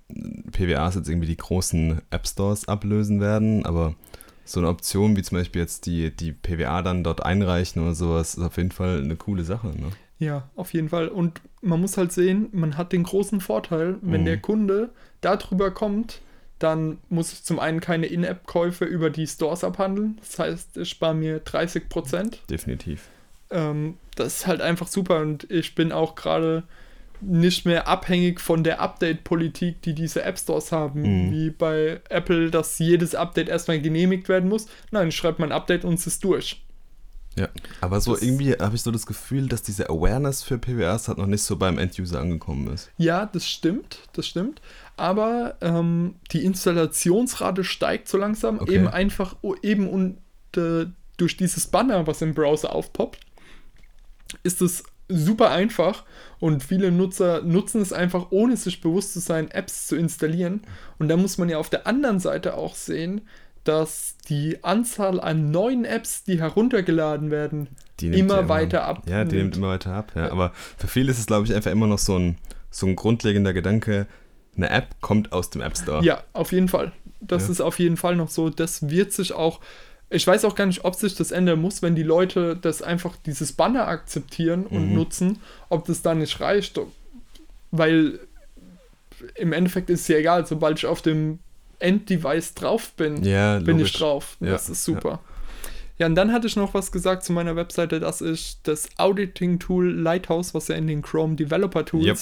PWAs 0.52 0.96
jetzt 0.96 1.08
irgendwie 1.08 1.28
die 1.28 1.38
großen 1.38 2.02
App 2.10 2.28
Stores 2.28 2.68
ablösen 2.68 3.22
werden, 3.22 3.66
aber 3.66 3.96
so 4.44 4.60
eine 4.60 4.70
Option 4.70 5.16
wie 5.16 5.22
zum 5.24 5.38
Beispiel 5.38 5.62
jetzt 5.62 5.86
die, 5.86 6.12
die 6.16 6.32
PWA 6.32 6.82
dann 6.82 7.04
dort 7.04 7.24
einreichen 7.26 7.82
oder 7.82 7.96
sowas 7.96 8.36
ist 8.36 8.44
auf 8.44 8.58
jeden 8.58 8.72
Fall 8.72 9.02
eine 9.02 9.16
coole 9.16 9.44
Sache. 9.44 9.68
Ne? 9.68 9.90
Ja, 10.20 10.50
auf 10.56 10.74
jeden 10.74 10.90
Fall. 10.90 11.08
Und 11.08 11.42
man 11.62 11.80
muss 11.82 11.98
halt 11.98 12.12
sehen, 12.12 12.50
man 12.52 12.78
hat 12.78 12.92
den 12.92 13.04
großen 13.04 13.40
Vorteil, 13.42 13.98
wenn 14.02 14.22
Mhm. 14.22 14.26
der 14.26 14.38
Kunde 14.40 14.90
darüber 15.22 15.72
kommt, 15.72 16.20
dann 16.60 17.00
muss 17.10 17.34
ich 17.34 17.44
zum 17.44 17.60
einen 17.60 17.82
keine 17.82 18.06
In-App-Käufe 18.08 18.86
über 18.86 19.10
die 19.10 19.28
Stores 19.28 19.64
abhandeln. 19.64 20.18
Das 20.22 20.40
heißt, 20.40 20.78
ich 20.78 20.90
spare 20.90 21.14
mir 21.14 21.40
30 21.40 21.90
Prozent. 21.90 22.42
Definitiv. 22.50 23.10
Ähm, 23.52 23.98
das 24.16 24.38
ist 24.38 24.48
halt 24.48 24.62
einfach 24.62 24.88
super 24.88 25.20
und 25.20 25.50
ich 25.52 25.76
bin 25.76 25.92
auch 25.92 26.16
gerade 26.16 26.64
nicht 27.22 27.66
mehr 27.66 27.88
abhängig 27.88 28.42
von 28.42 28.64
der 28.64 28.82
Update-Politik, 28.82 29.82
die 29.82 29.94
diese 29.94 30.24
App-Stores 30.24 30.72
haben, 30.72 31.02
Mhm. 31.02 31.32
wie 31.32 31.50
bei 31.50 32.02
Apple, 32.10 32.52
dass 32.52 32.78
jedes 32.80 33.16
Update 33.16 33.48
erstmal 33.50 33.80
genehmigt 33.80 34.28
werden 34.30 34.50
muss. 34.50 34.68
Nein, 34.92 35.10
ich 35.10 35.16
schreibe 35.16 35.42
mein 35.42 35.52
Update 35.52 35.86
und 35.86 35.94
es 35.96 36.08
ist 36.08 36.24
durch. 36.24 36.62
Ja. 37.38 37.50
Aber 37.82 38.00
so 38.00 38.14
Das- 38.14 38.22
irgendwie 38.24 38.54
habe 38.54 38.76
ich 38.76 38.82
so 38.82 38.92
das 38.92 39.06
Gefühl, 39.06 39.48
dass 39.50 39.62
diese 39.62 39.90
Awareness 39.90 40.42
für 40.44 40.58
PWAs 40.58 41.08
halt 41.10 41.18
noch 41.18 41.26
nicht 41.28 41.44
so 41.44 41.58
beim 41.58 41.78
End-User 41.78 42.20
angekommen 42.22 42.68
ist. 42.74 42.90
Ja, 42.98 43.26
das 43.26 43.46
stimmt, 43.48 44.00
das 44.14 44.26
stimmt. 44.28 44.62
Aber 44.98 45.56
ähm, 45.62 46.16
die 46.32 46.46
Installationsrate 46.46 47.64
steigt 47.66 48.08
so 48.08 48.18
langsam, 48.18 48.60
Okay. 48.60 48.76
eben 48.76 48.88
einfach 48.88 49.36
eben 49.62 49.90
und 49.90 50.18
äh, 50.56 50.86
durch 51.18 51.36
dieses 51.38 51.68
Banner, 51.68 52.08
was 52.08 52.22
im 52.22 52.34
Browser 52.34 52.74
aufpoppt, 52.74 53.20
ist 54.44 54.62
es 54.62 54.84
super 55.08 55.52
einfach 55.52 56.04
und 56.40 56.64
viele 56.64 56.92
Nutzer 56.92 57.42
nutzen 57.42 57.82
es 57.82 57.94
einfach, 57.94 58.28
ohne 58.32 58.58
sich 58.58 58.82
bewusst 58.82 59.14
zu 59.14 59.20
sein, 59.20 59.52
Apps 59.52 59.88
zu 59.88 59.96
installieren. 59.96 60.62
Und 60.98 61.10
da 61.10 61.18
muss 61.18 61.38
man 61.38 61.48
ja 61.50 61.58
auf 61.58 61.70
der 61.70 61.86
anderen 61.86 62.20
Seite 62.20 62.56
auch 62.56 62.76
sehen, 62.76 63.22
dass 63.66 64.16
die 64.30 64.64
Anzahl 64.64 65.20
an 65.20 65.52
neuen 65.52 65.84
Apps, 65.86 66.24
die 66.24 66.40
heruntergeladen 66.40 67.30
werden, 67.32 67.68
immer 68.02 68.42
ja 68.42 68.50
weiter 68.50 68.86
ab. 68.86 69.04
Ja, 69.08 69.24
die 69.26 69.36
nimmt 69.36 69.58
immer 69.58 69.70
weiter 69.70 69.94
ab. 69.94 70.12
Ja. 70.16 70.32
Aber 70.32 70.54
für 70.78 70.88
viele 70.88 71.12
ist 71.12 71.20
es, 71.20 71.26
glaube 71.28 71.46
ich, 71.46 71.54
einfach 71.54 71.72
immer 71.72 71.88
noch 71.88 72.00
so 72.00 72.18
ein, 72.18 72.38
so 72.72 72.86
ein 72.88 72.96
grundlegender 72.96 73.54
Gedanke, 73.54 74.08
eine 74.58 74.70
App 74.70 74.88
kommt 75.02 75.32
aus 75.34 75.50
dem 75.50 75.62
App 75.62 75.78
Store. 75.78 76.04
Ja, 76.04 76.24
auf 76.34 76.52
jeden 76.52 76.68
Fall. 76.70 76.92
Das 77.22 77.44
Ja. 77.48 77.52
ist 77.52 77.62
auf 77.62 77.80
jeden 77.80 77.98
Fall 77.98 78.16
noch 78.16 78.30
so. 78.30 78.50
Das 78.50 78.90
wird 78.90 79.12
sich 79.12 79.34
auch. 79.34 79.60
Ich 80.10 80.26
weiß 80.28 80.46
auch 80.46 80.56
gar 80.56 80.68
nicht, 80.68 80.86
ob 80.86 80.96
sich 80.96 81.16
das 81.16 81.32
ändern 81.32 81.60
muss, 81.60 81.82
wenn 81.82 81.96
die 81.96 82.04
Leute 82.04 82.56
das 82.56 82.82
einfach 82.82 83.16
dieses 83.26 83.54
Banner 83.54 83.88
akzeptieren 83.88 84.66
und 84.68 84.90
Mhm. 84.90 84.96
nutzen, 84.96 85.40
ob 85.70 85.86
das 85.86 86.04
dann 86.04 86.20
nicht 86.20 86.40
reicht. 86.40 86.80
Weil 87.72 88.20
im 89.36 89.52
Endeffekt 89.54 89.90
ist 89.90 90.02
es 90.02 90.08
ja 90.08 90.18
egal, 90.18 90.46
sobald 90.46 90.78
ich 90.78 90.86
auf 90.86 91.02
dem 91.02 91.40
Enddevice 91.80 92.54
drauf 92.54 92.92
bin, 92.94 93.24
Ja, 93.24 93.60
bin 93.60 93.78
logisch. 93.78 93.92
ich 93.94 93.98
drauf. 94.00 94.38
Ja, 94.40 94.52
Das 94.52 94.70
ist 94.70 94.84
super. 94.84 95.20
Ja. 95.98 96.08
und 96.08 96.16
dann 96.16 96.32
hatte 96.34 96.48
ich 96.48 96.56
noch 96.58 96.74
was 96.74 96.92
gesagt 96.92 97.24
zu 97.24 97.32
meiner 97.32 97.56
Webseite, 97.56 98.00
dass 98.00 98.20
ich 98.22 98.58
das 98.64 98.90
Auditing-Tool 98.98 99.94
Lighthouse, 99.94 100.54
was 100.54 100.68
ja 100.68 100.76
in 100.76 100.88
den 100.88 101.02
Chrome 101.02 101.36
Developer 101.36 101.86
Tools 101.86 102.06
Yep. 102.06 102.18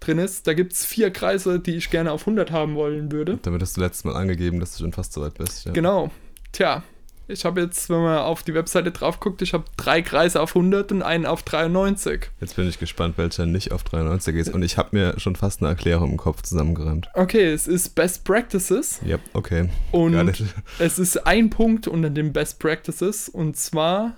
drin 0.00 0.18
ist, 0.18 0.46
da 0.46 0.54
gibt 0.54 0.72
es 0.72 0.84
vier 0.84 1.10
Kreise, 1.10 1.58
die 1.58 1.76
ich 1.76 1.90
gerne 1.90 2.12
auf 2.12 2.22
100 2.22 2.50
haben 2.52 2.74
wollen 2.76 3.10
würde. 3.10 3.38
Damit 3.42 3.60
hast 3.62 3.76
du 3.76 3.80
letztes 3.80 4.04
Mal 4.04 4.14
angegeben, 4.14 4.60
dass 4.60 4.76
du 4.76 4.84
schon 4.84 4.92
fast 4.92 5.12
so 5.12 5.20
weit 5.22 5.34
bist. 5.34 5.68
Genau. 5.74 6.10
Tja, 6.52 6.82
ich 7.28 7.44
habe 7.44 7.60
jetzt, 7.60 7.90
wenn 7.90 8.02
man 8.02 8.18
auf 8.18 8.42
die 8.42 8.54
Webseite 8.54 8.90
drauf 8.90 9.20
guckt, 9.20 9.42
ich 9.42 9.52
habe 9.52 9.64
drei 9.76 10.02
Kreise 10.02 10.40
auf 10.40 10.56
100 10.56 10.90
und 10.92 11.02
einen 11.02 11.26
auf 11.26 11.42
93. 11.42 12.30
Jetzt 12.40 12.56
bin 12.56 12.68
ich 12.68 12.78
gespannt, 12.78 13.18
welcher 13.18 13.46
nicht 13.46 13.70
auf 13.72 13.84
93 13.84 14.34
ist. 14.36 14.54
Und 14.54 14.62
ich 14.62 14.78
habe 14.78 14.96
mir 14.96 15.20
schon 15.20 15.36
fast 15.36 15.60
eine 15.60 15.68
Erklärung 15.68 16.12
im 16.12 16.16
Kopf 16.16 16.42
zusammengeräumt. 16.42 17.08
Okay, 17.14 17.52
es 17.52 17.68
ist 17.68 17.94
Best 17.94 18.24
Practices 18.24 19.00
Ja, 19.04 19.18
okay. 19.34 19.68
und 19.92 20.14
es 20.78 20.98
ist 20.98 21.26
ein 21.26 21.50
Punkt 21.50 21.86
unter 21.86 22.10
den 22.10 22.32
Best 22.32 22.58
Practices 22.58 23.28
und 23.28 23.56
zwar, 23.56 24.14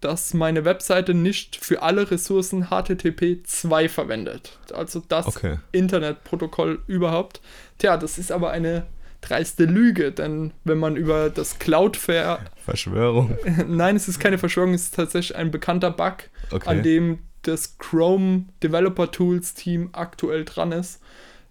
dass 0.00 0.32
meine 0.34 0.64
Webseite 0.64 1.12
nicht 1.14 1.56
für 1.56 1.82
alle 1.82 2.10
Ressourcen 2.10 2.68
HTTP 2.70 3.42
2 3.46 3.88
verwendet. 3.88 4.58
Also 4.72 5.02
das 5.08 5.26
Okay. 5.26 5.58
Internetprotokoll 5.72 6.80
überhaupt. 6.86 7.40
Tja, 7.78 7.96
das 7.96 8.18
ist 8.18 8.32
aber 8.32 8.50
eine 8.50 8.86
dreiste 9.20 9.64
Lüge, 9.64 10.12
denn 10.12 10.52
wenn 10.64 10.78
man 10.78 10.96
über 10.96 11.30
das 11.30 11.58
Cloudflare 11.58 12.40
Verschwörung. 12.64 13.36
Nein, 13.68 13.96
es 13.96 14.08
ist 14.08 14.18
keine 14.18 14.38
Verschwörung, 14.38 14.74
es 14.74 14.84
ist 14.84 14.94
tatsächlich 14.94 15.36
ein 15.36 15.50
bekannter 15.50 15.90
Bug, 15.90 16.14
Okay. 16.50 16.68
an 16.68 16.82
dem 16.82 17.18
das 17.42 17.78
Chrome 17.78 18.46
Developer 18.62 19.10
Tools 19.10 19.54
Team 19.54 19.90
aktuell 19.92 20.44
dran 20.44 20.72
ist. 20.72 21.00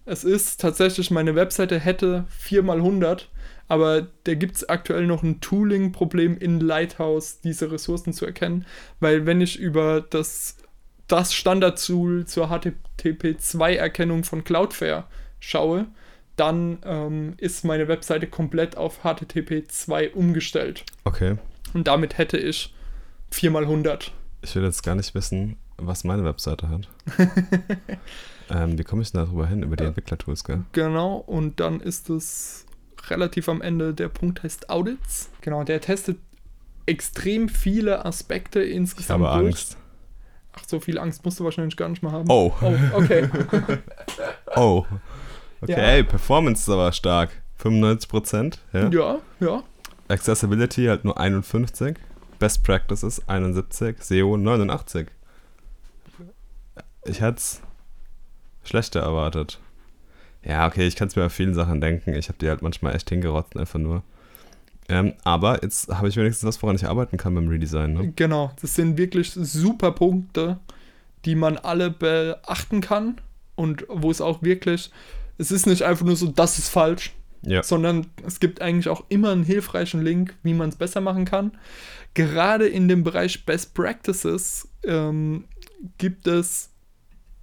Es 0.04 0.24
ist 0.24 0.60
tatsächlich, 0.60 1.10
meine 1.10 1.34
Webseite 1.34 1.78
hätte 1.78 2.24
4x100, 2.46 3.22
aber 3.68 4.08
da 4.24 4.34
gibt 4.34 4.56
es 4.56 4.68
aktuell 4.68 5.06
noch 5.06 5.22
ein 5.22 5.40
Tooling-Problem 5.40 6.36
in 6.38 6.58
Lighthouse, 6.60 7.40
diese 7.40 7.70
Ressourcen 7.70 8.12
zu 8.12 8.26
erkennen, 8.26 8.66
weil 8.98 9.26
wenn 9.26 9.40
ich 9.40 9.58
über 9.58 10.00
das, 10.00 10.56
das 11.06 11.32
Standard-Tool 11.34 12.26
zur 12.26 12.50
HTTP2-Erkennung 12.50 14.24
von 14.24 14.44
Cloudflare 14.44 15.04
schaue, 15.38 15.86
dann 16.36 16.78
ähm, 16.84 17.34
ist 17.36 17.64
meine 17.64 17.88
Webseite 17.88 18.26
komplett 18.26 18.76
auf 18.76 19.04
HTTP2 19.04 20.12
umgestellt. 20.12 20.84
Okay. 21.04 21.36
Und 21.74 21.86
damit 21.86 22.18
hätte 22.18 22.38
ich 22.38 22.74
4x100. 23.32 24.10
Ich 24.42 24.54
will 24.54 24.64
jetzt 24.64 24.82
gar 24.82 24.94
nicht 24.94 25.14
wissen, 25.14 25.56
was 25.76 26.04
meine 26.04 26.24
Webseite 26.24 26.68
hat. 26.68 26.88
ähm, 28.50 28.78
wie 28.78 28.84
komme 28.84 29.02
ich 29.02 29.12
denn 29.12 29.24
darüber 29.24 29.46
hin? 29.46 29.62
Über 29.62 29.76
die 29.76 29.84
Entwicklertools, 29.84 30.44
gell? 30.44 30.62
Genau, 30.72 31.16
und 31.16 31.60
dann 31.60 31.80
ist 31.80 32.10
es 32.10 32.66
relativ 33.08 33.48
am 33.48 33.60
Ende, 33.60 33.94
der 33.94 34.08
Punkt 34.08 34.42
heißt 34.42 34.70
Audits. 34.70 35.30
Genau, 35.42 35.64
der 35.64 35.80
testet 35.80 36.18
extrem 36.86 37.48
viele 37.48 38.04
Aspekte 38.04 38.62
Ich 38.62 38.74
insgesamt 38.74 39.24
habe 39.24 39.42
durch. 39.42 39.54
Angst. 39.54 39.76
Ach, 40.52 40.64
so 40.66 40.80
viel 40.80 40.98
Angst 40.98 41.24
musst 41.24 41.38
du 41.38 41.44
wahrscheinlich 41.44 41.76
gar 41.76 41.88
nicht 41.88 42.02
mehr 42.02 42.12
haben. 42.12 42.28
Oh. 42.28 42.52
Oh, 42.60 42.74
okay. 42.94 43.28
Oh. 44.56 44.84
Okay, 45.62 45.72
Ja. 45.72 45.78
ey, 45.78 46.04
Performance 46.04 46.62
ist 46.62 46.68
aber 46.68 46.92
stark. 46.92 47.30
95%. 47.62 48.58
Ja. 48.72 48.88
ja, 48.88 49.18
ja. 49.40 49.62
Accessibility 50.08 50.86
halt 50.86 51.04
nur 51.04 51.18
51. 51.20 51.96
Best 52.38 52.64
Practices 52.64 53.28
71. 53.28 53.96
SEO 54.02 54.36
89. 54.36 55.08
Ich 57.04 57.20
hätte 57.20 57.36
es 57.36 57.60
schlechter 58.64 59.00
erwartet. 59.00 59.60
Ja, 60.42 60.66
okay, 60.66 60.86
ich 60.86 60.96
kann 60.96 61.08
es 61.08 61.16
mir 61.16 61.22
bei 61.22 61.28
vielen 61.28 61.54
Sachen 61.54 61.80
denken. 61.80 62.14
Ich 62.14 62.28
habe 62.28 62.38
die 62.38 62.48
halt 62.48 62.62
manchmal 62.62 62.94
echt 62.96 63.10
hingerotzt, 63.10 63.56
einfach 63.56 63.78
nur. 63.78 64.02
Ähm, 64.88 65.12
aber 65.22 65.62
jetzt 65.62 65.88
habe 65.88 66.08
ich 66.08 66.16
wenigstens 66.16 66.48
was, 66.48 66.62
woran 66.62 66.76
ich 66.76 66.86
arbeiten 66.86 67.16
kann 67.16 67.34
beim 67.34 67.48
Redesign. 67.48 67.92
Ne? 67.92 68.12
Genau, 68.16 68.50
das 68.60 68.74
sind 68.74 68.96
wirklich 68.98 69.30
super 69.32 69.92
Punkte, 69.92 70.58
die 71.26 71.34
man 71.34 71.58
alle 71.58 71.90
beachten 71.90 72.80
kann 72.80 73.20
und 73.54 73.84
wo 73.88 74.10
es 74.10 74.20
auch 74.20 74.42
wirklich, 74.42 74.90
es 75.40 75.50
ist 75.50 75.66
nicht 75.66 75.82
einfach 75.82 76.04
nur 76.04 76.16
so, 76.16 76.26
das 76.28 76.58
ist 76.58 76.68
falsch, 76.68 77.12
Ja. 77.42 77.62
sondern 77.62 78.06
es 78.26 78.40
gibt 78.40 78.60
eigentlich 78.60 78.88
auch 78.88 79.04
immer 79.08 79.30
einen 79.32 79.44
hilfreichen 79.44 80.02
Link, 80.02 80.34
wie 80.42 80.54
man 80.54 80.68
es 80.68 80.76
besser 80.76 81.00
machen 81.00 81.24
kann. 81.24 81.52
Gerade 82.14 82.66
in 82.68 82.88
dem 82.88 83.02
Bereich 83.04 83.46
Best 83.46 83.74
Practices 83.74 84.68
ähm, 84.84 85.44
gibt 85.98 86.26
es 86.26 86.70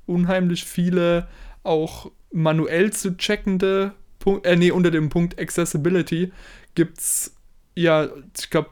unheimlich 0.06 0.64
viele 0.64 1.28
auch 1.64 2.12
manuell 2.32 2.92
zu 2.94 3.18
checkende 3.18 3.94
Punkte, 4.20 4.50
äh, 4.50 4.56
nee, 4.56 4.72
unter 4.72 4.92
dem 4.92 5.10
Punkt 5.10 5.40
Accessibility 5.40 6.32
gibt 6.76 7.00
es 7.00 7.34
ja, 7.76 8.08
ich 8.38 8.50
glaube, 8.50 8.70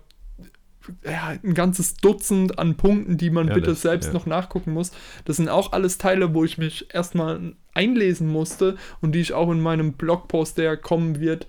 ja, 1.04 1.36
ein 1.44 1.54
ganzes 1.54 1.96
Dutzend 1.96 2.60
an 2.60 2.76
Punkten, 2.76 3.18
die 3.18 3.30
man 3.30 3.48
bitte 3.48 3.68
Ehrlich, 3.68 3.80
selbst 3.80 4.08
ja. 4.08 4.14
noch 4.14 4.26
nachgucken 4.26 4.74
muss. 4.74 4.92
Das 5.26 5.38
sind 5.38 5.50
auch 5.50 5.72
alles 5.72 5.98
Teile, 5.98 6.34
wo 6.34 6.44
ich 6.44 6.58
mich 6.58 6.94
erstmal 6.94 7.54
einlesen 7.74 8.28
musste 8.28 8.78
und 9.02 9.14
die 9.14 9.20
ich 9.20 9.34
auch 9.34 9.52
in 9.52 9.62
meinem 9.62 9.94
Blogpost, 9.94 10.58
der 10.58 10.78
kommen 10.78 11.20
wird, 11.20 11.48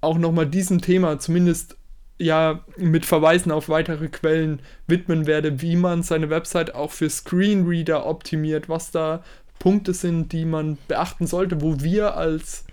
auch 0.00 0.18
nochmal 0.18 0.46
diesem 0.46 0.80
Thema 0.80 1.18
zumindest 1.18 1.76
ja 2.18 2.64
mit 2.76 3.04
Verweisen 3.04 3.52
auf 3.52 3.68
weitere 3.68 4.08
Quellen 4.08 4.60
widmen 4.86 5.26
werde, 5.26 5.60
wie 5.60 5.76
man 5.76 6.02
seine 6.02 6.30
Website 6.30 6.74
auch 6.74 6.92
für 6.92 7.10
Screenreader 7.10 8.06
optimiert, 8.06 8.68
was 8.68 8.90
da 8.90 9.22
Punkte 9.58 9.94
sind, 9.94 10.32
die 10.32 10.44
man 10.44 10.78
beachten 10.88 11.26
sollte, 11.26 11.60
wo 11.60 11.80
wir 11.80 12.16
als, 12.16 12.64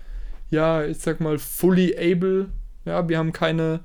ja, 0.50 0.84
ich 0.84 0.98
sag 0.98 1.20
mal, 1.20 1.38
fully 1.38 1.96
able, 1.98 2.48
ja, 2.84 3.08
wir 3.08 3.18
haben 3.18 3.32
keine, 3.32 3.80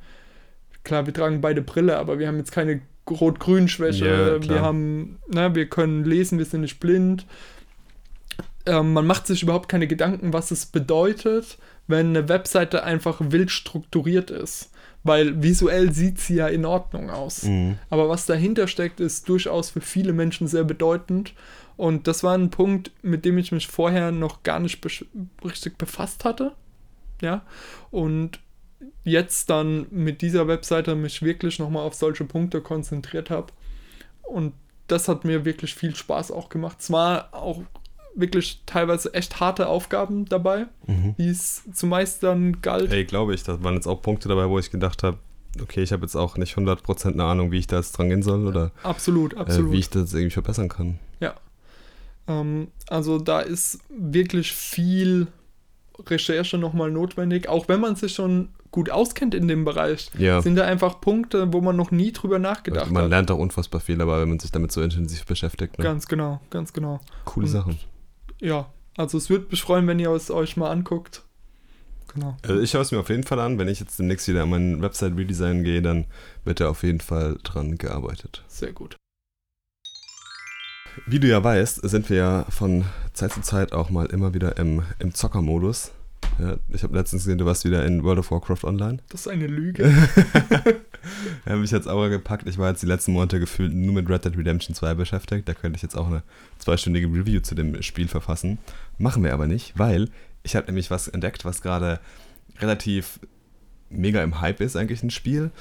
klar, 0.89 1.05
wir 1.05 1.13
tragen 1.13 1.39
beide 1.39 1.61
Brille, 1.61 1.97
aber 1.97 2.19
wir 2.19 2.27
haben 2.27 2.37
jetzt 2.37 2.51
keine 2.51 2.81
Rot-Grün-Schwäche, 3.09 4.39
Ja, 4.41 4.49
wir 4.49 4.61
haben, 4.61 5.19
na, 5.27 5.55
wir 5.55 5.67
können 5.67 6.03
lesen, 6.03 6.37
wir 6.37 6.45
sind 6.45 6.61
nicht 6.61 6.79
blind. 6.79 7.25
Ähm, 8.65 8.93
man 8.93 9.05
macht 9.05 9.27
sich 9.27 9.43
überhaupt 9.43 9.69
keine 9.69 9.87
Gedanken, 9.87 10.33
was 10.33 10.51
es 10.51 10.65
bedeutet, 10.65 11.57
wenn 11.87 12.09
eine 12.09 12.27
Webseite 12.27 12.83
einfach 12.83 13.19
wild 13.19 13.51
strukturiert 13.51 14.31
ist. 14.31 14.71
Weil 15.03 15.41
visuell 15.41 15.93
sieht 15.93 16.19
sie 16.19 16.35
ja 16.35 16.47
in 16.47 16.65
Ordnung 16.65 17.09
aus. 17.09 17.43
Mhm. 17.43 17.77
Aber 17.89 18.09
was 18.09 18.25
dahinter 18.25 18.67
steckt, 18.67 18.99
ist 18.99 19.29
durchaus 19.29 19.69
für 19.69 19.81
viele 19.81 20.11
Menschen 20.11 20.47
sehr 20.47 20.65
bedeutend. 20.65 21.33
Und 21.77 22.07
das 22.07 22.23
war 22.23 22.35
ein 22.37 22.49
Punkt, 22.49 22.91
mit 23.01 23.25
dem 23.25 23.37
ich 23.37 23.51
mich 23.51 23.67
vorher 23.67 24.11
noch 24.11 24.43
gar 24.43 24.59
nicht 24.59 24.85
richtig 25.45 25.77
befasst 25.77 26.25
hatte. 26.25 26.51
Ja. 27.21 27.43
Und 27.91 28.39
jetzt 29.09 29.49
dann 29.49 29.87
mit 29.91 30.21
dieser 30.21 30.47
Webseite 30.47 30.95
mich 30.95 31.21
wirklich 31.21 31.59
nochmal 31.59 31.83
auf 31.83 31.93
solche 31.93 32.25
Punkte 32.25 32.61
konzentriert 32.61 33.29
habe. 33.29 33.47
Und 34.23 34.53
das 34.87 35.07
hat 35.07 35.25
mir 35.25 35.45
wirklich 35.45 35.75
viel 35.75 35.95
Spaß 35.95 36.31
auch 36.31 36.49
gemacht. 36.49 36.81
Zwar 36.81 37.33
auch 37.33 37.61
wirklich 38.15 38.61
teilweise 38.65 39.13
echt 39.13 39.39
harte 39.39 39.67
Aufgaben 39.67 40.25
dabei, 40.25 40.65
Mhm. 40.87 41.15
die 41.17 41.29
es 41.29 41.63
zu 41.73 41.85
meistern 41.87 42.61
galt. 42.61 42.91
Ey, 42.91 43.05
glaube 43.05 43.33
ich, 43.35 43.43
da 43.43 43.61
waren 43.63 43.75
jetzt 43.75 43.87
auch 43.87 44.01
Punkte 44.01 44.27
dabei, 44.29 44.49
wo 44.49 44.57
ich 44.59 44.71
gedacht 44.71 45.03
habe, 45.03 45.17
okay, 45.61 45.81
ich 45.83 45.91
habe 45.91 46.01
jetzt 46.03 46.15
auch 46.15 46.35
nicht 46.37 46.55
100% 46.57 47.13
eine 47.13 47.23
Ahnung, 47.23 47.51
wie 47.51 47.59
ich 47.59 47.67
da 47.67 47.77
jetzt 47.77 47.91
dran 47.93 48.09
gehen 48.09 48.23
soll 48.23 48.47
oder 48.47 48.71
Absolut, 48.83 49.33
äh, 49.33 49.37
absolut. 49.37 49.71
wie 49.71 49.79
ich 49.79 49.89
das 49.89 50.13
irgendwie 50.13 50.33
verbessern 50.33 50.69
kann. 50.69 50.99
Ähm, 52.27 52.67
also 52.87 53.17
da 53.17 53.39
ist 53.39 53.79
wirklich 53.89 54.51
viel 54.53 55.27
Recherche 56.07 56.57
nochmal 56.57 56.91
notwendig, 56.91 57.47
auch 57.49 57.67
wenn 57.67 57.79
man 57.81 57.95
sich 57.95 58.13
schon 58.13 58.49
gut 58.71 58.89
auskennt 58.89 59.33
in 59.33 59.47
dem 59.47 59.65
Bereich. 59.65 60.11
Ja, 60.17 60.41
Sind 60.41 60.55
da 60.55 60.65
einfach 60.65 61.01
Punkte, 61.01 61.51
wo 61.51 61.61
man 61.61 61.75
noch 61.75 61.91
nie 61.91 62.11
drüber 62.11 62.37
nachgedacht 62.39 62.91
man 62.91 63.03
hat. 63.03 63.09
lernt 63.09 63.31
auch 63.31 63.39
unfassbar 63.39 63.81
viel 63.81 63.97
dabei, 63.97 64.21
wenn 64.21 64.29
man 64.29 64.39
sich 64.39 64.51
damit 64.51 64.71
so 64.71 64.81
intensiv 64.81 65.25
beschäftigt. 65.25 65.77
Ne? 65.79 65.83
Ganz 65.83 66.07
genau, 66.07 66.39
ganz 66.49 66.71
genau. 66.73 66.99
Coole 67.25 67.45
und- 67.47 67.51
Sachen. 67.51 67.79
Ja, 68.39 68.71
also 68.95 69.17
es 69.17 69.29
würde 69.29 69.47
mich 69.49 69.61
freuen, 69.61 69.87
wenn 69.87 69.99
ihr 69.99 70.11
es 70.11 70.29
euch 70.31 70.55
mal 70.55 70.69
anguckt. 70.71 71.23
Genau. 72.13 72.35
Also 72.43 72.59
ich 72.61 72.71
schaue 72.71 72.81
es 72.81 72.91
mir 72.91 72.99
auf 72.99 73.09
jeden 73.09 73.23
Fall 73.23 73.39
an. 73.39 73.59
Wenn 73.59 73.67
ich 73.67 73.79
jetzt 73.79 73.99
demnächst 73.99 74.27
wieder 74.27 74.43
an 74.43 74.49
mein 74.49 74.81
Website-Redesign 74.81 75.63
gehe, 75.63 75.81
dann 75.81 76.05
wird 76.43 76.59
da 76.59 76.69
auf 76.69 76.83
jeden 76.83 77.01
Fall 77.01 77.37
dran 77.43 77.77
gearbeitet. 77.77 78.43
Sehr 78.47 78.71
gut. 78.71 78.95
Wie 81.05 81.19
du 81.19 81.27
ja 81.27 81.43
weißt, 81.43 81.81
sind 81.89 82.09
wir 82.09 82.17
ja 82.17 82.45
von 82.49 82.85
Zeit 83.13 83.33
zu 83.33 83.41
Zeit 83.41 83.73
auch 83.73 83.89
mal 83.89 84.07
immer 84.07 84.33
wieder 84.33 84.57
im, 84.57 84.83
im 84.99 85.13
Zockermodus. 85.13 85.91
Ja, 86.39 86.57
ich 86.69 86.83
habe 86.83 86.95
letztens 86.95 87.23
gesehen, 87.23 87.37
du 87.37 87.45
warst 87.45 87.65
wieder 87.65 87.85
in 87.85 88.03
World 88.03 88.19
of 88.19 88.31
Warcraft 88.31 88.63
Online. 88.63 88.99
Das 89.09 89.21
ist 89.21 89.27
eine 89.27 89.47
Lüge. 89.47 89.91
Ja, 91.45 91.55
mich 91.55 91.71
jetzt 91.71 91.87
auch 91.87 92.07
gepackt. 92.09 92.47
Ich 92.47 92.57
war 92.57 92.69
jetzt 92.69 92.81
die 92.81 92.87
letzten 92.87 93.13
Monate 93.13 93.39
gefühlt 93.39 93.73
nur 93.73 93.93
mit 93.93 94.09
Red 94.09 94.25
Dead 94.25 94.37
Redemption 94.37 94.75
2 94.75 94.93
beschäftigt. 94.95 95.47
Da 95.47 95.53
könnte 95.53 95.77
ich 95.77 95.81
jetzt 95.81 95.97
auch 95.97 96.07
eine 96.07 96.23
zweistündige 96.57 97.07
Review 97.07 97.39
zu 97.39 97.55
dem 97.55 97.81
Spiel 97.81 98.07
verfassen. 98.07 98.57
Machen 98.97 99.23
wir 99.23 99.33
aber 99.33 99.47
nicht, 99.47 99.77
weil 99.77 100.09
ich 100.43 100.55
habe 100.55 100.67
nämlich 100.67 100.91
was 100.91 101.07
entdeckt, 101.07 101.45
was 101.45 101.61
gerade 101.61 101.99
relativ 102.59 103.19
mega 103.89 104.23
im 104.23 104.41
Hype 104.41 104.61
ist, 104.61 104.75
eigentlich 104.75 105.03
ein 105.03 105.09
Spiel. 105.09 105.51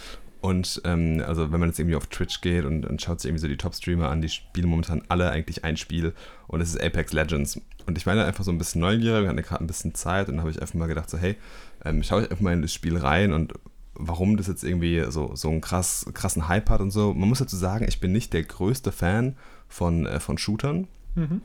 Und 0.40 0.80
ähm, 0.84 1.22
also 1.26 1.50
wenn 1.50 1.58
man 1.58 1.68
jetzt 1.68 1.80
irgendwie 1.80 1.96
auf 1.96 2.06
Twitch 2.06 2.40
geht 2.40 2.64
und, 2.64 2.86
und 2.86 3.02
schaut 3.02 3.20
sich 3.20 3.28
irgendwie 3.28 3.42
so 3.42 3.48
die 3.48 3.56
Top-Streamer 3.56 4.08
an, 4.08 4.20
die 4.22 4.28
spielen 4.28 4.68
momentan 4.68 5.02
alle 5.08 5.30
eigentlich 5.30 5.64
ein 5.64 5.76
Spiel 5.76 6.12
und 6.46 6.60
es 6.60 6.70
ist 6.70 6.80
Apex 6.82 7.12
Legends. 7.12 7.60
Und 7.86 7.98
ich 7.98 8.06
war 8.06 8.14
da 8.14 8.24
einfach 8.24 8.44
so 8.44 8.52
ein 8.52 8.58
bisschen 8.58 8.80
neugierig, 8.80 9.22
wir 9.22 9.28
hatten 9.28 9.42
gerade 9.42 9.64
ein 9.64 9.66
bisschen 9.66 9.94
Zeit 9.94 10.28
und 10.28 10.34
dann 10.34 10.40
habe 10.42 10.50
ich 10.50 10.60
einfach 10.60 10.74
mal 10.74 10.86
gedacht, 10.86 11.10
so 11.10 11.18
hey, 11.18 11.36
ähm, 11.84 12.02
schau 12.04 12.20
ich 12.20 12.30
einfach 12.30 12.42
mal 12.42 12.52
in 12.52 12.62
das 12.62 12.72
Spiel 12.72 12.96
rein 12.96 13.32
und 13.32 13.54
warum 13.94 14.36
das 14.36 14.46
jetzt 14.46 14.62
irgendwie 14.62 15.04
so, 15.08 15.34
so 15.34 15.48
einen 15.48 15.60
krass, 15.60 16.06
krassen 16.14 16.46
Hype 16.46 16.70
hat 16.70 16.80
und 16.80 16.92
so. 16.92 17.14
Man 17.14 17.28
muss 17.28 17.40
dazu 17.40 17.56
sagen, 17.56 17.86
ich 17.88 17.98
bin 17.98 18.12
nicht 18.12 18.32
der 18.32 18.44
größte 18.44 18.92
Fan 18.92 19.34
von, 19.68 20.06
äh, 20.06 20.20
von 20.20 20.38
Shootern 20.38 20.86
Mhm. 21.16 21.40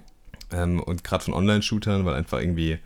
ähm, 0.52 0.80
und 0.80 1.04
gerade 1.04 1.24
von 1.24 1.34
Online-Shootern, 1.34 2.06
weil 2.06 2.14
einfach 2.14 2.39
irgendwie, 2.39 2.78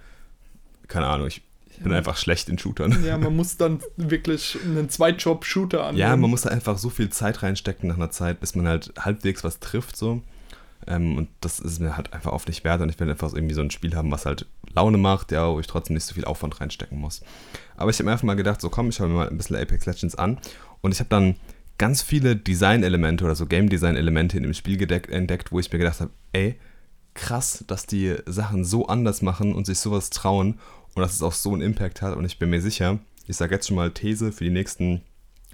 keine 0.88 1.08
Ahnung, 1.08 1.28
ich 1.28 1.42
bin 1.84 1.94
einfach 1.94 2.18
schlecht 2.18 2.50
in 2.50 2.58
Shootern. 2.58 3.04
Ja, 3.06 3.18
man 3.18 3.36
muss 3.36 3.58
dann 3.58 3.80
wirklich 3.96 4.58
einen 4.64 4.90
Zweitjob-Shooter 4.90 5.84
annehmen. 5.84 5.98
Ja, 5.98 6.16
man 6.16 6.30
muss 6.30 6.42
da 6.42 6.50
einfach 6.50 6.78
so 6.78 6.90
viel 6.90 7.10
Zeit 7.10 7.44
reinstecken 7.44 7.90
nach 7.90 7.96
einer 7.96 8.12
Zeit, 8.12 8.40
bis 8.40 8.56
man 8.56 8.68
halt 8.68 8.94
halbwegs 9.00 9.44
was 9.44 9.60
trifft, 9.60 9.96
so. 9.98 10.22
Ähm, 10.86 11.18
und 11.18 11.30
das 11.42 11.60
ist 11.60 11.80
mir 11.80 11.98
halt 11.98 12.14
einfach 12.14 12.32
oft 12.32 12.48
nicht 12.48 12.64
wert 12.64 12.82
und 12.82 12.90
ich 12.90 13.00
will 13.00 13.10
einfach 13.10 13.34
irgendwie 13.34 13.56
so 13.56 13.62
ein 13.62 13.72
Spiel 13.72 13.96
haben, 13.96 14.12
was 14.12 14.26
halt 14.26 14.46
Laune 14.74 14.98
macht, 14.98 15.32
ja, 15.32 15.52
wo 15.52 15.60
ich 15.60 15.68
trotzdem 15.68 15.96
nicht 15.96 16.06
so 16.06 16.14
viel 16.14 16.26
Aufwand 16.26 16.62
reinstecken 16.62 17.00
muss. 17.00 17.22
Aber 17.76 17.90
ich 17.90 17.98
habe 17.98 18.06
mir 18.06 18.12
einfach 18.12 18.24
mal 18.24 18.36
gedacht, 18.36 18.62
so 18.62 18.70
komm, 18.70 18.90
ich 18.90 18.96
schaue 18.96 19.08
mir 19.08 19.16
mal 19.16 19.30
ein 19.30 19.38
bisschen 19.38 19.56
Apex 19.56 19.86
Legends 19.86 20.16
an 20.16 20.38
und 20.82 20.94
ich 20.94 21.00
habe 21.00 21.10
dann 21.10 21.36
ganz 21.78 22.02
viele 22.02 22.36
Design-Elemente 22.36 23.24
oder 23.24 23.36
so 23.36 23.46
Game-Design-Elemente 23.46 24.38
in 24.38 24.44
dem 24.44 24.54
Spiel 24.54 24.78
gedeckt, 24.78 25.10
entdeckt, 25.10 25.52
wo 25.52 25.60
ich 25.60 25.72
mir 25.72 25.80
gedacht 25.80 26.00
habe, 26.00 26.12
ey, 26.32 26.56
krass, 27.14 27.64
dass 27.68 27.86
die 27.86 28.16
Sachen 28.26 28.64
so 28.64 28.88
anders 28.88 29.22
machen 29.22 29.56
und 29.56 29.66
sich 29.66 29.80
sowas 29.80 30.10
trauen 30.10 30.60
und 30.98 31.04
dass 31.04 31.14
es 31.14 31.22
auch 31.22 31.34
so 31.34 31.54
einen 31.54 31.62
Impact 31.62 32.02
hat 32.02 32.18
und 32.18 32.26
ich 32.26 32.40
bin 32.40 32.50
mir 32.50 32.60
sicher, 32.60 32.98
ich 33.28 33.38
sage 33.38 33.54
jetzt 33.54 33.68
schon 33.68 33.76
mal 33.76 33.92
These 33.92 34.32
für 34.32 34.44
die 34.44 34.50
nächsten 34.50 35.02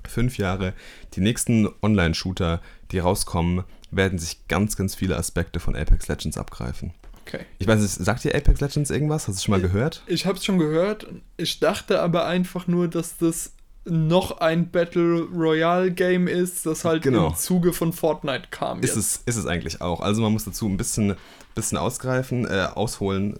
fünf 0.08 0.38
Jahre, 0.38 0.74
die 1.16 1.22
nächsten 1.22 1.68
Online-Shooter, 1.82 2.62
die 2.92 3.00
rauskommen, 3.00 3.66
werden 3.92 4.20
sich 4.20 4.48
ganz, 4.48 4.78
ganz 4.78 4.96
viele 4.96 5.18
Aspekte 5.18 5.60
von 5.60 5.76
Apex 5.76 6.08
Legends 6.08 6.38
abgreifen. 6.38 6.94
Okay. 7.28 7.42
Ich 7.60 7.68
weiß 7.68 7.82
nicht, 7.82 7.92
sagt 7.94 8.24
dir 8.24 8.34
Apex 8.36 8.62
Legends 8.62 8.90
irgendwas? 8.90 9.24
Hast 9.28 9.36
du 9.36 9.38
es 9.40 9.44
schon 9.44 9.52
mal 9.52 9.62
gehört? 9.62 10.02
Ich 10.08 10.26
habe 10.26 10.38
es 10.38 10.46
schon 10.46 10.60
gehört. 10.60 11.08
Ich 11.36 11.60
dachte 11.60 12.02
aber 12.02 12.26
einfach 12.26 12.68
nur, 12.68 12.88
dass 12.88 13.18
das 13.18 13.52
noch 13.86 14.38
ein 14.40 14.72
Battle 14.72 15.24
Royale 15.24 15.92
Game 15.92 16.28
ist, 16.30 16.66
das 16.66 16.86
halt 16.86 17.04
Genau. 17.04 17.28
im 17.28 17.36
Zuge 17.36 17.74
von 17.74 17.92
Fortnite 17.92 18.48
kam. 18.50 18.80
Ist 18.82 18.96
es, 18.96 19.22
ist 19.26 19.36
es 19.36 19.46
eigentlich 19.46 19.82
auch. 19.82 20.00
Also 20.00 20.22
man 20.22 20.32
muss 20.32 20.46
dazu 20.46 20.68
ein 20.70 20.78
bisschen, 20.78 21.16
bisschen 21.54 21.78
ausgreifen, 21.78 22.46
äh, 22.46 22.68
ausholen 22.74 23.38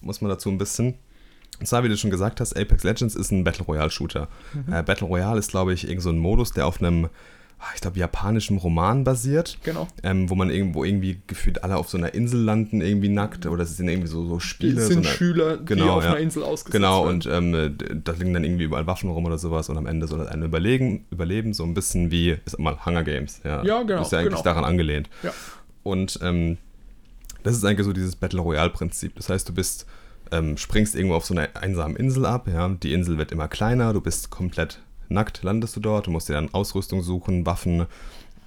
muss 0.00 0.20
man 0.20 0.28
dazu 0.28 0.48
ein 0.50 0.58
bisschen. 0.58 0.94
Und 1.58 1.66
zwar, 1.66 1.84
wie 1.84 1.88
du 1.88 1.96
schon 1.96 2.10
gesagt 2.10 2.40
hast, 2.40 2.56
Apex 2.56 2.84
Legends 2.84 3.14
ist 3.14 3.30
ein 3.30 3.44
Battle 3.44 3.64
Royale 3.64 3.90
Shooter. 3.90 4.28
Äh, 4.70 4.82
Battle 4.82 5.06
Royale 5.06 5.38
ist, 5.38 5.50
glaube 5.50 5.72
ich, 5.72 5.88
irgend 5.88 6.02
so 6.02 6.10
ein 6.10 6.18
Modus, 6.18 6.52
der 6.52 6.66
auf 6.66 6.80
einem, 6.82 7.08
ah, 7.58 7.64
ich 7.74 7.80
glaube, 7.80 7.98
japanischen 7.98 8.58
Roman 8.58 9.04
basiert. 9.04 9.58
Genau. 9.62 9.88
ähm, 10.02 10.28
wo 10.28 10.34
man 10.34 10.50
irgendwo 10.50 10.84
irgendwie 10.84 11.20
gefühlt 11.26 11.64
alle 11.64 11.76
auf 11.76 11.88
so 11.88 11.96
einer 11.96 12.12
Insel 12.14 12.40
landen, 12.42 12.82
irgendwie 12.82 13.08
nackt, 13.08 13.46
oder 13.46 13.62
es 13.62 13.76
sind 13.76 13.88
irgendwie 13.88 14.08
so, 14.08 14.26
so 14.26 14.38
Spiele. 14.38 14.74
Die 14.74 14.80
sind 14.80 15.04
so 15.04 15.08
eine, 15.08 15.16
Schüler, 15.16 15.56
die 15.56 15.64
genau, 15.64 15.96
auf 15.96 16.04
ja. 16.04 16.10
einer 16.10 16.20
Insel 16.20 16.42
ausgesetzt 16.42 16.72
Genau, 16.72 17.08
und 17.08 17.26
ähm, 17.26 17.76
da 18.04 18.12
liegen 18.12 18.34
dann 18.34 18.44
irgendwie 18.44 18.64
überall 18.64 18.86
Waffen 18.86 19.08
rum 19.08 19.24
oder 19.24 19.38
sowas 19.38 19.68
und 19.70 19.78
am 19.78 19.86
Ende 19.86 20.06
soll 20.06 20.18
das 20.18 20.28
eine 20.28 20.44
überlegen, 20.44 21.06
überleben, 21.10 21.54
so 21.54 21.64
ein 21.64 21.72
bisschen 21.72 22.10
wie, 22.10 22.36
sag 22.44 22.60
mal, 22.60 22.84
Hunger 22.84 23.04
Games. 23.04 23.40
Ja, 23.44 23.64
Ja, 23.64 23.82
genau, 23.82 24.02
Ist 24.02 24.12
ja 24.12 24.18
eigentlich 24.18 24.30
genau. 24.32 24.42
daran 24.42 24.64
angelehnt. 24.64 25.08
Ja. 25.22 25.32
Und 25.82 26.18
ähm, 26.22 26.58
das 27.46 27.56
ist 27.56 27.64
eigentlich 27.64 27.86
so 27.86 27.92
dieses 27.92 28.16
Battle 28.16 28.40
Royale-Prinzip. 28.40 29.14
Das 29.14 29.28
heißt, 29.28 29.48
du 29.48 29.54
bist, 29.54 29.86
ähm, 30.32 30.56
springst 30.56 30.94
irgendwo 30.94 31.14
auf 31.16 31.24
so 31.24 31.34
einer 31.34 31.48
einsamen 31.56 31.96
Insel 31.96 32.26
ab, 32.26 32.48
ja, 32.48 32.68
die 32.68 32.92
Insel 32.92 33.18
wird 33.18 33.32
immer 33.32 33.48
kleiner, 33.48 33.92
du 33.92 34.00
bist 34.00 34.30
komplett 34.30 34.80
nackt, 35.08 35.42
landest 35.42 35.76
du 35.76 35.80
dort, 35.80 36.06
du 36.06 36.10
musst 36.10 36.28
dir 36.28 36.34
dann 36.34 36.52
Ausrüstung 36.52 37.02
suchen, 37.02 37.46
Waffen 37.46 37.86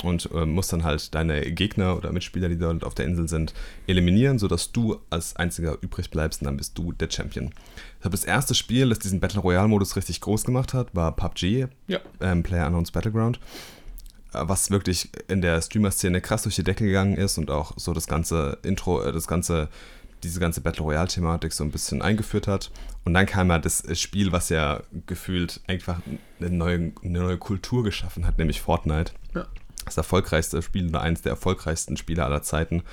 und 0.03 0.29
ähm, 0.33 0.51
musst 0.51 0.71
dann 0.71 0.83
halt 0.85 1.13
deine 1.13 1.41
Gegner 1.51 1.97
oder 1.97 2.11
Mitspieler, 2.13 2.47
die 2.47 2.57
dort 2.57 2.83
auf 2.85 2.95
der 2.95 3.05
Insel 3.05 3.27
sind, 3.27 3.53
eliminieren, 3.87 4.39
sodass 4.39 4.71
du 4.71 4.97
als 5.09 5.35
einziger 5.35 5.77
übrig 5.81 6.09
bleibst 6.09 6.41
und 6.41 6.45
dann 6.45 6.55
bist 6.57 6.77
du 6.77 6.91
der 6.93 7.09
Champion. 7.11 7.47
Ich 7.95 8.01
glaube, 8.01 8.15
das 8.15 8.23
erste 8.23 8.55
Spiel, 8.55 8.87
das 8.89 8.99
diesen 8.99 9.19
Battle 9.19 9.41
Royale-Modus 9.41 9.95
richtig 9.97 10.21
groß 10.21 10.45
gemacht 10.45 10.73
hat, 10.73 10.95
war 10.95 11.13
PUBG, 11.15 11.67
Ja. 11.87 11.99
ähm, 12.21 12.43
Player 12.43 12.65
Unknowns 12.67 12.91
Battleground, 12.91 13.39
äh, 14.33 14.39
was 14.43 14.71
wirklich 14.71 15.09
in 15.27 15.41
der 15.41 15.61
Streamer-Szene 15.61 16.21
krass 16.21 16.43
durch 16.43 16.55
die 16.55 16.63
Decke 16.63 16.85
gegangen 16.85 17.15
ist 17.17 17.37
und 17.37 17.51
auch 17.51 17.73
so 17.75 17.93
das 17.93 18.07
ganze 18.07 18.57
Intro, 18.63 19.01
äh, 19.03 19.11
das 19.11 19.27
ganze, 19.27 19.67
diese 20.23 20.39
ganze 20.39 20.61
Battle 20.61 20.83
Royale-Thematik 20.83 21.53
so 21.53 21.63
ein 21.63 21.71
bisschen 21.71 22.01
eingeführt 22.01 22.47
hat. 22.47 22.71
Und 23.05 23.13
dann 23.13 23.25
kam 23.25 23.49
ja 23.49 23.59
das 23.59 23.83
Spiel, 23.99 24.31
was 24.31 24.49
ja 24.49 24.81
gefühlt 25.05 25.61
einfach 25.67 26.01
eine 26.39 26.49
neue, 26.49 26.91
eine 27.03 27.19
neue 27.19 27.37
Kultur 27.37 27.83
geschaffen 27.83 28.25
hat, 28.25 28.37
nämlich 28.37 28.61
Fortnite. 28.61 29.13
Ja. 29.33 29.47
Das 29.85 29.97
erfolgreichste 29.97 30.61
Spiel 30.61 30.89
oder 30.89 31.01
eins 31.01 31.21
der 31.21 31.31
erfolgreichsten 31.31 31.97
Spiele 31.97 32.23
aller 32.23 32.43
Zeiten. 32.43 32.83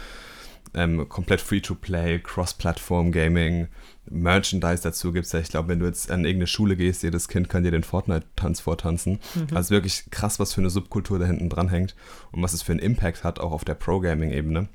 Ähm, 0.74 1.08
komplett 1.08 1.40
Free-to-Play, 1.40 2.20
Cross-Platform-Gaming, 2.20 3.68
Merchandise 4.10 4.82
dazu 4.82 5.12
gibt 5.12 5.26
es 5.26 5.32
ja. 5.32 5.40
Ich 5.40 5.48
glaube, 5.48 5.68
wenn 5.68 5.78
du 5.78 5.86
jetzt 5.86 6.10
an 6.10 6.24
irgendeine 6.24 6.46
Schule 6.46 6.76
gehst, 6.76 7.02
jedes 7.02 7.28
Kind 7.28 7.48
kann 7.48 7.62
dir 7.62 7.70
den 7.70 7.82
Fortnite-Tanz 7.82 8.60
vortanzen. 8.60 9.20
Mhm. 9.34 9.56
Also 9.56 9.70
wirklich 9.70 10.04
krass, 10.10 10.38
was 10.38 10.54
für 10.54 10.60
eine 10.60 10.70
Subkultur 10.70 11.18
da 11.18 11.26
hinten 11.26 11.48
dran 11.48 11.68
hängt 11.68 11.94
und 12.32 12.42
was 12.42 12.52
es 12.52 12.62
für 12.62 12.72
einen 12.72 12.80
Impact 12.80 13.24
hat, 13.24 13.38
auch 13.38 13.52
auf 13.52 13.64
der 13.64 13.74
Pro-Gaming-Ebene. 13.74 14.68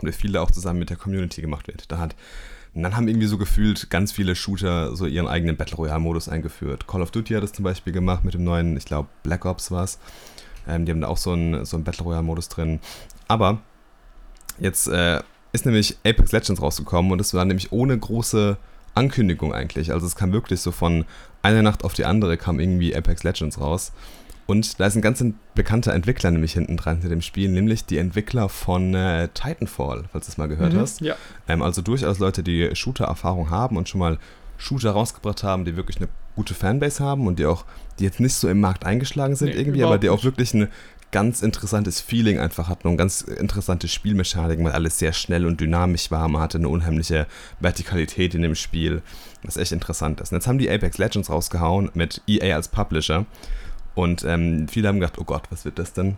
Und 0.00 0.14
viel 0.14 0.32
da 0.32 0.40
auch 0.42 0.50
zusammen 0.50 0.78
mit 0.78 0.90
der 0.90 0.96
Community 0.96 1.40
gemacht 1.40 1.68
wird. 1.68 1.90
Da 1.90 1.98
hat, 1.98 2.14
und 2.74 2.82
dann 2.82 2.96
haben 2.96 3.08
irgendwie 3.08 3.26
so 3.26 3.38
gefühlt 3.38 3.90
ganz 3.90 4.12
viele 4.12 4.34
Shooter 4.34 4.96
so 4.96 5.06
ihren 5.06 5.28
eigenen 5.28 5.56
Battle 5.56 5.76
Royale-Modus 5.76 6.28
eingeführt. 6.28 6.86
Call 6.86 7.02
of 7.02 7.10
Duty 7.10 7.34
hat 7.34 7.42
das 7.42 7.52
zum 7.52 7.62
Beispiel 7.62 7.92
gemacht 7.92 8.24
mit 8.24 8.34
dem 8.34 8.44
neuen, 8.44 8.76
ich 8.76 8.84
glaube, 8.84 9.08
Black 9.22 9.44
Ops 9.44 9.70
war 9.70 9.84
es. 9.84 9.98
Ähm, 10.66 10.84
die 10.84 10.92
haben 10.92 11.00
da 11.00 11.08
auch 11.08 11.18
so 11.18 11.32
einen, 11.32 11.64
so 11.64 11.76
einen 11.76 11.84
Battle 11.84 12.04
Royale-Modus 12.04 12.48
drin. 12.48 12.80
Aber 13.28 13.60
jetzt 14.58 14.88
äh, 14.88 15.20
ist 15.52 15.66
nämlich 15.66 15.96
Apex 16.04 16.32
Legends 16.32 16.60
rausgekommen 16.60 17.12
und 17.12 17.20
es 17.20 17.32
war 17.32 17.44
nämlich 17.44 17.70
ohne 17.72 17.96
große 17.96 18.56
Ankündigung 18.94 19.54
eigentlich. 19.54 19.92
Also 19.92 20.06
es 20.06 20.16
kam 20.16 20.32
wirklich 20.32 20.60
so 20.60 20.72
von 20.72 21.04
einer 21.42 21.62
Nacht 21.62 21.84
auf 21.84 21.94
die 21.94 22.04
andere 22.04 22.36
kam 22.36 22.58
irgendwie 22.58 22.94
Apex 22.96 23.22
Legends 23.22 23.60
raus. 23.60 23.92
Und 24.46 24.78
da 24.78 24.86
ist 24.86 24.94
ein 24.94 25.00
ganz 25.02 25.24
bekannter 25.54 25.94
Entwickler 25.94 26.30
nämlich 26.30 26.52
hinten 26.52 26.76
dran 26.76 26.96
hinter 26.96 27.08
dem 27.08 27.22
Spiel, 27.22 27.48
nämlich 27.48 27.86
die 27.86 27.96
Entwickler 27.98 28.48
von 28.48 28.94
äh, 28.94 29.28
Titanfall, 29.32 30.04
falls 30.12 30.26
du 30.26 30.32
es 30.32 30.38
mal 30.38 30.48
gehört 30.48 30.74
Mhm. 30.74 30.78
hast. 30.80 31.00
Ja. 31.00 31.16
Ähm, 31.48 31.62
also 31.62 31.80
durchaus 31.80 32.18
Leute, 32.18 32.42
die 32.42 32.70
Shooter-Erfahrung 32.74 33.48
haben 33.50 33.76
und 33.76 33.88
schon 33.88 34.00
mal 34.00 34.18
Shooter 34.58 34.90
rausgebracht 34.90 35.42
haben, 35.42 35.64
die 35.64 35.76
wirklich 35.76 35.96
eine 35.96 36.08
gute 36.36 36.54
Fanbase 36.54 37.02
haben 37.02 37.26
und 37.26 37.38
die 37.38 37.46
auch, 37.46 37.64
die 37.98 38.04
jetzt 38.04 38.20
nicht 38.20 38.34
so 38.34 38.48
im 38.48 38.60
Markt 38.60 38.84
eingeschlagen 38.84 39.34
sind 39.34 39.48
Nee, 39.50 39.54
irgendwie, 39.60 39.82
aber 39.84 39.98
die 39.98 40.10
auch 40.10 40.24
wirklich 40.24 40.52
ein 40.54 40.68
ganz 41.10 41.42
interessantes 41.42 42.00
Feeling 42.00 42.38
einfach 42.40 42.68
hatten 42.68 42.88
und 42.88 42.96
ganz 42.96 43.20
interessante 43.22 43.86
Spielmechaniken, 43.88 44.64
weil 44.64 44.72
alles 44.72 44.98
sehr 44.98 45.12
schnell 45.12 45.46
und 45.46 45.60
dynamisch 45.60 46.10
war. 46.10 46.26
Man 46.28 46.42
hatte 46.42 46.58
eine 46.58 46.68
unheimliche 46.68 47.26
Vertikalität 47.60 48.34
in 48.34 48.42
dem 48.42 48.56
Spiel, 48.56 49.00
was 49.44 49.56
echt 49.56 49.70
interessant 49.72 50.20
ist. 50.20 50.32
Und 50.32 50.38
jetzt 50.38 50.48
haben 50.48 50.58
die 50.58 50.68
Apex 50.68 50.98
Legends 50.98 51.30
rausgehauen 51.30 51.90
mit 51.94 52.20
EA 52.26 52.56
als 52.56 52.66
Publisher 52.68 53.26
und 53.94 54.24
ähm, 54.24 54.68
viele 54.68 54.88
haben 54.88 55.00
gedacht, 55.00 55.18
oh 55.18 55.24
Gott, 55.24 55.44
was 55.50 55.64
wird 55.64 55.78
das 55.78 55.92
denn? 55.92 56.16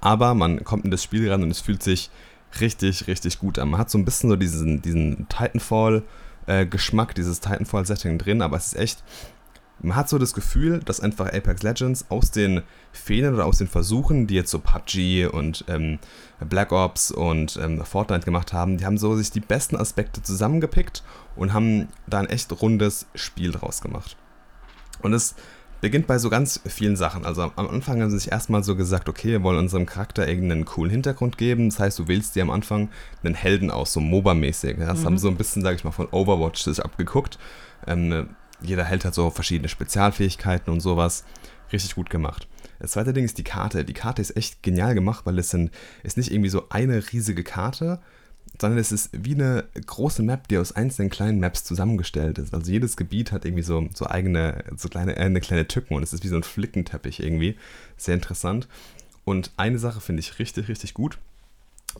Aber 0.00 0.34
man 0.34 0.64
kommt 0.64 0.84
in 0.84 0.90
das 0.90 1.02
Spiel 1.02 1.30
ran 1.30 1.42
und 1.42 1.50
es 1.50 1.60
fühlt 1.60 1.82
sich 1.82 2.10
richtig, 2.60 3.06
richtig 3.06 3.38
gut 3.38 3.58
an. 3.58 3.70
Man 3.70 3.80
hat 3.80 3.90
so 3.90 3.98
ein 3.98 4.04
bisschen 4.04 4.30
so 4.30 4.36
diesen, 4.36 4.80
diesen 4.80 5.28
Titanfall-Geschmack, 5.28 7.10
äh, 7.10 7.14
dieses 7.14 7.40
Titanfall-Setting 7.40 8.18
drin, 8.18 8.42
aber 8.42 8.56
es 8.56 8.66
ist 8.66 8.76
echt 8.76 9.04
man 9.80 9.96
hat 9.96 10.08
so 10.08 10.18
das 10.18 10.34
Gefühl, 10.34 10.80
dass 10.80 11.00
einfach 11.00 11.26
Apex 11.26 11.62
Legends 11.62 12.06
aus 12.08 12.30
den 12.30 12.62
Fehlern 12.92 13.34
oder 13.34 13.46
aus 13.46 13.58
den 13.58 13.68
Versuchen, 13.68 14.26
die 14.26 14.34
jetzt 14.34 14.50
so 14.50 14.58
PUBG 14.58 15.26
und 15.26 15.64
ähm, 15.68 15.98
Black 16.40 16.72
Ops 16.72 17.10
und 17.10 17.58
ähm, 17.62 17.84
Fortnite 17.84 18.24
gemacht 18.24 18.52
haben, 18.52 18.78
die 18.78 18.86
haben 18.86 18.98
so 18.98 19.16
sich 19.16 19.30
die 19.30 19.40
besten 19.40 19.76
Aspekte 19.76 20.22
zusammengepickt 20.22 21.02
und 21.36 21.52
haben 21.52 21.88
da 22.06 22.20
ein 22.20 22.28
echt 22.28 22.50
rundes 22.62 23.06
Spiel 23.14 23.52
draus 23.52 23.80
gemacht. 23.80 24.16
Und 25.02 25.12
es 25.12 25.34
beginnt 25.84 26.06
bei 26.06 26.16
so 26.16 26.30
ganz 26.30 26.62
vielen 26.64 26.96
Sachen. 26.96 27.26
Also 27.26 27.42
am 27.42 27.68
Anfang 27.68 28.00
haben 28.00 28.08
sie 28.08 28.18
sich 28.18 28.32
erstmal 28.32 28.64
so 28.64 28.74
gesagt, 28.74 29.06
okay, 29.06 29.32
wir 29.32 29.42
wollen 29.42 29.58
unserem 29.58 29.84
Charakter 29.84 30.26
irgendeinen 30.26 30.64
coolen 30.64 30.90
Hintergrund 30.90 31.36
geben. 31.36 31.68
Das 31.68 31.78
heißt, 31.78 31.98
du 31.98 32.08
wählst 32.08 32.34
dir 32.34 32.42
am 32.42 32.48
Anfang 32.48 32.88
einen 33.22 33.34
Helden 33.34 33.70
aus, 33.70 33.92
so 33.92 34.00
MOBA-mäßig. 34.00 34.78
Das 34.78 35.00
mhm. 35.00 35.04
haben 35.04 35.18
so 35.18 35.28
ein 35.28 35.36
bisschen, 35.36 35.60
sage 35.60 35.76
ich 35.76 35.84
mal, 35.84 35.90
von 35.90 36.08
Overwatch 36.10 36.62
sich 36.62 36.82
abgeguckt. 36.82 37.38
Ähm, 37.86 38.30
jeder 38.62 38.84
Held 38.84 39.04
hat 39.04 39.14
so 39.14 39.28
verschiedene 39.28 39.68
Spezialfähigkeiten 39.68 40.72
und 40.72 40.80
sowas. 40.80 41.26
Richtig 41.70 41.96
gut 41.96 42.08
gemacht. 42.08 42.48
Das 42.78 42.92
zweite 42.92 43.12
Ding 43.12 43.26
ist 43.26 43.36
die 43.36 43.44
Karte. 43.44 43.84
Die 43.84 43.92
Karte 43.92 44.22
ist 44.22 44.38
echt 44.38 44.62
genial 44.62 44.94
gemacht, 44.94 45.26
weil 45.26 45.38
es 45.38 45.50
sind, 45.50 45.70
ist 46.02 46.16
nicht 46.16 46.32
irgendwie 46.32 46.48
so 46.48 46.70
eine 46.70 47.12
riesige 47.12 47.44
Karte, 47.44 48.00
sondern 48.60 48.78
es 48.78 48.92
ist 48.92 49.10
wie 49.12 49.34
eine 49.34 49.64
große 49.74 50.22
Map, 50.22 50.48
die 50.48 50.58
aus 50.58 50.72
einzelnen 50.72 51.10
kleinen 51.10 51.40
Maps 51.40 51.64
zusammengestellt 51.64 52.38
ist. 52.38 52.54
Also 52.54 52.70
jedes 52.70 52.96
Gebiet 52.96 53.32
hat 53.32 53.44
irgendwie 53.44 53.62
so, 53.62 53.88
so 53.94 54.06
eigene, 54.06 54.64
so 54.76 54.88
kleine, 54.88 55.16
äh, 55.16 55.20
eine 55.20 55.40
kleine 55.40 55.66
Tücken 55.66 55.94
und 55.94 56.02
es 56.02 56.12
ist 56.12 56.24
wie 56.24 56.28
so 56.28 56.36
ein 56.36 56.44
Flickenteppich 56.44 57.20
irgendwie. 57.20 57.56
Sehr 57.96 58.14
interessant. 58.14 58.68
Und 59.24 59.50
eine 59.56 59.78
Sache 59.78 60.00
finde 60.00 60.20
ich 60.20 60.38
richtig, 60.38 60.68
richtig 60.68 60.94
gut. 60.94 61.18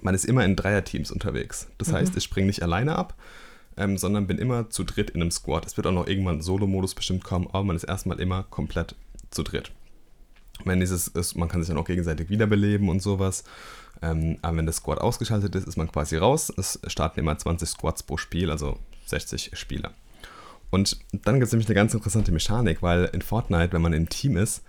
Man 0.03 0.15
ist 0.15 0.25
immer 0.25 0.45
in 0.45 0.57
Dreierteams 0.57 1.11
unterwegs. 1.11 1.69
Das 1.79 1.89
mhm. 1.89 1.95
heißt, 1.95 2.17
ich 2.17 2.25
springe 2.25 2.47
nicht 2.47 2.63
alleine 2.63 2.97
ab, 2.97 3.15
ähm, 3.77 3.99
sondern 3.99 4.27
bin 4.27 4.39
immer 4.39 4.71
zu 4.71 4.85
dritt 4.85 5.11
in 5.11 5.23
einem 5.23 5.31
Squad. 5.31 5.67
Es 5.67 5.77
wird 5.77 5.87
auch 5.87 5.93
noch 5.93 6.07
irgendwann 6.07 6.43
Solo-Modus 6.43 6.95
bestimmt 6.95 7.25
kommen, 7.25 7.49
aber 7.49 7.65
man 7.65 7.77
ist 7.77 7.85
erstmal 7.85 8.21
immer 8.21 8.45
komplett 8.45 8.95
zu 9.31 9.43
dritt. 9.43 9.73
Wenn 10.65 10.81
dieses 10.81 11.09
ist, 11.09 11.35
man 11.37 11.49
kann 11.49 11.61
sich 11.61 11.69
dann 11.69 11.79
auch 11.79 11.87
gegenseitig 11.87 12.31
wiederbeleben 12.31 12.89
und 12.89 13.03
sowas. 13.03 13.43
Ähm, 14.03 14.39
aber 14.43 14.59
wenn 14.59 14.67
das 14.67 14.77
Squad 14.77 14.99
ausgeschaltet 14.99 15.55
ist, 15.55 15.67
ist 15.67 15.77
man 15.77 15.91
quasi 15.91 16.17
raus. 16.17 16.53
Es 16.57 16.81
starten 16.87 17.21
immer 17.21 17.37
20 17.37 17.69
Squads 17.69 18.03
pro 18.03 18.17
Spiel, 18.17 18.51
also 18.51 18.79
60 19.07 19.51
Spieler. 19.55 19.93
Und 20.71 20.99
dann 21.13 21.37
gibt 21.37 21.47
es 21.47 21.53
nämlich 21.53 21.69
eine 21.69 21.77
ganz 21.77 21.95
interessante 21.95 22.33
Mechanik, 22.33 22.83
weil 22.83 23.05
in 23.13 23.23
Fortnite, 23.23 23.73
wenn 23.73 23.83
man 23.83 23.93
im 23.93 24.09
Team 24.09 24.37
ist, 24.37 24.65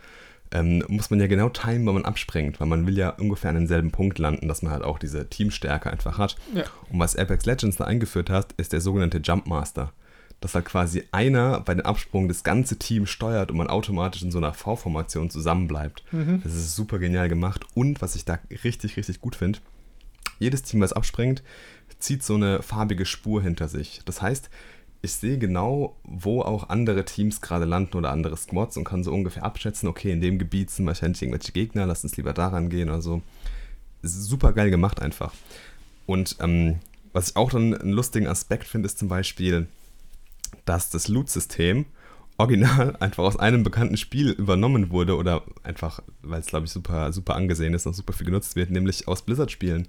ähm, 0.51 0.84
muss 0.88 1.09
man 1.09 1.19
ja 1.19 1.28
genau 1.28 1.49
timen, 1.49 1.86
wann 1.86 1.95
man 1.95 2.05
abspringt, 2.05 2.59
weil 2.59 2.67
man 2.67 2.86
will 2.86 2.97
ja 2.97 3.09
ungefähr 3.09 3.49
an 3.49 3.55
denselben 3.55 3.91
Punkt 3.91 4.19
landen, 4.19 4.47
dass 4.47 4.61
man 4.61 4.71
halt 4.71 4.84
auch 4.84 4.99
diese 4.99 5.28
Teamstärke 5.28 5.89
einfach 5.91 6.17
hat. 6.17 6.36
Ja. 6.53 6.63
Und 6.91 6.99
was 6.99 7.15
Apex 7.15 7.45
Legends 7.45 7.78
da 7.78 7.86
eingeführt 7.86 8.30
hat, 8.30 8.53
ist 8.53 8.71
der 8.71 8.82
sogenannte 8.82 9.17
Jumpmaster. 9.17 9.91
Dass 10.46 10.54
halt 10.54 10.66
quasi 10.66 11.02
einer 11.12 11.60
bei 11.62 11.74
dem 11.74 11.88
Absprung 11.88 12.28
das 12.28 12.43
ganze 12.43 12.78
Team 12.78 13.08
steuert 13.08 13.50
und 13.50 13.58
man 13.58 13.66
automatisch 13.66 14.22
in 14.22 14.30
so 14.30 14.38
einer 14.38 14.54
V-Formation 14.54 15.32
zusammenbleibt. 15.32 16.04
Mhm. 16.12 16.41
Das 16.43 16.54
ist 16.54 16.76
super 16.76 17.00
genial 17.00 17.30
gemacht. 17.30 17.66
Und 17.74 18.00
was 18.04 18.16
ich 18.16 18.26
da 18.26 18.38
richtig, 18.64 18.96
richtig 18.96 19.22
gut 19.22 19.36
finde, 19.36 19.58
jedes 20.38 20.62
Team, 20.62 20.82
was 20.82 20.93
abspringt, 20.93 21.41
zieht 21.98 22.22
so 22.22 22.36
eine 22.36 22.62
farbige 22.62 23.08
Spur 23.08 23.41
hinter 23.41 23.68
sich. 23.68 24.02
Das 24.06 24.22
heißt, 24.22 24.52
ich 25.02 25.14
sehe 25.14 25.39
genau, 25.39 25.96
wo 26.04 26.43
auch 26.43 26.70
andere 26.70 27.06
Teams 27.06 27.41
gerade 27.41 27.66
landen 27.66 27.98
oder 27.98 28.12
andere 28.12 28.38
Squads 28.38 28.78
und 28.78 28.84
kann 28.84 29.04
so 29.04 29.12
ungefähr 29.12 29.46
abschätzen, 29.46 29.89
okay, 29.89 30.12
in 30.12 30.22
dem 30.22 30.38
Gebiet 30.38 30.70
sind 30.70 30.86
wahrscheinlich 30.86 31.24
irgendwelche 31.24 31.54
Gegner, 31.54 31.88
lass 31.88 32.04
uns 32.04 32.18
lieber 32.18 32.34
daran 32.34 32.70
gehen 32.70 32.89
oder 32.89 33.02
so. 33.02 33.24
Super 34.04 34.54
geil 34.54 34.70
gemacht 34.70 35.02
einfach. 35.02 35.34
Und 36.06 36.36
ähm, 36.39 36.76
was 37.14 37.32
ich 37.32 37.36
auch 37.36 37.50
dann 37.50 37.74
einen 37.74 37.93
lustigen 37.93 38.28
Aspekt 38.28 38.68
finde, 38.68 38.86
ist 38.86 39.00
zum 39.00 39.08
Beispiel, 39.08 39.66
dass 40.66 40.89
das 40.89 41.08
Loot-System 41.08 41.86
original 42.38 42.96
einfach 43.00 43.24
aus 43.24 43.38
einem 43.38 43.64
bekannten 43.64 43.98
Spiel 43.98 44.32
übernommen 44.32 44.89
wurde 44.91 45.16
oder 45.16 45.43
einfach, 45.64 46.02
weil 46.22 46.39
es 46.39 46.48
glaube 46.48 46.66
ich 46.66 46.72
super, 46.72 47.12
super 47.14 47.36
angesehen 47.36 47.74
ist 47.74 47.86
und 47.86 47.93
super 47.93 48.14
viel 48.14 48.26
genutzt 48.26 48.56
wird, 48.56 48.72
nämlich 48.72 49.08
aus 49.08 49.22
Blizzard-Spielen. 49.22 49.88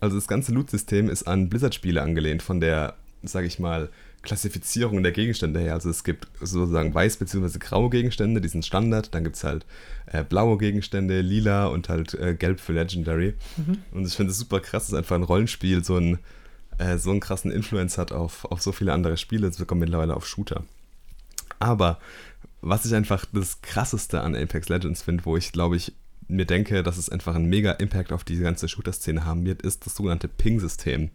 Also 0.00 0.16
das 0.16 0.26
ganze 0.26 0.52
Loot-System 0.52 1.08
ist 1.08 1.24
an 1.24 1.48
Blizzard-Spiele 1.48 2.02
angelehnt, 2.02 2.42
von 2.42 2.60
der, 2.60 2.96
sage 3.22 3.46
ich 3.46 3.58
mal, 3.58 3.88
Klassifizierung 4.22 5.02
der 5.02 5.12
Gegenstände 5.12 5.60
her. 5.60 5.74
Also 5.74 5.90
es 5.90 6.04
gibt 6.04 6.28
sozusagen 6.40 6.94
weiß 6.94 7.16
bzw. 7.16 7.58
graue 7.58 7.90
Gegenstände, 7.90 8.40
die 8.40 8.48
sind 8.48 8.64
Standard. 8.64 9.14
Dann 9.14 9.24
gibt 9.24 9.36
es 9.36 9.44
halt 9.44 9.66
äh, 10.06 10.22
blaue 10.24 10.58
Gegenstände, 10.58 11.20
lila 11.20 11.66
und 11.66 11.88
halt 11.88 12.14
äh, 12.14 12.34
gelb 12.34 12.60
für 12.60 12.72
Legendary. 12.72 13.34
Mhm. 13.56 13.78
Und 13.90 14.06
ich 14.06 14.14
finde 14.14 14.30
es 14.30 14.38
super 14.38 14.60
krass, 14.60 14.86
dass 14.86 14.94
einfach 14.94 15.16
ein 15.16 15.24
Rollenspiel 15.24 15.84
so, 15.84 15.96
ein, 15.96 16.18
äh, 16.82 16.98
so 16.98 17.10
einen 17.10 17.20
krassen 17.20 17.50
Influence 17.50 17.98
hat 17.98 18.12
auf, 18.12 18.44
auf 18.46 18.62
so 18.62 18.72
viele 18.72 18.92
andere 18.92 19.16
Spiele. 19.16 19.50
Kommt 19.66 19.80
mittlerweile 19.80 20.16
auf 20.16 20.26
Shooter. 20.26 20.64
Aber 21.58 21.98
was 22.60 22.84
ich 22.84 22.94
einfach 22.94 23.24
das 23.32 23.60
krasseste 23.62 24.20
an 24.20 24.34
Apex 24.36 24.68
Legends 24.68 25.02
finde, 25.02 25.24
wo 25.24 25.36
ich 25.36 25.52
glaube 25.52 25.76
ich 25.76 25.92
mir 26.28 26.46
denke, 26.46 26.82
dass 26.82 26.96
es 26.96 27.08
einfach 27.08 27.34
einen 27.34 27.48
mega 27.48 27.72
Impact 27.72 28.12
auf 28.12 28.24
diese 28.24 28.42
ganze 28.42 28.68
Shooter-Szene 28.68 29.24
haben 29.24 29.44
wird, 29.44 29.62
ist 29.62 29.84
das 29.84 29.94
sogenannte 29.94 30.28
Ping-System. 30.28 31.10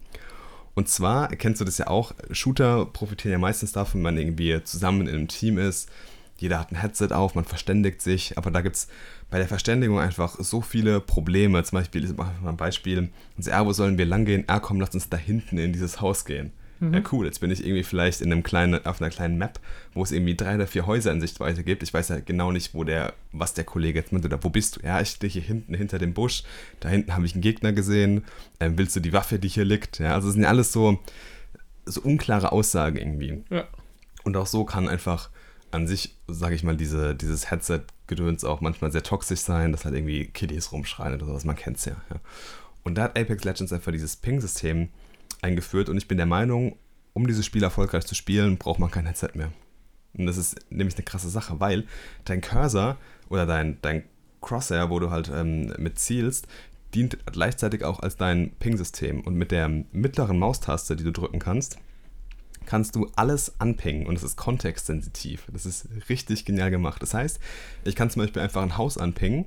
Und 0.75 0.89
zwar, 0.89 1.29
kennst 1.29 1.59
du 1.59 1.65
das 1.65 1.79
ja 1.79 1.87
auch, 1.87 2.13
Shooter 2.29 2.85
profitieren 2.85 3.31
ja 3.31 3.39
meistens 3.39 3.71
davon, 3.71 3.99
wenn 3.99 4.13
man 4.13 4.17
irgendwie 4.17 4.61
zusammen 4.63 5.07
in 5.07 5.15
einem 5.15 5.27
Team 5.27 5.57
ist. 5.57 5.89
Jeder 6.37 6.59
hat 6.59 6.71
ein 6.71 6.79
Headset 6.79 7.09
auf, 7.11 7.35
man 7.35 7.45
verständigt 7.45 8.01
sich, 8.01 8.37
aber 8.37 8.51
da 8.51 8.61
gibt 8.61 8.75
es 8.75 8.87
bei 9.29 9.39
der 9.39 9.47
Verständigung 9.47 9.99
einfach 9.99 10.35
so 10.39 10.61
viele 10.61 10.99
Probleme. 10.99 11.63
Zum 11.63 11.79
Beispiel, 11.79 12.03
ich 12.05 12.15
mache 12.15 12.31
mal 12.41 12.49
ein 12.49 12.57
Beispiel, 12.57 12.99
und 12.99 13.11
wo 13.45 13.73
sollen 13.73 13.97
wir 13.97 14.05
lang 14.05 14.25
gehen? 14.25 14.43
Ah, 14.47 14.59
komm, 14.59 14.79
lass 14.79 14.93
uns 14.93 15.09
da 15.09 15.17
hinten 15.17 15.57
in 15.57 15.73
dieses 15.73 15.99
Haus 15.99 16.25
gehen. 16.25 16.51
Mhm. 16.79 16.93
Ja, 16.93 17.01
cool. 17.11 17.25
Jetzt 17.25 17.39
bin 17.39 17.51
ich 17.51 17.65
irgendwie 17.65 17.83
vielleicht 17.83 18.21
in 18.21 18.31
einem 18.31 18.43
kleinen, 18.43 18.85
auf 18.85 19.01
einer 19.01 19.09
kleinen 19.09 19.37
Map, 19.37 19.59
wo 19.93 20.03
es 20.03 20.11
irgendwie 20.11 20.35
drei 20.35 20.55
oder 20.55 20.67
vier 20.67 20.85
Häuser 20.85 21.11
in 21.11 21.21
Sichtweite 21.21 21.63
gibt. 21.63 21.83
Ich 21.83 21.93
weiß 21.93 22.09
ja 22.09 22.19
genau 22.19 22.51
nicht, 22.51 22.73
wo 22.73 22.83
der, 22.83 23.13
was 23.31 23.53
der 23.53 23.63
Kollege 23.63 23.99
jetzt 23.99 24.11
meint 24.11 24.25
oder 24.25 24.43
wo 24.43 24.49
bist 24.49 24.77
du? 24.77 24.81
Ja, 24.81 25.01
ich 25.01 25.09
stehe 25.09 25.31
hier 25.31 25.41
hinten 25.41 25.73
hinter 25.73 25.97
dem 25.97 26.13
Busch. 26.13 26.43
Da 26.79 26.89
hinten 26.89 27.15
habe 27.15 27.25
ich 27.25 27.33
einen 27.33 27.41
Gegner 27.41 27.73
gesehen. 27.73 28.23
Ähm, 28.59 28.77
willst 28.77 28.95
du 28.95 28.99
die 28.99 29.13
Waffe, 29.13 29.39
die 29.39 29.47
hier 29.47 29.65
liegt? 29.65 29.99
Ja, 29.99 30.13
also 30.13 30.27
es 30.27 30.35
sind 30.35 30.43
ja 30.43 30.49
alles 30.49 30.71
so, 30.71 30.99
so 31.85 32.01
unklare 32.01 32.51
Aussagen 32.51 32.97
irgendwie. 32.97 33.43
Ja. 33.49 33.67
Und 34.23 34.37
auch 34.37 34.47
so 34.47 34.65
kann 34.65 34.87
einfach 34.87 35.29
an 35.71 35.87
sich, 35.87 36.17
sage 36.27 36.55
ich 36.55 36.63
mal, 36.63 36.77
diese, 36.77 37.15
dieses 37.15 37.51
Headset-Gedöns 37.51 38.43
auch 38.43 38.61
manchmal 38.61 38.91
sehr 38.91 39.03
toxisch 39.03 39.41
sein, 39.41 39.71
dass 39.71 39.85
halt 39.85 39.95
irgendwie 39.95 40.25
Kiddies 40.25 40.71
rumschreien 40.71 41.15
oder 41.15 41.25
sowas, 41.25 41.45
man 41.45 41.55
kennt 41.55 41.77
es 41.77 41.85
ja, 41.85 41.95
ja. 42.09 42.19
Und 42.83 42.95
da 42.95 43.03
hat 43.03 43.19
Apex 43.19 43.43
Legends 43.43 43.73
einfach 43.73 43.91
dieses 43.91 44.15
Ping-System 44.15 44.89
eingeführt 45.41 45.89
und 45.89 45.97
ich 45.97 46.07
bin 46.07 46.17
der 46.17 46.25
Meinung, 46.25 46.77
um 47.13 47.27
dieses 47.27 47.45
Spiel 47.45 47.63
erfolgreich 47.63 48.05
zu 48.05 48.15
spielen, 48.15 48.57
braucht 48.57 48.79
man 48.79 48.91
kein 48.91 49.05
Headset 49.05 49.31
mehr. 49.33 49.51
Und 50.17 50.25
das 50.25 50.37
ist 50.37 50.55
nämlich 50.69 50.95
eine 50.95 51.03
krasse 51.03 51.29
Sache, 51.29 51.59
weil 51.59 51.85
dein 52.25 52.41
Cursor 52.41 52.97
oder 53.29 53.45
dein, 53.45 53.77
dein 53.81 54.03
Crosshair, 54.41 54.89
wo 54.89 54.99
du 54.99 55.11
halt 55.11 55.29
ähm, 55.33 55.73
mit 55.77 55.99
zielst, 55.99 56.47
dient 56.93 57.17
gleichzeitig 57.25 57.83
auch 57.83 57.99
als 57.99 58.15
dein 58.15 58.51
Ping-System. 58.59 59.21
Und 59.21 59.35
mit 59.35 59.51
der 59.51 59.67
mittleren 59.67 60.39
Maustaste, 60.39 60.95
die 60.95 61.03
du 61.03 61.11
drücken 61.11 61.39
kannst, 61.39 61.77
kannst 62.67 62.95
du 62.95 63.09
alles 63.15 63.59
anpingen 63.59 64.05
und 64.05 64.15
es 64.15 64.23
ist 64.23 64.37
kontextsensitiv. 64.37 65.47
Das 65.51 65.65
ist 65.65 65.87
richtig 66.09 66.45
genial 66.45 66.69
gemacht. 66.69 67.01
Das 67.01 67.13
heißt, 67.13 67.39
ich 67.85 67.95
kann 67.95 68.11
zum 68.11 68.21
Beispiel 68.21 68.43
einfach 68.43 68.61
ein 68.61 68.77
Haus 68.77 68.97
anpingen 68.97 69.45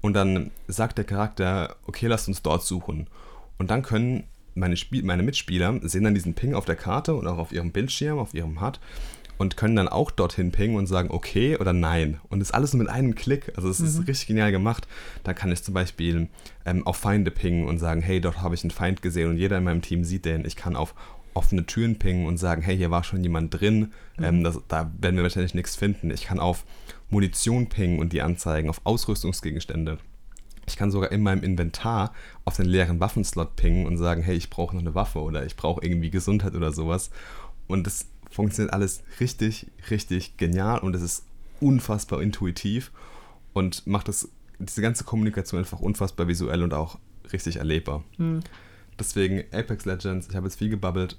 und 0.00 0.14
dann 0.14 0.50
sagt 0.68 0.96
der 0.96 1.04
Charakter, 1.04 1.76
okay, 1.86 2.06
lass 2.06 2.28
uns 2.28 2.42
dort 2.42 2.64
suchen. 2.64 3.08
Und 3.58 3.70
dann 3.70 3.82
können 3.82 4.24
meine, 4.54 4.76
Spiel 4.76 5.02
meine 5.02 5.22
Mitspieler 5.22 5.78
sehen 5.82 6.04
dann 6.04 6.14
diesen 6.14 6.34
Ping 6.34 6.54
auf 6.54 6.64
der 6.64 6.76
Karte 6.76 7.14
und 7.14 7.26
auch 7.26 7.38
auf 7.38 7.52
ihrem 7.52 7.72
Bildschirm, 7.72 8.18
auf 8.18 8.34
ihrem 8.34 8.60
HUD 8.60 8.80
und 9.40 9.56
können 9.56 9.76
dann 9.76 9.88
auch 9.88 10.10
dorthin 10.10 10.52
pingen 10.52 10.76
und 10.76 10.86
sagen 10.86 11.10
okay 11.10 11.56
oder 11.56 11.72
nein. 11.72 12.20
Und 12.28 12.40
das 12.40 12.50
ist 12.50 12.54
alles 12.54 12.74
nur 12.74 12.82
mit 12.82 12.92
einem 12.92 13.14
Klick. 13.14 13.52
Also 13.56 13.70
es 13.70 13.80
mhm. 13.80 13.86
ist 13.86 14.06
richtig 14.06 14.26
genial 14.28 14.52
gemacht. 14.52 14.86
Da 15.24 15.32
kann 15.32 15.50
ich 15.50 15.62
zum 15.62 15.72
Beispiel 15.72 16.28
ähm, 16.66 16.86
auf 16.86 16.98
Feinde 16.98 17.30
pingen 17.30 17.66
und 17.66 17.78
sagen, 17.78 18.02
hey, 18.02 18.20
dort 18.20 18.42
habe 18.42 18.54
ich 18.54 18.62
einen 18.62 18.70
Feind 18.70 19.02
gesehen 19.02 19.30
und 19.30 19.38
jeder 19.38 19.58
in 19.58 19.64
meinem 19.64 19.82
Team 19.82 20.04
sieht 20.04 20.26
den. 20.26 20.44
Ich 20.44 20.56
kann 20.56 20.76
auf 20.76 20.94
offene 21.40 21.64
Türen 21.64 21.98
pingen 21.98 22.26
und 22.26 22.36
sagen, 22.36 22.60
hey, 22.60 22.76
hier 22.76 22.90
war 22.90 23.02
schon 23.02 23.22
jemand 23.22 23.58
drin. 23.58 23.92
Mhm. 24.18 24.24
Ähm, 24.24 24.44
das, 24.44 24.60
da 24.68 24.92
werden 25.00 25.16
wir 25.16 25.22
wahrscheinlich 25.22 25.54
nichts 25.54 25.74
finden. 25.74 26.10
Ich 26.10 26.24
kann 26.24 26.38
auf 26.38 26.66
Munition 27.08 27.70
pingen 27.70 27.98
und 27.98 28.12
die 28.12 28.20
anzeigen, 28.20 28.68
auf 28.68 28.82
Ausrüstungsgegenstände. 28.84 29.96
Ich 30.66 30.76
kann 30.76 30.90
sogar 30.90 31.10
in 31.10 31.22
meinem 31.22 31.42
Inventar 31.42 32.12
auf 32.44 32.56
den 32.56 32.66
leeren 32.66 33.00
Waffenslot 33.00 33.56
pingen 33.56 33.86
und 33.86 33.96
sagen, 33.96 34.22
hey, 34.22 34.36
ich 34.36 34.50
brauche 34.50 34.76
noch 34.76 34.82
eine 34.82 34.94
Waffe 34.94 35.20
oder 35.20 35.46
ich 35.46 35.56
brauche 35.56 35.82
irgendwie 35.82 36.10
Gesundheit 36.10 36.54
oder 36.54 36.72
sowas. 36.72 37.10
Und 37.66 37.86
das 37.86 38.06
funktioniert 38.30 38.74
alles 38.74 39.02
richtig, 39.18 39.66
richtig 39.88 40.36
genial 40.36 40.80
und 40.80 40.94
es 40.94 41.00
ist 41.00 41.24
unfassbar 41.58 42.20
intuitiv 42.20 42.92
und 43.54 43.86
macht 43.86 44.08
das, 44.08 44.28
diese 44.58 44.82
ganze 44.82 45.04
Kommunikation 45.04 45.58
einfach 45.58 45.80
unfassbar 45.80 46.28
visuell 46.28 46.62
und 46.62 46.74
auch 46.74 46.98
richtig 47.32 47.56
erlebbar. 47.56 48.04
Mhm. 48.18 48.40
Deswegen 48.98 49.44
Apex 49.52 49.86
Legends, 49.86 50.28
ich 50.28 50.36
habe 50.36 50.46
jetzt 50.46 50.58
viel 50.58 50.68
gebabbelt. 50.68 51.16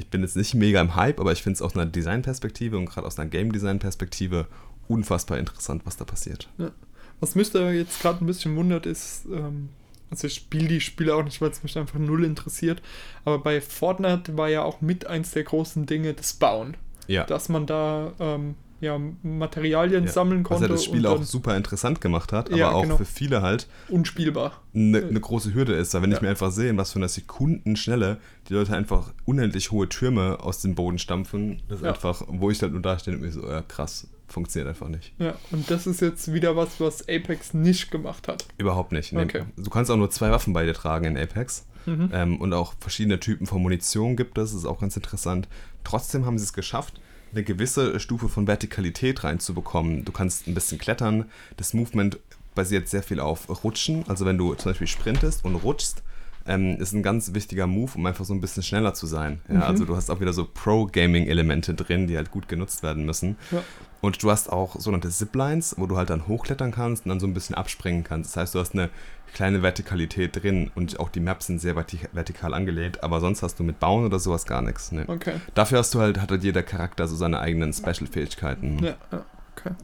Ich 0.00 0.08
bin 0.08 0.22
jetzt 0.22 0.36
nicht 0.36 0.54
mega 0.54 0.80
im 0.80 0.96
Hype, 0.96 1.20
aber 1.20 1.32
ich 1.32 1.42
finde 1.42 1.56
es 1.56 1.62
aus 1.62 1.74
einer 1.74 1.84
Designperspektive 1.84 2.76
und 2.78 2.86
gerade 2.86 3.06
aus 3.06 3.18
einer 3.18 3.28
Game 3.28 3.52
Design 3.52 3.78
Perspektive 3.78 4.46
unfassbar 4.88 5.38
interessant, 5.38 5.82
was 5.84 5.96
da 5.96 6.04
passiert. 6.04 6.48
Ja 6.58 6.72
Was 7.20 7.34
mich 7.34 7.50
da 7.50 7.70
jetzt 7.70 8.00
gerade 8.00 8.24
ein 8.24 8.26
bisschen 8.26 8.56
wundert, 8.56 8.86
ist, 8.86 9.26
ähm, 9.26 9.68
also 10.10 10.26
ich 10.26 10.34
spiele 10.34 10.68
die 10.68 10.80
Spiele 10.80 11.14
auch 11.14 11.22
nicht, 11.22 11.40
weil 11.42 11.50
es 11.50 11.62
mich 11.62 11.76
einfach 11.76 11.98
null 11.98 12.24
interessiert, 12.24 12.80
aber 13.26 13.38
bei 13.38 13.60
Fortnite 13.60 14.38
war 14.38 14.48
ja 14.48 14.62
auch 14.62 14.80
mit 14.80 15.06
eins 15.06 15.32
der 15.32 15.44
großen 15.44 15.84
Dinge 15.84 16.14
das 16.14 16.32
Bauen. 16.32 16.76
Ja. 17.06 17.24
Dass 17.24 17.48
man 17.48 17.66
da 17.66 18.12
ähm, 18.20 18.54
ja, 18.80 18.98
Materialien 19.22 20.04
Ja. 20.06 20.10
sammeln 20.12 20.42
Was 20.44 20.48
konnte. 20.48 20.64
ja 20.64 20.68
das 20.68 20.84
Spiel 20.84 21.00
und 21.00 21.06
auch 21.06 21.16
dann 21.16 21.24
super 21.24 21.56
interessant 21.56 22.00
gemacht 22.00 22.32
hat, 22.32 22.48
aber 22.48 22.56
Ja, 22.58 22.70
auch 22.70 22.82
genau. 22.82 22.96
für 22.96 23.04
viele 23.04 23.42
halt 23.42 23.68
unspielbar. 23.88 24.60
eine 24.74 25.02
ne 25.02 25.20
große 25.20 25.52
Hürde 25.54 25.74
ist. 25.74 25.92
Weil 25.94 26.02
wenn 26.02 26.10
ich 26.10 26.16
Ja. 26.18 26.22
mir 26.22 26.28
einfach 26.30 26.50
sehe, 26.50 26.70
in 26.70 26.76
was 26.78 26.92
für 26.92 26.98
einer 26.98 27.08
Sekundenschnelle 27.08 28.18
die 28.48 28.54
Leute 28.54 28.74
einfach 28.74 29.12
unendlich 29.24 29.70
hohe 29.70 29.88
Türme 29.88 30.38
aus 30.40 30.60
dem 30.60 30.74
Boden 30.74 30.98
stampfen, 30.98 31.62
das 31.68 31.80
ist 31.80 31.86
einfach, 31.86 32.22
wo 32.28 32.50
ich 32.50 32.60
halt 32.62 32.72
nur 32.72 32.82
da 32.82 32.98
stehe 32.98 33.16
und 33.16 33.22
mir 33.22 33.32
so, 33.32 33.46
ja 33.48 33.62
krass, 33.62 34.08
funktioniert 34.28 34.68
einfach 34.68 34.88
nicht. 34.88 35.12
Ja, 35.18 35.34
und 35.50 35.70
das 35.70 35.86
ist 35.86 36.00
jetzt 36.00 36.32
wieder 36.32 36.56
was, 36.56 36.80
was 36.80 37.02
Apex 37.08 37.52
nicht 37.54 37.90
gemacht 37.90 38.28
hat. 38.28 38.46
Überhaupt 38.58 38.92
nicht. 38.92 39.12
Nee. 39.12 39.22
Okay. 39.24 39.42
Du 39.56 39.70
kannst 39.70 39.90
auch 39.90 39.96
nur 39.96 40.10
zwei 40.10 40.30
Waffen 40.30 40.52
bei 40.52 40.64
dir 40.64 40.74
tragen 40.74 41.04
in 41.04 41.18
Apex. 41.18 41.66
Mhm. 41.86 42.10
Ähm, 42.12 42.40
und 42.40 42.52
auch 42.52 42.74
verschiedene 42.78 43.18
Typen 43.18 43.46
von 43.46 43.62
Munition 43.62 44.14
gibt 44.14 44.36
es, 44.36 44.52
ist 44.52 44.66
auch 44.66 44.80
ganz 44.80 44.96
interessant. 44.96 45.48
Trotzdem 45.82 46.26
haben 46.26 46.36
sie 46.36 46.44
es 46.44 46.52
geschafft, 46.52 47.00
eine 47.32 47.44
gewisse 47.44 48.00
Stufe 48.00 48.28
von 48.28 48.46
Vertikalität 48.46 49.24
reinzubekommen. 49.24 50.04
Du 50.04 50.12
kannst 50.12 50.46
ein 50.46 50.54
bisschen 50.54 50.78
klettern. 50.78 51.26
Das 51.56 51.74
Movement 51.74 52.18
basiert 52.54 52.88
sehr 52.88 53.02
viel 53.02 53.20
auf 53.20 53.64
Rutschen. 53.64 54.04
Also 54.08 54.26
wenn 54.26 54.38
du 54.38 54.54
zum 54.54 54.70
Beispiel 54.70 54.86
sprintest 54.86 55.44
und 55.44 55.54
rutschst, 55.56 56.02
ähm, 56.46 56.76
ist 56.78 56.92
ein 56.92 57.02
ganz 57.02 57.34
wichtiger 57.34 57.66
Move, 57.66 57.92
um 57.94 58.06
einfach 58.06 58.24
so 58.24 58.34
ein 58.34 58.40
bisschen 58.40 58.62
schneller 58.62 58.94
zu 58.94 59.06
sein. 59.06 59.40
Ja, 59.48 59.54
Mhm. 59.56 59.62
Also 59.62 59.84
du 59.84 59.94
hast 59.94 60.10
auch 60.10 60.20
wieder 60.20 60.32
so 60.32 60.46
Pro-Gaming-Elemente 60.52 61.74
drin, 61.74 62.06
die 62.06 62.16
halt 62.16 62.30
gut 62.30 62.48
genutzt 62.48 62.82
werden 62.82 63.04
müssen. 63.04 63.36
Ja. 63.50 63.62
Und 64.00 64.22
du 64.22 64.30
hast 64.30 64.50
auch 64.50 64.76
sogenannte 64.80 65.10
Ziplines, 65.10 65.74
wo 65.78 65.86
du 65.86 65.96
halt 65.96 66.08
dann 66.10 66.26
hochklettern 66.26 66.72
kannst 66.72 67.04
und 67.04 67.10
dann 67.10 67.20
so 67.20 67.26
ein 67.26 67.34
bisschen 67.34 67.54
abspringen 67.54 68.02
kannst. 68.02 68.30
Das 68.30 68.42
heißt, 68.42 68.54
du 68.54 68.58
hast 68.58 68.72
eine 68.72 68.88
kleine 69.32 69.62
Vertikalität 69.62 70.42
drin 70.42 70.70
und 70.74 70.98
auch 71.00 71.08
die 71.08 71.20
Maps 71.20 71.46
sind 71.46 71.60
sehr 71.60 71.74
verti- 71.76 72.08
vertikal 72.12 72.52
angelegt, 72.54 73.02
aber 73.04 73.20
sonst 73.20 73.42
hast 73.42 73.58
du 73.58 73.62
mit 73.64 73.78
Bauen 73.80 74.04
oder 74.04 74.18
sowas 74.18 74.44
gar 74.46 74.62
nichts. 74.62 74.92
Ne? 74.92 75.04
Okay. 75.06 75.34
Dafür 75.54 75.78
hast 75.78 75.94
du 75.94 76.00
halt, 76.00 76.20
hat 76.20 76.30
halt 76.30 76.42
jeder 76.44 76.62
Charakter 76.62 77.06
so 77.08 77.16
seine 77.16 77.40
eigenen 77.40 77.72
Special-Fähigkeiten. 77.72 78.78
Ja, 78.84 78.96
ja, 79.12 79.24
okay. 79.56 79.74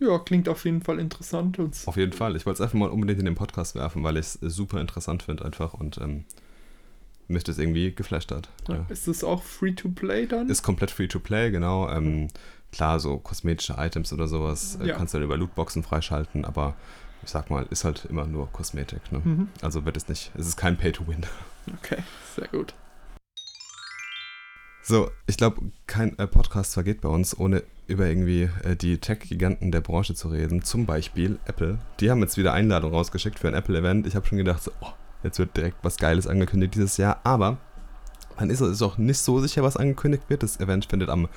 Ja, 0.00 0.18
klingt 0.20 0.48
auf 0.48 0.64
jeden 0.64 0.82
Fall 0.82 1.00
interessant. 1.00 1.58
Und 1.58 1.76
Auf 1.86 1.96
jeden 1.96 2.12
Fall. 2.12 2.36
Ich 2.36 2.46
wollte 2.46 2.56
es 2.58 2.60
einfach 2.60 2.78
mal 2.78 2.88
unbedingt 2.90 3.18
in 3.18 3.24
den 3.24 3.34
Podcast 3.34 3.74
werfen, 3.74 4.04
weil 4.04 4.16
ich 4.16 4.26
es 4.26 4.54
super 4.54 4.80
interessant 4.80 5.24
finde 5.24 5.44
einfach 5.44 5.74
und 5.74 5.98
ähm, 5.98 6.24
mich 7.26 7.42
das 7.44 7.58
irgendwie 7.58 7.92
geflasht 7.94 8.30
hat. 8.30 8.48
Ja. 8.68 8.86
Ist 8.88 9.08
das 9.08 9.24
auch 9.24 9.42
Free-to-Play 9.42 10.26
dann? 10.26 10.48
Ist 10.48 10.62
komplett 10.62 10.90
free 10.92 11.08
to 11.08 11.18
play, 11.18 11.50
genau. 11.50 11.90
Ähm, 11.90 12.28
klar, 12.70 13.00
so 13.00 13.18
kosmetische 13.18 13.74
Items 13.76 14.12
oder 14.12 14.28
sowas 14.28 14.78
äh, 14.80 14.86
Ja. 14.86 14.96
kannst 14.96 15.14
du 15.14 15.18
dann 15.18 15.24
über 15.24 15.36
Lootboxen 15.36 15.82
freischalten, 15.82 16.44
aber 16.44 16.76
ich 17.22 17.30
sag 17.30 17.50
mal, 17.50 17.66
ist 17.70 17.84
halt 17.84 18.06
immer 18.06 18.26
nur 18.26 18.50
Kosmetik. 18.52 19.12
Ne? 19.12 19.20
Mhm. 19.24 19.48
Also 19.62 19.84
wird 19.84 19.96
es 19.96 20.08
nicht, 20.08 20.30
es 20.36 20.46
ist 20.46 20.56
kein 20.56 20.76
Pay-to-Win. 20.76 21.24
Okay, 21.82 22.02
sehr 22.34 22.48
gut. 22.48 22.72
So, 24.82 25.10
ich 25.26 25.36
glaube, 25.36 25.60
kein 25.86 26.18
äh, 26.18 26.26
Podcast 26.26 26.72
vergeht 26.72 27.02
bei 27.02 27.10
uns, 27.10 27.38
ohne 27.38 27.62
über 27.88 28.06
irgendwie 28.06 28.48
äh, 28.64 28.74
die 28.74 28.96
Tech-Giganten 28.96 29.70
der 29.70 29.82
Branche 29.82 30.14
zu 30.14 30.28
reden. 30.28 30.62
Zum 30.62 30.86
Beispiel 30.86 31.38
Apple. 31.44 31.78
Die 32.00 32.10
haben 32.10 32.20
jetzt 32.20 32.38
wieder 32.38 32.54
Einladung 32.54 32.94
rausgeschickt 32.94 33.38
für 33.38 33.48
ein 33.48 33.54
Apple-Event. 33.54 34.06
Ich 34.06 34.16
habe 34.16 34.26
schon 34.26 34.38
gedacht, 34.38 34.62
so, 34.62 34.70
oh, 34.80 34.92
jetzt 35.22 35.38
wird 35.38 35.54
direkt 35.58 35.76
was 35.82 35.98
Geiles 35.98 36.26
angekündigt 36.26 36.74
dieses 36.74 36.96
Jahr. 36.96 37.20
Aber 37.24 37.58
man 38.38 38.48
ist 38.48 38.60
es 38.60 38.80
auch 38.80 38.96
nicht 38.96 39.18
so 39.18 39.40
sicher, 39.40 39.62
was 39.62 39.76
angekündigt 39.76 40.24
wird. 40.28 40.42
Das 40.42 40.58
Event 40.58 40.86
findet 40.86 41.10
am 41.10 41.28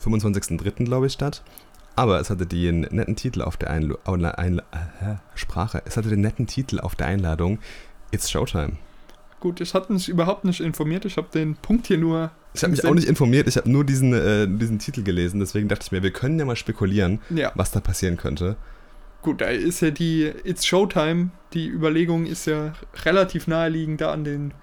25.03. 0.00 0.84
glaube 0.84 1.06
ich 1.06 1.12
statt. 1.14 1.42
Aber 1.96 2.20
es 2.20 2.28
hatte 2.30 2.46
den 2.46 2.80
netten 2.80 3.16
Titel 3.16 3.42
auf 3.42 3.56
der 3.56 3.70
Einl 3.70 3.96
Einla 4.04 4.30
Einla 4.32 4.62
äh, 4.72 5.14
Sprache. 5.36 5.82
Es 5.84 5.96
hatte 5.96 6.08
den 6.08 6.20
netten 6.20 6.46
Titel 6.46 6.80
auf 6.80 6.96
der 6.96 7.06
Einladung. 7.06 7.58
It's 8.10 8.30
Showtime. 8.30 8.72
Gut, 9.40 9.60
ich 9.60 9.74
hatte 9.74 9.92
mich 9.92 10.08
überhaupt 10.08 10.44
nicht 10.44 10.60
informiert. 10.60 11.04
Ich 11.04 11.16
habe 11.16 11.28
den 11.32 11.54
Punkt 11.56 11.86
hier 11.86 11.98
nur. 11.98 12.30
Ich 12.54 12.62
habe 12.62 12.70
mich 12.70 12.84
auch 12.84 12.94
nicht 12.94 13.08
informiert, 13.08 13.48
ich 13.48 13.56
habe 13.56 13.68
nur 13.68 13.84
diesen, 13.84 14.12
äh, 14.12 14.46
diesen 14.48 14.78
Titel 14.78 15.02
gelesen, 15.02 15.40
deswegen 15.40 15.66
dachte 15.66 15.82
ich 15.86 15.90
mir, 15.92 16.04
wir 16.04 16.12
können 16.12 16.38
ja 16.38 16.44
mal 16.44 16.54
spekulieren, 16.54 17.18
Ja, 17.30 17.50
was 17.56 17.72
da 17.72 17.80
passieren 17.80 18.16
könnte. 18.16 18.54
gut, 19.22 19.40
da 19.40 19.46
ist 19.46 19.80
ja 19.80 19.90
die 19.90 20.30
It's 20.44 20.64
Showtime. 20.64 21.30
Die 21.52 21.66
Überlegung 21.66 22.26
ist 22.26 22.46
ja 22.46 22.74
relativ 23.04 23.48
naheliegend, 23.48 24.00
da 24.00 24.12
an 24.12 24.22
den 24.22 24.54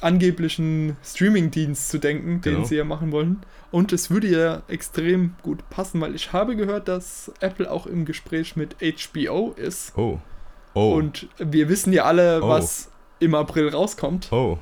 angeblichen 0.00 0.96
Streaming-Dienst 1.04 1.88
zu 1.90 1.98
denken, 1.98 2.40
den 2.40 2.54
Genau. 2.54 2.64
sie 2.66 2.76
ja 2.76 2.84
machen 2.84 3.12
wollen. 3.12 3.40
Und 3.70 3.92
es 3.92 4.10
würde 4.10 4.28
ja 4.28 4.62
extrem 4.68 5.34
gut 5.42 5.68
passen, 5.70 6.00
weil 6.00 6.14
ich 6.14 6.32
habe 6.32 6.56
gehört, 6.56 6.88
dass 6.88 7.30
Apple 7.40 7.70
auch 7.70 7.86
im 7.86 8.04
Gespräch 8.04 8.56
mit 8.56 8.76
HBO 8.80 9.52
ist. 9.56 9.92
Oh. 9.96 10.18
Oh. 10.74 10.94
Und 10.94 11.28
wir 11.38 11.68
wissen 11.68 11.92
ja 11.92 12.04
alle, 12.04 12.42
Oh. 12.42 12.48
was 12.48 12.90
im 13.20 13.34
April 13.34 13.68
rauskommt. 13.68 14.28
oh. 14.32 14.58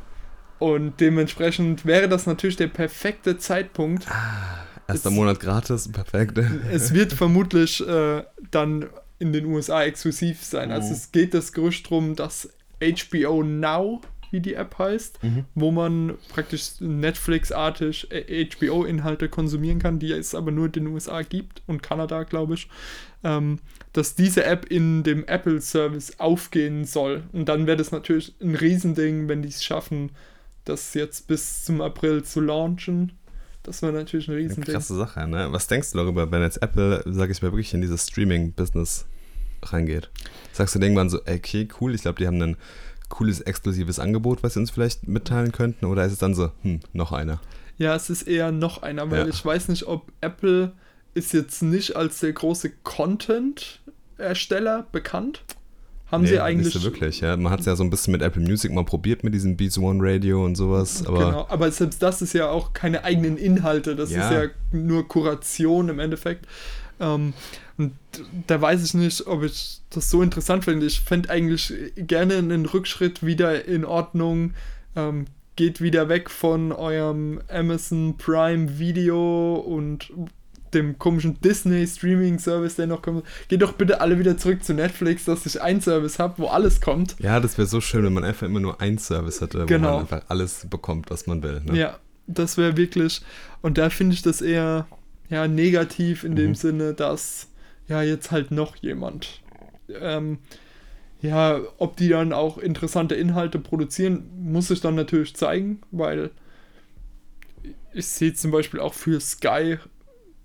Und 0.59 1.01
dementsprechend 1.01 1.84
wäre 1.84 2.09
das 2.09 2.24
natürlich 2.24 2.57
der 2.57 2.68
perfekte 2.68 3.37
Zeitpunkt. 3.37 4.07
Erster 4.89 5.11
es- 5.11 5.14
Monat 5.14 5.39
gratis, 5.39 5.93
perfekt. 5.93 6.39
Es 6.72 6.95
wird 6.95 7.12
vermutlich 7.12 7.87
äh, 7.87 8.22
dann 8.51 8.87
in 9.18 9.34
den 9.34 9.45
USA 9.45 9.82
exklusiv 9.82 10.43
sein. 10.43 10.72
Also 10.72 10.89
Mhm. 10.89 10.95
es 10.95 11.12
geht 11.12 11.34
das 11.34 11.53
Gerücht 11.53 11.91
drum, 11.91 12.14
dass 12.16 12.49
HBO 12.80 13.43
Now, 13.43 14.01
wie 14.37 14.41
die 14.41 14.55
App 14.55 14.78
heißt, 14.78 15.22
Mhm. 15.22 15.45
wo 15.55 15.70
man 15.70 16.14
praktisch 16.28 16.72
Netflix-artig 16.80 18.09
äh, 18.12 18.45
HBO-Inhalte 18.45 19.28
konsumieren 19.30 19.78
kann, 19.78 19.99
die 19.99 20.12
es 20.12 20.34
aber 20.34 20.51
nur 20.51 20.66
in 20.66 20.72
den 20.72 20.87
USA 20.89 21.22
gibt 21.22 21.62
und 21.66 21.82
Kanada, 21.82 22.22
glaube 22.24 22.55
ich, 22.55 22.68
ähm, 23.24 23.59
dass 23.95 24.14
diese 24.14 24.45
App 24.45 24.66
in 24.66 25.03
dem 25.03 25.24
Apple-Service 25.26 26.20
aufgehen 26.20 26.84
soll. 26.84 27.22
Und 27.32 27.49
dann 27.49 27.66
wäre 27.66 27.76
das 27.78 27.91
natürlich 27.93 28.34
ein 28.43 28.55
Riesending, 28.55 29.28
wenn 29.28 29.41
die 29.43 29.49
es 29.49 29.64
schaffen, 29.64 30.11
das 30.66 30.93
jetzt 30.95 31.26
bis 31.26 31.64
zum 31.64 31.80
April 31.80 32.22
zu 32.24 32.41
launchen. 32.41 33.12
Das 33.62 33.82
wäre 33.82 33.93
natürlich 33.93 34.28
ein 34.28 34.32
Eine 34.34 34.43
Riesending. 34.43 34.74
krasse 34.74 34.95
Sache, 34.97 35.26
ne? 35.26 35.49
Was 35.51 35.66
denkst 35.66 35.93
du 35.93 35.99
darüber, 35.99 36.30
wenn 36.30 36.43
jetzt 36.43 36.62
Apple, 36.62 37.03
sage 37.07 37.32
ich 37.32 37.41
mal, 37.43 37.51
wirklich 37.53 37.72
in 37.74 37.80
dieses 37.80 38.07
Streaming-Business 38.07 39.07
reingeht? 39.62 40.11
Sagst 40.53 40.74
du 40.74 40.78
irgendwann 40.80 41.09
so, 41.11 41.20
ey, 41.24 41.37
okay, 41.39 41.66
cool, 41.80 41.95
ich 41.95 42.03
glaube, 42.03 42.18
die 42.18 42.26
haben 42.26 42.41
ein 42.43 42.57
cooles, 43.09 43.40
exklusives 43.40 43.98
Angebot, 43.98 44.42
was 44.42 44.54
sie 44.54 44.61
uns 44.61 44.70
vielleicht 44.70 45.09
mitteilen 45.09 45.52
könnten? 45.52 45.86
Oder 45.86 46.04
ist 46.04 46.12
es 46.12 46.18
dann 46.18 46.34
so, 46.34 46.50
hm, 46.62 46.80
noch 46.92 47.12
einer? 47.12 47.40
Ja, 47.78 47.94
es 47.94 48.11
ist 48.11 48.22
eher 48.22 48.52
noch 48.52 48.82
einer, 48.82 49.11
weil 49.11 49.20
Ja. 49.20 49.26
ich 49.28 49.44
weiß 49.44 49.68
nicht, 49.68 49.86
ob 49.86 50.11
Apple 50.20 50.72
ist 51.14 51.32
jetzt 51.32 51.62
nicht 51.62 51.96
als 51.96 52.20
der 52.20 52.32
große 52.32 52.70
Content-Ersteller 52.82 54.86
bekannt. 54.92 55.42
Haben 56.11 56.22
Nee, 56.22 56.28
sie 56.28 56.40
eigentlich. 56.40 56.72
Nicht 56.74 56.84
so 56.84 56.84
wirklich, 56.84 57.20
ja. 57.20 57.36
Man 57.36 57.52
hat 57.52 57.61
es 57.61 57.66
ja 57.66 57.74
so 57.74 57.82
ein 57.82 57.90
bisschen 57.90 58.12
mit 58.12 58.22
Apple 58.22 58.40
Music 58.42 58.72
mal 58.72 58.84
probiert, 58.84 59.24
mit 59.24 59.34
diesem 59.34 59.57
Beats 59.57 59.76
One 59.76 59.98
Radio 60.00 60.44
und 60.44 60.54
sowas, 60.54 61.04
aber 61.04 61.18
genau, 61.18 61.46
aber 61.48 61.68
selbst 61.72 62.00
das 62.00 62.22
ist 62.22 62.32
ja 62.32 62.48
auch 62.48 62.74
keine 62.74 63.02
eigenen 63.02 63.36
Inhalte, 63.36 63.96
das 63.96 64.12
Ja. 64.12 64.28
ist 64.28 64.32
ja 64.32 64.48
nur 64.70 65.09
Kuration 65.09 65.88
im 65.88 65.98
Endeffekt. 65.98 66.46
Ähm, 67.01 67.32
und 67.78 67.92
da 68.47 68.61
weiß 68.61 68.82
ich 68.84 68.94
nicht, 68.94 69.26
ob 69.26 69.42
ich 69.42 69.80
das 69.90 70.11
so 70.11 70.22
interessant 70.22 70.64
finde. 70.64 70.86
Ich 70.86 71.01
fände 71.01 71.28
eigentlich 71.30 71.72
gerne 71.97 72.36
einen 72.36 72.66
Rückschritt 72.66 73.24
wieder 73.24 73.66
in 73.66 73.84
Ordnung. 73.84 74.55
Ähm, 74.94 75.26
geht 75.57 75.80
wieder 75.80 76.09
weg 76.09 76.30
von 76.30 76.72
eurem 76.72 77.40
Amazon 77.49 78.16
Prime 78.18 78.78
Video 78.78 79.55
und 79.57 80.11
dem 80.74 80.99
komischen 80.99 81.40
Disney 81.40 81.86
Streaming 81.86 82.38
Service, 82.38 82.74
der 82.76 82.86
noch 82.86 83.01
kommt. 83.01 83.24
Geht 83.49 83.62
doch 83.62 83.72
bitte 83.72 84.01
alle 84.01 84.18
wieder 84.18 84.36
zurück 84.36 84.62
zu 84.64 84.74
Netflix, 84.74 85.24
dass 85.24 85.47
ich 85.47 85.62
einen 85.62 85.80
Service 85.80 86.18
habe, 86.18 86.34
wo 86.38 86.49
alles 86.49 86.80
kommt. 86.80 87.16
ja, 87.20 87.40
das 87.40 87.57
wäre 87.57 87.68
so 87.68 87.80
schön, 87.80 88.05
wenn 88.05 88.12
man 88.12 88.24
einfach 88.24 88.47
immer 88.47 88.61
nur 88.61 88.80
einen 88.80 88.99
Service 88.99 89.40
hätte, 89.40 89.62
wo 89.62 89.66
Genau. 89.66 89.92
man 89.92 90.01
einfach 90.01 90.22
alles 90.28 90.66
bekommt, 90.68 91.09
was 91.11 91.26
man 91.26 91.42
will. 91.42 91.62
Ne? 91.64 91.78
Ja, 91.78 91.99
das 92.26 92.59
wäre 92.59 92.76
wirklich. 92.76 93.22
Und 93.62 93.78
da 93.78 93.88
finde 93.90 94.14
ich 94.14 94.22
das 94.22 94.42
eher 94.42 94.86
ja, 95.30 95.48
negativ 95.48 96.24
in 96.24 96.36
dem 96.36 96.50
Mhm. 96.50 96.54
Sinne, 96.54 96.94
dass 96.94 97.48
ja 97.88 98.02
jetzt 98.02 98.30
halt 98.30 98.50
noch 98.50 98.76
jemand. 98.76 99.40
Ähm, 99.88 100.38
ja, 101.22 101.60
ob 101.78 101.96
die 101.96 102.08
dann 102.08 102.32
auch 102.32 102.58
interessante 102.58 103.14
Inhalte 103.14 103.58
produzieren, 103.58 104.24
muss 104.38 104.70
ich 104.70 104.80
dann 104.80 104.94
natürlich 104.94 105.34
zeigen, 105.34 105.80
weil 105.90 106.30
ich 107.92 108.06
sehe 108.06 108.34
zum 108.34 108.50
Beispiel 108.50 108.80
auch 108.80 108.94
für 108.94 109.20
Sky 109.20 109.78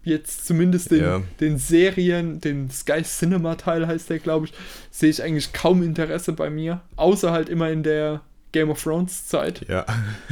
jetzt 0.03 0.47
zumindest 0.47 0.91
den, 0.91 1.03
Ja. 1.03 1.21
den 1.39 1.57
Serien, 1.57 2.39
den 2.41 2.71
Sky 2.71 3.03
Cinema 3.03 3.55
Teil 3.55 3.85
heißt 3.85 4.09
der, 4.09 4.19
glaube 4.19 4.47
ich, 4.47 4.53
sehe 4.89 5.09
ich 5.09 5.21
eigentlich 5.21 5.53
kaum 5.53 5.83
Interesse 5.83 6.33
bei 6.33 6.49
mir, 6.49 6.81
außer 6.95 7.31
halt 7.31 7.49
immer 7.49 7.69
in 7.69 7.83
der 7.83 8.21
Game 8.51 8.69
of 8.69 8.81
Thrones 8.81 9.27
Zeit. 9.27 9.67
Ja. 9.67 9.85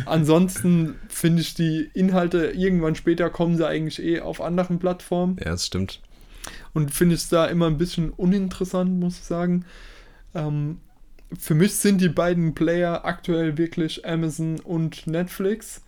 Ansonsten 0.05 0.95
finde 1.07 1.41
ich 1.41 1.53
die 1.53 1.89
Inhalte, 1.93 2.51
irgendwann 2.51 2.95
später 2.95 3.29
kommen 3.29 3.57
sie 3.57 3.67
eigentlich 3.67 4.01
eh 4.03 4.21
auf 4.21 4.41
anderen 4.41 4.79
Plattformen 4.79 5.37
ja, 5.39 5.51
das 5.51 5.65
stimmt. 5.65 6.01
und 6.73 6.93
finde 6.93 7.15
ich 7.15 7.21
es 7.21 7.29
da 7.29 7.45
immer 7.45 7.67
ein 7.67 7.77
bisschen 7.77 8.11
uninteressant, 8.11 8.99
muss 8.99 9.19
ich 9.19 9.23
sagen. 9.23 9.65
Ähm, 10.35 10.79
für 11.37 11.53
mich 11.53 11.75
sind 11.75 12.01
die 12.01 12.09
beiden 12.09 12.55
Player 12.55 13.05
aktuell 13.05 13.57
wirklich 13.57 14.05
Amazon 14.05 14.59
und 14.59 15.05
Netflix, 15.05 15.83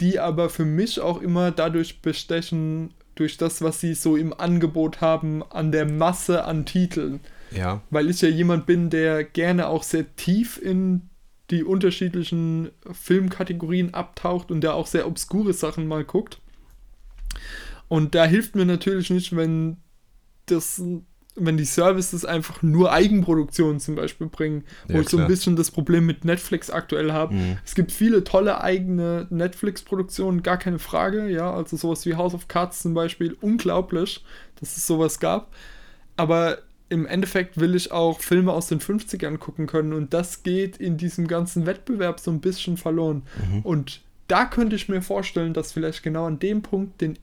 die 0.00 0.18
aber 0.18 0.50
für 0.50 0.66
mich 0.66 1.00
auch 1.00 1.22
immer 1.22 1.50
dadurch 1.50 2.02
bestechen, 2.02 2.90
durch 3.14 3.38
das, 3.38 3.62
was 3.62 3.80
sie 3.80 3.94
so 3.94 4.14
im 4.14 4.38
Angebot 4.38 5.00
haben, 5.00 5.42
an 5.42 5.72
der 5.72 5.86
Masse 5.86 6.44
an 6.44 6.66
Titeln. 6.66 7.20
Ja. 7.50 7.80
Weil 7.90 8.10
ich 8.10 8.20
ja 8.20 8.28
jemand 8.28 8.66
bin, 8.66 8.90
der 8.90 9.24
gerne 9.24 9.68
auch 9.68 9.82
sehr 9.82 10.14
tief 10.16 10.60
in 10.60 11.08
die 11.50 11.64
unterschiedlichen 11.64 12.70
Filmkategorien 12.90 13.94
abtaucht 13.94 14.50
und 14.50 14.62
der 14.62 14.74
auch 14.74 14.86
sehr 14.86 15.06
obskure 15.06 15.52
Sachen 15.52 15.86
mal 15.86 16.04
guckt. 16.04 16.40
Und 17.88 18.14
da 18.14 18.24
hilft 18.24 18.56
mir 18.56 18.64
natürlich 18.64 19.10
nicht, 19.10 19.36
wenn 19.36 19.76
das, 20.46 20.82
wenn 21.36 21.56
die 21.56 21.64
Services 21.64 22.24
einfach 22.24 22.62
nur 22.62 22.92
Eigenproduktionen 22.92 23.78
zum 23.78 23.94
Beispiel 23.94 24.26
bringen, 24.26 24.64
wo 24.88 24.94
Ja, 24.94 25.00
ich 25.02 25.08
so 25.08 25.18
ein 25.18 25.28
bisschen 25.28 25.54
das 25.54 25.70
Problem 25.70 26.06
mit 26.06 26.24
Netflix 26.24 26.70
aktuell 26.70 27.12
habe. 27.12 27.34
Mhm. 27.34 27.58
Es 27.64 27.74
gibt 27.74 27.92
viele 27.92 28.24
tolle 28.24 28.60
eigene 28.60 29.28
Netflix-Produktionen, 29.30 30.42
gar 30.42 30.56
keine 30.56 30.80
Frage, 30.80 31.28
ja, 31.28 31.52
also 31.52 31.76
sowas 31.76 32.04
wie 32.06 32.16
House 32.16 32.34
of 32.34 32.48
Cards 32.48 32.82
zum 32.82 32.94
Beispiel, 32.94 33.36
unglaublich, 33.40 34.24
dass 34.58 34.76
es 34.76 34.86
sowas 34.86 35.20
gab. 35.20 35.54
Aber 36.16 36.58
im 36.88 37.06
Endeffekt 37.06 37.58
will 37.58 37.74
ich 37.74 37.90
auch 37.90 38.20
Filme 38.20 38.52
aus 38.52 38.68
den 38.68 38.80
50ern 38.80 39.38
gucken 39.38 39.66
können 39.66 39.92
und 39.92 40.14
das 40.14 40.42
geht 40.42 40.76
in 40.76 40.96
diesem 40.96 41.26
ganzen 41.26 41.66
Wettbewerb 41.66 42.20
so 42.20 42.30
ein 42.30 42.40
bisschen 42.40 42.76
verloren. 42.76 43.22
Und 43.64 44.02
da 44.28 44.44
könnte 44.44 44.76
ich 44.76 44.88
mir 44.88 45.02
vorstellen, 45.02 45.52
dass 45.52 45.72
vielleicht 45.72 46.02
genau 46.02 46.26
an 46.26 46.38
dem 46.38 46.62
Punkt 46.62 47.00
den 47.00 47.18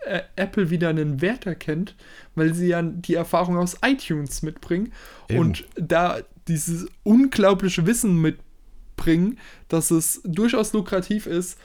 äh, 0.00 0.22
Apple 0.36 0.70
wieder 0.70 0.88
einen 0.88 1.20
Wert 1.20 1.46
erkennt, 1.46 1.94
weil 2.34 2.54
sie 2.54 2.68
ja 2.68 2.82
die 2.82 3.14
Erfahrung 3.14 3.56
aus 3.56 3.78
iTunes 3.82 4.42
mitbringen 4.42 4.92
Eben. 5.28 5.40
und 5.40 5.64
da 5.76 6.18
dieses 6.48 6.86
unglaubliche 7.02 7.86
Wissen 7.86 8.20
mitbringen, 8.20 9.38
dass 9.68 9.90
es 9.90 10.20
durchaus 10.24 10.72
lukrativ 10.72 11.26
ist, 11.26 11.58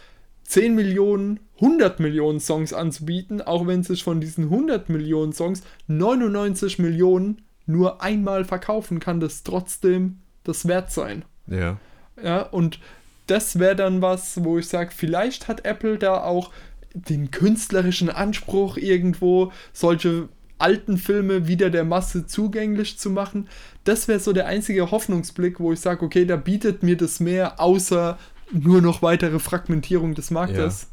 10 0.46 0.76
Millionen, 0.76 1.40
100 1.56 2.00
Millionen 2.00 2.40
Songs 2.40 2.74
anzubieten, 2.74 3.42
auch 3.42 3.68
wenn 3.68 3.84
sich 3.84 4.04
von 4.04 4.22
diesen 4.22 4.46
100 4.46 4.90
Millionen 4.90 5.34
Songs 5.34 5.64
99 5.88 6.80
Millionen 6.80 7.42
nur 7.66 8.02
einmal 8.02 8.46
verkaufen, 8.46 9.00
kann 9.00 9.20
das 9.20 9.44
trotzdem 9.44 10.20
das 10.44 10.68
wert 10.68 10.92
sein. 10.92 11.26
Ja. 11.48 11.78
Ja, 12.22 12.44
und 12.44 12.80
das 13.28 13.60
wäre 13.60 13.76
dann 13.76 14.02
was, 14.02 14.44
wo 14.44 14.60
ich 14.60 14.68
sage, 14.68 14.92
vielleicht 14.96 15.48
hat 15.48 15.66
Apple 15.66 15.98
da 15.98 16.24
auch 16.24 16.52
den 16.94 17.32
künstlerischen 17.32 18.10
Anspruch, 18.10 18.78
irgendwo 18.78 19.52
solche 19.74 20.30
alten 20.58 20.98
Filme 20.98 21.48
wieder 21.48 21.70
der 21.70 21.84
Masse 21.84 22.28
zugänglich 22.28 22.98
zu 22.98 23.10
machen. 23.10 23.50
Das 23.84 24.08
wäre 24.08 24.20
so 24.20 24.32
der 24.32 24.46
einzige 24.46 24.90
Hoffnungsblick, 24.92 25.60
wo 25.60 25.74
ich 25.74 25.82
sage, 25.82 26.06
okay, 26.06 26.26
da 26.26 26.38
bietet 26.38 26.84
mir 26.84 26.96
das 26.96 27.20
mehr, 27.20 27.60
außer 27.60 28.18
nur 28.52 28.82
noch 28.82 29.02
weitere 29.02 29.40
Fragmentierung 29.40 30.16
des 30.16 30.32
Marktes. 30.32 30.88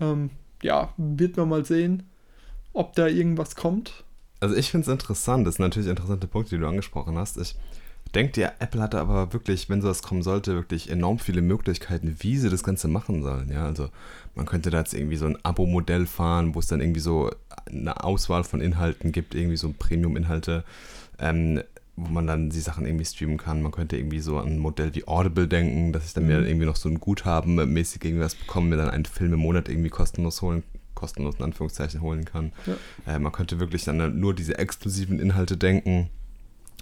Ja, 0.00 0.12
ähm, 0.12 0.30
ja 0.62 0.92
wird 0.96 1.36
man 1.36 1.48
mal 1.48 1.64
sehen, 1.64 2.04
ob 2.72 2.94
da 2.94 3.06
irgendwas 3.06 3.56
kommt. 3.56 4.04
Also 4.40 4.56
ich 4.56 4.70
finde 4.70 4.86
es 4.86 4.92
interessant, 4.92 5.46
das 5.46 5.56
sind 5.56 5.64
natürlich 5.64 5.88
interessante 5.88 6.26
Punkte, 6.26 6.56
die 6.56 6.60
du 6.60 6.66
angesprochen 6.66 7.16
hast. 7.16 7.38
Ich 7.38 7.54
denke 8.14 8.32
dir, 8.32 8.52
Apple 8.58 8.82
hatte 8.82 9.00
aber 9.00 9.32
wirklich, 9.32 9.70
wenn 9.70 9.80
sowas 9.80 10.02
kommen 10.02 10.22
sollte, 10.22 10.54
wirklich 10.54 10.90
enorm 10.90 11.18
viele 11.18 11.42
Möglichkeiten, 11.42 12.16
wie 12.18 12.36
sie 12.36 12.50
das 12.50 12.64
Ganze 12.64 12.88
machen 12.88 13.22
sollen. 13.22 13.50
Ja, 13.50 13.64
also 13.64 13.88
man 14.34 14.46
könnte 14.46 14.70
da 14.70 14.80
jetzt 14.80 14.94
irgendwie 14.94 15.16
so 15.16 15.26
ein 15.26 15.38
Abo-Modell 15.44 16.06
fahren, 16.06 16.54
wo 16.54 16.58
es 16.58 16.66
dann 16.66 16.80
irgendwie 16.80 17.00
so 17.00 17.30
eine 17.66 18.02
Auswahl 18.02 18.44
von 18.44 18.60
Inhalten 18.60 19.12
gibt, 19.12 19.34
irgendwie 19.34 19.56
so 19.56 19.72
Premium-Inhalte, 19.78 20.64
ähm, 21.18 21.62
wo 21.96 22.08
man 22.10 22.26
dann 22.26 22.48
die 22.50 22.60
Sachen 22.60 22.86
irgendwie 22.86 23.04
streamen 23.04 23.36
kann. 23.36 23.62
Man 23.62 23.70
könnte 23.72 23.96
irgendwie 23.96 24.20
so 24.20 24.38
an 24.38 24.46
ein 24.48 24.58
Modell 24.58 24.94
wie 24.94 25.06
Audible 25.06 25.46
denken, 25.46 25.92
dass 25.92 26.06
ich 26.06 26.14
dann 26.14 26.26
mir 26.26 26.38
Mhm. 26.40 26.46
irgendwie 26.46 26.66
noch 26.66 26.76
so 26.76 26.88
ein 26.88 26.98
Guthaben 27.00 27.56
mäßig 27.72 28.04
irgendwas 28.04 28.34
bekomme, 28.34 28.70
mir 28.70 28.76
dann 28.76 28.90
einen 28.90 29.04
Film 29.04 29.34
im 29.34 29.40
Monat 29.40 29.68
irgendwie 29.68 29.90
kostenlos 29.90 30.40
holen, 30.42 30.62
kostenlos 30.94 31.34
in 31.38 31.44
Anführungszeichen 31.44 32.00
holen 32.00 32.24
kann. 32.24 32.52
Ja. 33.06 33.14
Äh, 33.14 33.18
man 33.18 33.32
könnte 33.32 33.60
wirklich 33.60 33.84
dann 33.84 34.18
nur 34.18 34.34
diese 34.34 34.58
exklusiven 34.58 35.18
Inhalte 35.20 35.56
denken. 35.56 36.08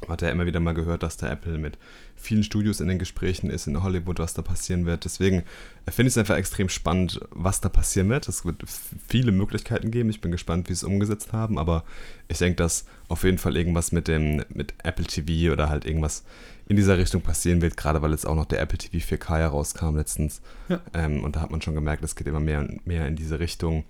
Man 0.02 0.10
hat 0.10 0.22
ja 0.22 0.30
immer 0.30 0.46
wieder 0.46 0.60
mal 0.60 0.72
gehört, 0.74 1.02
dass 1.02 1.16
der 1.16 1.30
Apple 1.30 1.58
mit 1.58 1.76
vielen 2.20 2.44
Studios 2.44 2.80
in 2.80 2.88
den 2.88 2.98
Gesprächen 2.98 3.50
ist 3.50 3.66
in 3.66 3.82
Hollywood, 3.82 4.18
was 4.18 4.34
da 4.34 4.42
passieren 4.42 4.86
wird. 4.86 5.04
Deswegen 5.04 5.42
äh, 5.86 5.90
finde 5.90 6.08
ich 6.08 6.14
es 6.14 6.18
einfach 6.18 6.36
extrem 6.36 6.68
spannend, 6.68 7.20
was 7.30 7.60
da 7.60 7.68
passieren 7.68 8.08
wird. 8.08 8.28
Es 8.28 8.44
wird 8.44 8.62
viele 9.08 9.32
Möglichkeiten 9.32 9.90
geben. 9.90 10.10
Ich 10.10 10.20
bin 10.20 10.30
gespannt, 10.30 10.68
wie 10.68 10.74
sie 10.74 10.84
es 10.84 10.84
umgesetzt 10.84 11.32
haben, 11.32 11.58
aber 11.58 11.84
ich 12.28 12.38
denke, 12.38 12.56
dass 12.56 12.84
auf 13.08 13.24
jeden 13.24 13.38
Fall 13.38 13.56
irgendwas 13.56 13.92
mit 13.92 14.06
dem 14.08 14.44
mit 14.50 14.74
Apple 14.84 15.06
TV 15.06 15.52
oder 15.52 15.68
halt 15.68 15.84
irgendwas 15.84 16.24
in 16.66 16.76
dieser 16.76 16.98
Richtung 16.98 17.20
passieren 17.22 17.62
wird, 17.62 17.76
gerade 17.76 18.00
weil 18.00 18.12
jetzt 18.12 18.26
auch 18.26 18.36
noch 18.36 18.44
der 18.44 18.60
Apple 18.60 18.78
TV 18.78 18.98
4K 18.98 19.38
herauskam 19.38 19.96
letztens. 19.96 20.40
Ja. 20.68 20.80
Ähm, 20.94 21.24
und 21.24 21.34
da 21.34 21.40
hat 21.40 21.50
man 21.50 21.60
schon 21.60 21.74
gemerkt, 21.74 22.04
es 22.04 22.14
geht 22.14 22.28
immer 22.28 22.38
mehr 22.38 22.60
und 22.60 22.86
mehr 22.86 23.08
in 23.08 23.16
diese 23.16 23.40
Richtung. 23.40 23.84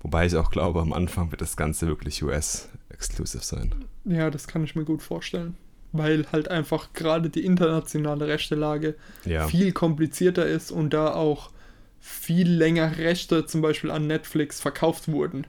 Wobei 0.00 0.26
ich 0.26 0.36
auch 0.36 0.50
glaube, 0.50 0.80
am 0.80 0.92
Anfang 0.92 1.30
wird 1.30 1.40
das 1.40 1.56
Ganze 1.56 1.86
wirklich 1.86 2.22
US-exclusive 2.22 3.42
sein. 3.42 3.74
Ja, 4.04 4.30
das 4.30 4.48
kann 4.48 4.64
ich 4.64 4.74
mir 4.74 4.84
gut 4.84 5.00
vorstellen. 5.00 5.56
Weil 5.96 6.26
halt 6.32 6.50
einfach 6.50 6.92
gerade 6.92 7.30
die 7.30 7.44
internationale 7.44 8.26
Rechtelage 8.26 8.96
Ja. 9.24 9.46
viel 9.46 9.70
komplizierter 9.70 10.44
ist 10.44 10.72
und 10.72 10.92
da 10.92 11.14
auch 11.14 11.50
viel 12.00 12.50
länger 12.50 12.98
Rechte 12.98 13.46
zum 13.46 13.62
Beispiel 13.62 13.92
an 13.92 14.08
Netflix 14.08 14.60
verkauft 14.60 15.06
wurden. 15.06 15.46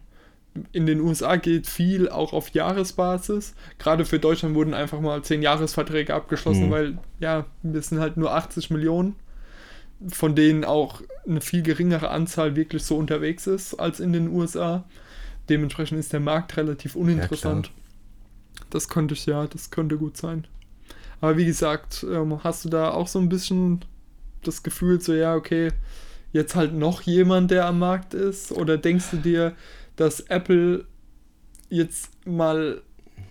In 0.72 0.86
den 0.86 1.02
USA 1.02 1.36
geht 1.36 1.66
viel 1.68 2.08
auch 2.10 2.32
auf 2.32 2.52
Jahresbasis. 2.52 3.56
Gerade 3.80 4.06
für 4.06 4.20
Deutschland 4.20 4.54
wurden 4.56 4.74
einfach 4.76 5.02
mal 5.02 5.22
10 5.24 5.42
Jahresverträge 5.42 6.14
abgeschlossen, 6.14 6.68
Mhm. 6.68 6.72
weil 6.72 6.98
ja, 7.20 7.46
wir 7.64 7.82
sind 7.82 8.00
halt 8.00 8.16
nur 8.16 8.32
80 8.34 8.70
Millionen, 8.70 9.16
von 10.08 10.36
denen 10.36 10.64
auch 10.64 11.02
eine 11.28 11.42
viel 11.42 11.64
geringere 11.64 12.10
Anzahl 12.10 12.56
wirklich 12.56 12.84
so 12.84 12.98
unterwegs 12.98 13.48
ist 13.48 13.74
als 13.74 14.00
in 14.00 14.14
den 14.14 14.30
USA. 14.30 14.84
Dementsprechend 15.50 16.00
ist 16.00 16.14
der 16.14 16.20
Markt 16.20 16.56
relativ 16.56 16.96
uninteressant. 16.96 17.72
Das 18.76 18.90
könnte 18.90 19.14
ich 19.14 19.26
ja, 19.26 19.48
das 19.48 19.72
könnte 19.72 19.98
gut 19.98 20.18
sein. 20.18 20.46
Aber 21.22 21.38
wie 21.38 21.46
gesagt, 21.46 22.06
ähm, 22.10 22.44
hast 22.44 22.66
du 22.66 22.70
da 22.70 22.92
auch 22.92 23.08
so 23.08 23.20
ein 23.20 23.30
bisschen 23.30 23.84
das 24.44 24.62
Gefühl, 24.64 25.02
so 25.02 25.14
ja, 25.14 25.34
okay, 25.36 25.72
jetzt 26.34 26.56
halt 26.56 26.74
noch 26.74 27.02
jemand, 27.02 27.52
der 27.52 27.66
am 27.66 27.80
Markt 27.80 28.14
ist? 28.14 28.52
Oder 28.52 28.78
denkst 28.78 29.06
du 29.12 29.18
dir, 29.18 29.54
dass 29.96 30.20
Apple 30.20 30.86
jetzt 31.70 32.10
mal, 32.28 32.82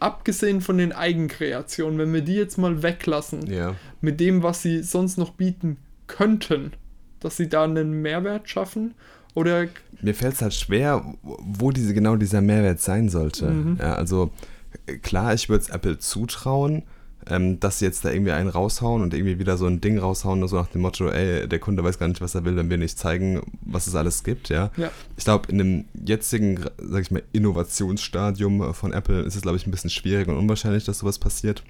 abgesehen 0.01 0.61
von 0.61 0.78
den 0.78 0.92
Eigenkreationen, 0.92 1.99
wenn 1.99 2.12
wir 2.12 2.22
die 2.22 2.34
jetzt 2.34 2.59
mal 2.59 2.82
weglassen, 2.82 3.47
Ja. 3.47 3.76
mit 4.01 4.18
dem, 4.18 4.42
was 4.42 4.62
sie 4.62 4.82
sonst 4.82 5.18
noch 5.18 5.30
bieten 5.30 5.76
könnten, 6.07 6.72
dass 7.20 7.36
sie 7.36 7.49
da 7.49 7.64
einen 7.64 8.03
Mehrwert 8.03 8.49
schaffen? 8.49 8.95
Oder 9.34 9.66
Mir 10.01 10.14
fällt 10.14 10.34
es 10.34 10.42
halt 10.42 10.55
schwer, 10.55 11.05
wo 11.22 11.70
diese, 11.70 11.92
genau 11.92 12.16
dieser 12.16 12.40
Mehrwert 12.40 12.80
sein 12.80 13.09
sollte. 13.09 13.51
Mhm. 13.51 13.76
Ja, 13.80 13.95
also 13.95 14.30
klar, 15.03 15.35
ich 15.35 15.49
würde 15.49 15.62
es 15.62 15.70
Apple 15.70 15.99
zutrauen, 15.99 16.83
ähm, 17.27 17.59
dass 17.61 17.79
sie 17.79 17.87
jetzt 17.87 18.05
da 18.05 18.11
irgendwie 18.11 18.33
einen 18.33 18.51
raushauen 18.51 19.03
und 19.03 19.14
irgendwie 19.14 19.39
wieder 19.39 19.57
so 19.57 19.66
ein 19.66 19.81
Ding 19.81 19.99
raushauen, 19.99 20.47
so 20.47 20.57
nach 20.57 20.68
dem 20.68 20.83
Motto, 20.83 21.09
ey, 21.09 21.49
der 21.49 21.59
Kunde 21.59 21.83
weiß 21.83 21.99
gar 21.99 22.09
nicht, 22.09 22.20
was 22.20 22.35
er 22.35 22.45
will, 22.45 22.57
wenn 22.57 22.68
wir 22.68 22.77
nicht 22.77 22.99
zeigen, 22.99 23.41
was 23.62 23.87
es 23.87 23.95
alles 23.95 24.25
gibt, 24.25 24.51
ja. 24.51 24.70
Ja. 24.77 24.91
Ich 25.16 25.25
glaube, 25.25 25.51
in 25.51 25.59
dem 25.59 25.85
jetzigen, 26.05 26.61
sag 26.79 27.03
ich 27.03 27.11
mal, 27.11 27.22
Innovationsstadium 27.33 28.75
von 28.75 28.93
Apple 28.93 29.22
ist 29.22 29.37
es, 29.37 29.43
glaube 29.43 29.57
ich, 29.57 29.66
ein 29.66 29.70
bisschen 29.70 29.91
schwierig 29.91 30.29
und 30.29 30.37
unwahrscheinlich, 30.37 30.85
dass 30.85 30.99
sowas 30.99 31.18
passiert. 31.18 31.62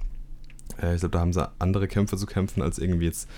Äh, 0.81 0.95
ich 0.95 0.99
glaube, 0.99 1.13
da 1.13 1.19
haben 1.19 1.33
sie 1.33 1.49
andere 1.59 1.87
Kämpfe 1.87 2.17
zu 2.17 2.25
kämpfen, 2.25 2.61
als 2.61 2.77
irgendwie 2.77 3.05
jetzt 3.05 3.29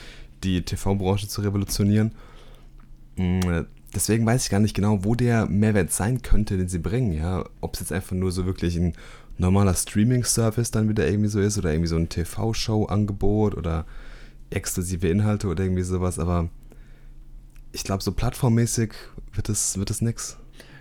die 0.43 0.63
TV-Branche 0.63 1.27
zu 1.27 1.41
revolutionieren. 1.41 2.13
Äh, 3.17 3.63
Deswegen 3.95 4.25
weiß 4.25 4.43
ich 4.43 4.49
gar 4.49 4.59
nicht 4.59 4.75
genau, 4.75 5.03
wo 5.03 5.15
der 5.15 5.45
Mehrwert 5.45 5.91
sein 5.91 6.21
könnte, 6.21 6.57
den 6.57 6.67
sie 6.67 6.79
bringen, 6.79 7.13
ja. 7.13 7.45
Ob 7.61 7.75
es 7.75 7.79
jetzt 7.79 7.93
einfach 7.93 8.15
nur 8.15 8.31
so 8.31 8.45
wirklich 8.45 8.75
ein 8.75 8.93
normaler 9.37 9.73
Streaming-Service 9.73 10.71
dann 10.71 10.89
wieder 10.89 11.07
irgendwie 11.07 11.29
so 11.29 11.39
ist 11.39 11.57
oder 11.57 11.71
irgendwie 11.71 11.89
so 11.89 11.95
ein 11.95 12.09
TV-Show-Angebot 12.09 13.55
oder 13.55 13.85
exklusive 14.49 15.07
Inhalte 15.07 15.47
oder 15.47 15.63
irgendwie 15.63 15.83
sowas, 15.83 16.19
aber 16.19 16.49
ich 17.71 17.83
glaube, 17.83 18.01
so 18.01 18.11
plattformmäßig 18.11 18.93
wird 19.33 19.49
es, 19.49 19.77
wird 19.77 19.89
es 19.91 20.01
nix. 20.01 20.37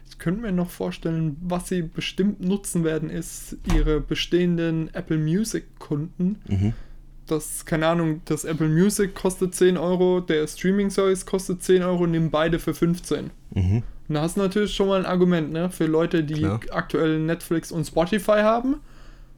ich 0.08 0.18
könnte 0.18 0.40
mir 0.40 0.52
noch 0.52 0.70
vorstellen, 0.70 1.36
was 1.42 1.68
sie 1.68 1.82
bestimmt 1.82 2.40
nutzen 2.40 2.84
werden, 2.84 3.10
ist 3.10 3.58
ihre 3.74 4.00
bestehenden 4.00 4.92
Apple 4.94 5.18
Music-Kunden. 5.18 6.38
Mhm. 6.48 6.72
Das, 7.26 7.66
keine 7.66 7.88
Ahnung, 7.88 8.22
das 8.24 8.44
Apple 8.44 8.68
Music 8.68 9.14
kostet 9.14 9.54
10 9.54 9.76
Euro, 9.76 10.20
der 10.20 10.46
Streaming-Service 10.46 11.26
kostet 11.26 11.62
10 11.62 11.82
Euro, 11.82 12.06
nimm 12.06 12.30
beide 12.30 12.60
für 12.60 12.72
15. 12.72 13.30
Mhm. 13.52 13.82
Und 14.08 14.14
da 14.14 14.22
hast 14.22 14.36
du 14.36 14.40
natürlich 14.40 14.74
schon 14.74 14.88
mal 14.88 15.00
ein 15.00 15.06
Argument, 15.06 15.52
ne? 15.52 15.70
Für 15.70 15.86
Leute, 15.86 16.24
die 16.24 16.34
Klar. 16.34 16.60
aktuell 16.70 17.18
Netflix 17.18 17.72
und 17.72 17.84
Spotify 17.84 18.40
haben. 18.42 18.76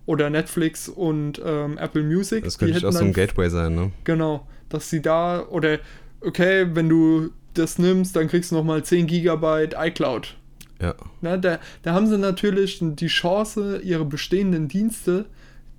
Oder 0.06 0.30
Netflix 0.30 0.88
und 0.88 1.40
ähm, 1.44 1.76
Apple 1.76 2.02
Music. 2.02 2.42
Das 2.42 2.58
könnte 2.58 2.86
auch 2.88 2.92
so 2.92 3.04
ein 3.04 3.12
Gateway 3.12 3.50
sein, 3.50 3.74
ne? 3.74 3.92
Genau, 4.04 4.46
dass 4.70 4.88
sie 4.88 5.02
da, 5.02 5.46
oder 5.48 5.78
okay, 6.22 6.66
wenn 6.72 6.88
du 6.88 7.30
das 7.52 7.78
nimmst, 7.78 8.16
dann 8.16 8.28
kriegst 8.28 8.50
du 8.50 8.54
nochmal 8.54 8.82
10 8.82 9.06
Gigabyte 9.06 9.74
iCloud. 9.76 10.36
Ja. 10.80 10.94
Na, 11.20 11.36
da, 11.36 11.58
da 11.82 11.92
haben 11.92 12.06
sie 12.06 12.16
natürlich 12.16 12.78
die 12.80 13.08
Chance, 13.08 13.80
ihre 13.82 14.04
bestehenden 14.04 14.68
Dienste 14.68 15.26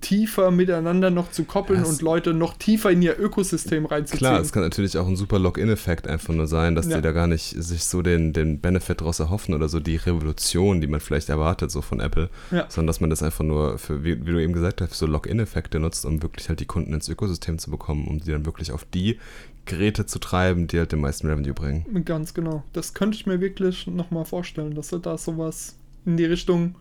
tiefer 0.00 0.50
miteinander 0.50 1.10
noch 1.10 1.30
zu 1.30 1.44
koppeln 1.44 1.80
Ja, 1.80 1.86
es- 1.86 1.92
und 1.98 2.02
Leute 2.02 2.32
noch 2.34 2.54
tiefer 2.56 2.90
in 2.90 3.02
ihr 3.02 3.18
Ökosystem 3.18 3.84
reinzuziehen. 3.86 4.18
Klar, 4.18 4.40
es 4.40 4.52
kann 4.52 4.62
natürlich 4.62 4.96
auch 4.98 5.06
ein 5.06 5.16
super 5.16 5.38
Login-Effekt 5.38 6.08
einfach 6.08 6.32
nur 6.34 6.46
sein, 6.46 6.74
dass 6.74 6.86
Ja. 6.88 6.96
die 6.96 7.02
da 7.02 7.12
gar 7.12 7.26
nicht 7.26 7.54
sich 7.62 7.84
so 7.84 8.02
den, 8.02 8.32
den 8.32 8.60
Benefit 8.60 9.00
daraus 9.00 9.20
erhoffen 9.20 9.54
oder 9.54 9.68
so 9.68 9.80
die 9.80 9.96
Revolution, 9.96 10.80
die 10.80 10.86
man 10.86 11.00
vielleicht 11.00 11.28
erwartet, 11.28 11.70
so 11.70 11.82
von 11.82 12.00
Apple, 12.00 12.30
Ja. 12.50 12.66
sondern 12.68 12.86
dass 12.88 13.00
man 13.00 13.10
das 13.10 13.22
einfach 13.22 13.44
nur 13.44 13.78
für, 13.78 14.02
wie, 14.04 14.24
wie 14.26 14.30
du 14.32 14.42
eben 14.42 14.52
gesagt 14.52 14.80
hast, 14.80 14.94
so 14.94 15.06
Login-Effekte 15.06 15.78
nutzt, 15.78 16.04
um 16.06 16.22
wirklich 16.22 16.48
halt 16.48 16.60
die 16.60 16.66
Kunden 16.66 16.94
ins 16.94 17.08
Ökosystem 17.08 17.58
zu 17.58 17.70
bekommen, 17.70 18.06
um 18.08 18.20
die 18.20 18.30
dann 18.30 18.46
wirklich 18.46 18.72
auf 18.72 18.84
die 18.84 19.18
Geräte 19.66 20.06
zu 20.06 20.18
treiben, 20.18 20.66
die 20.66 20.78
halt 20.78 20.92
den 20.92 21.00
meisten 21.00 21.26
Revenue 21.28 21.52
bringen. 21.52 22.04
Ganz 22.04 22.34
genau. 22.34 22.64
Das 22.72 22.94
könnte 22.94 23.16
ich 23.16 23.26
mir 23.26 23.40
wirklich 23.40 23.86
nochmal 23.86 24.24
vorstellen, 24.24 24.74
dass 24.74 24.88
sie 24.88 24.98
da 24.98 25.18
sowas 25.18 25.76
in 26.06 26.16
die 26.16 26.24
Richtung 26.24 26.74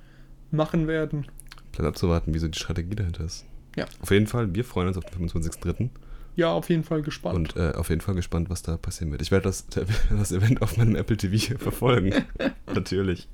machen 0.52 0.88
werden. 0.88 1.28
Bleibt 1.72 1.88
abzuwarten, 1.88 2.34
wie 2.34 2.40
so 2.40 2.48
die 2.48 2.58
Strategie 2.60 2.96
dahinter 2.96 3.24
ist. 3.26 3.46
Ja. 3.76 3.86
Auf 4.02 4.12
jeden 4.12 4.28
Fall, 4.28 4.54
wir 4.54 4.66
freuen 4.66 4.88
uns 4.88 4.98
auf 4.98 5.06
den 5.06 5.30
25.03. 5.30 5.90
Ja, 6.36 6.52
auf 6.52 6.70
jeden 6.70 6.84
Fall 6.84 7.02
gespannt. 7.02 7.36
und 7.36 7.56
äh, 7.58 7.74
auf 7.76 7.90
jeden 7.90 8.02
Fall 8.02 8.16
gespannt, 8.16 8.50
was 8.50 8.62
da 8.62 8.78
passieren 8.78 9.12
wird. 9.12 9.22
Ich 9.22 9.32
werde 9.32 9.44
das, 9.44 9.66
das 10.10 10.32
Event 10.32 10.62
auf 10.62 10.78
meinem 10.78 10.96
Apple 10.96 11.18
TV 11.18 11.58
verfolgen. 11.58 12.14
Natürlich. 12.74 13.28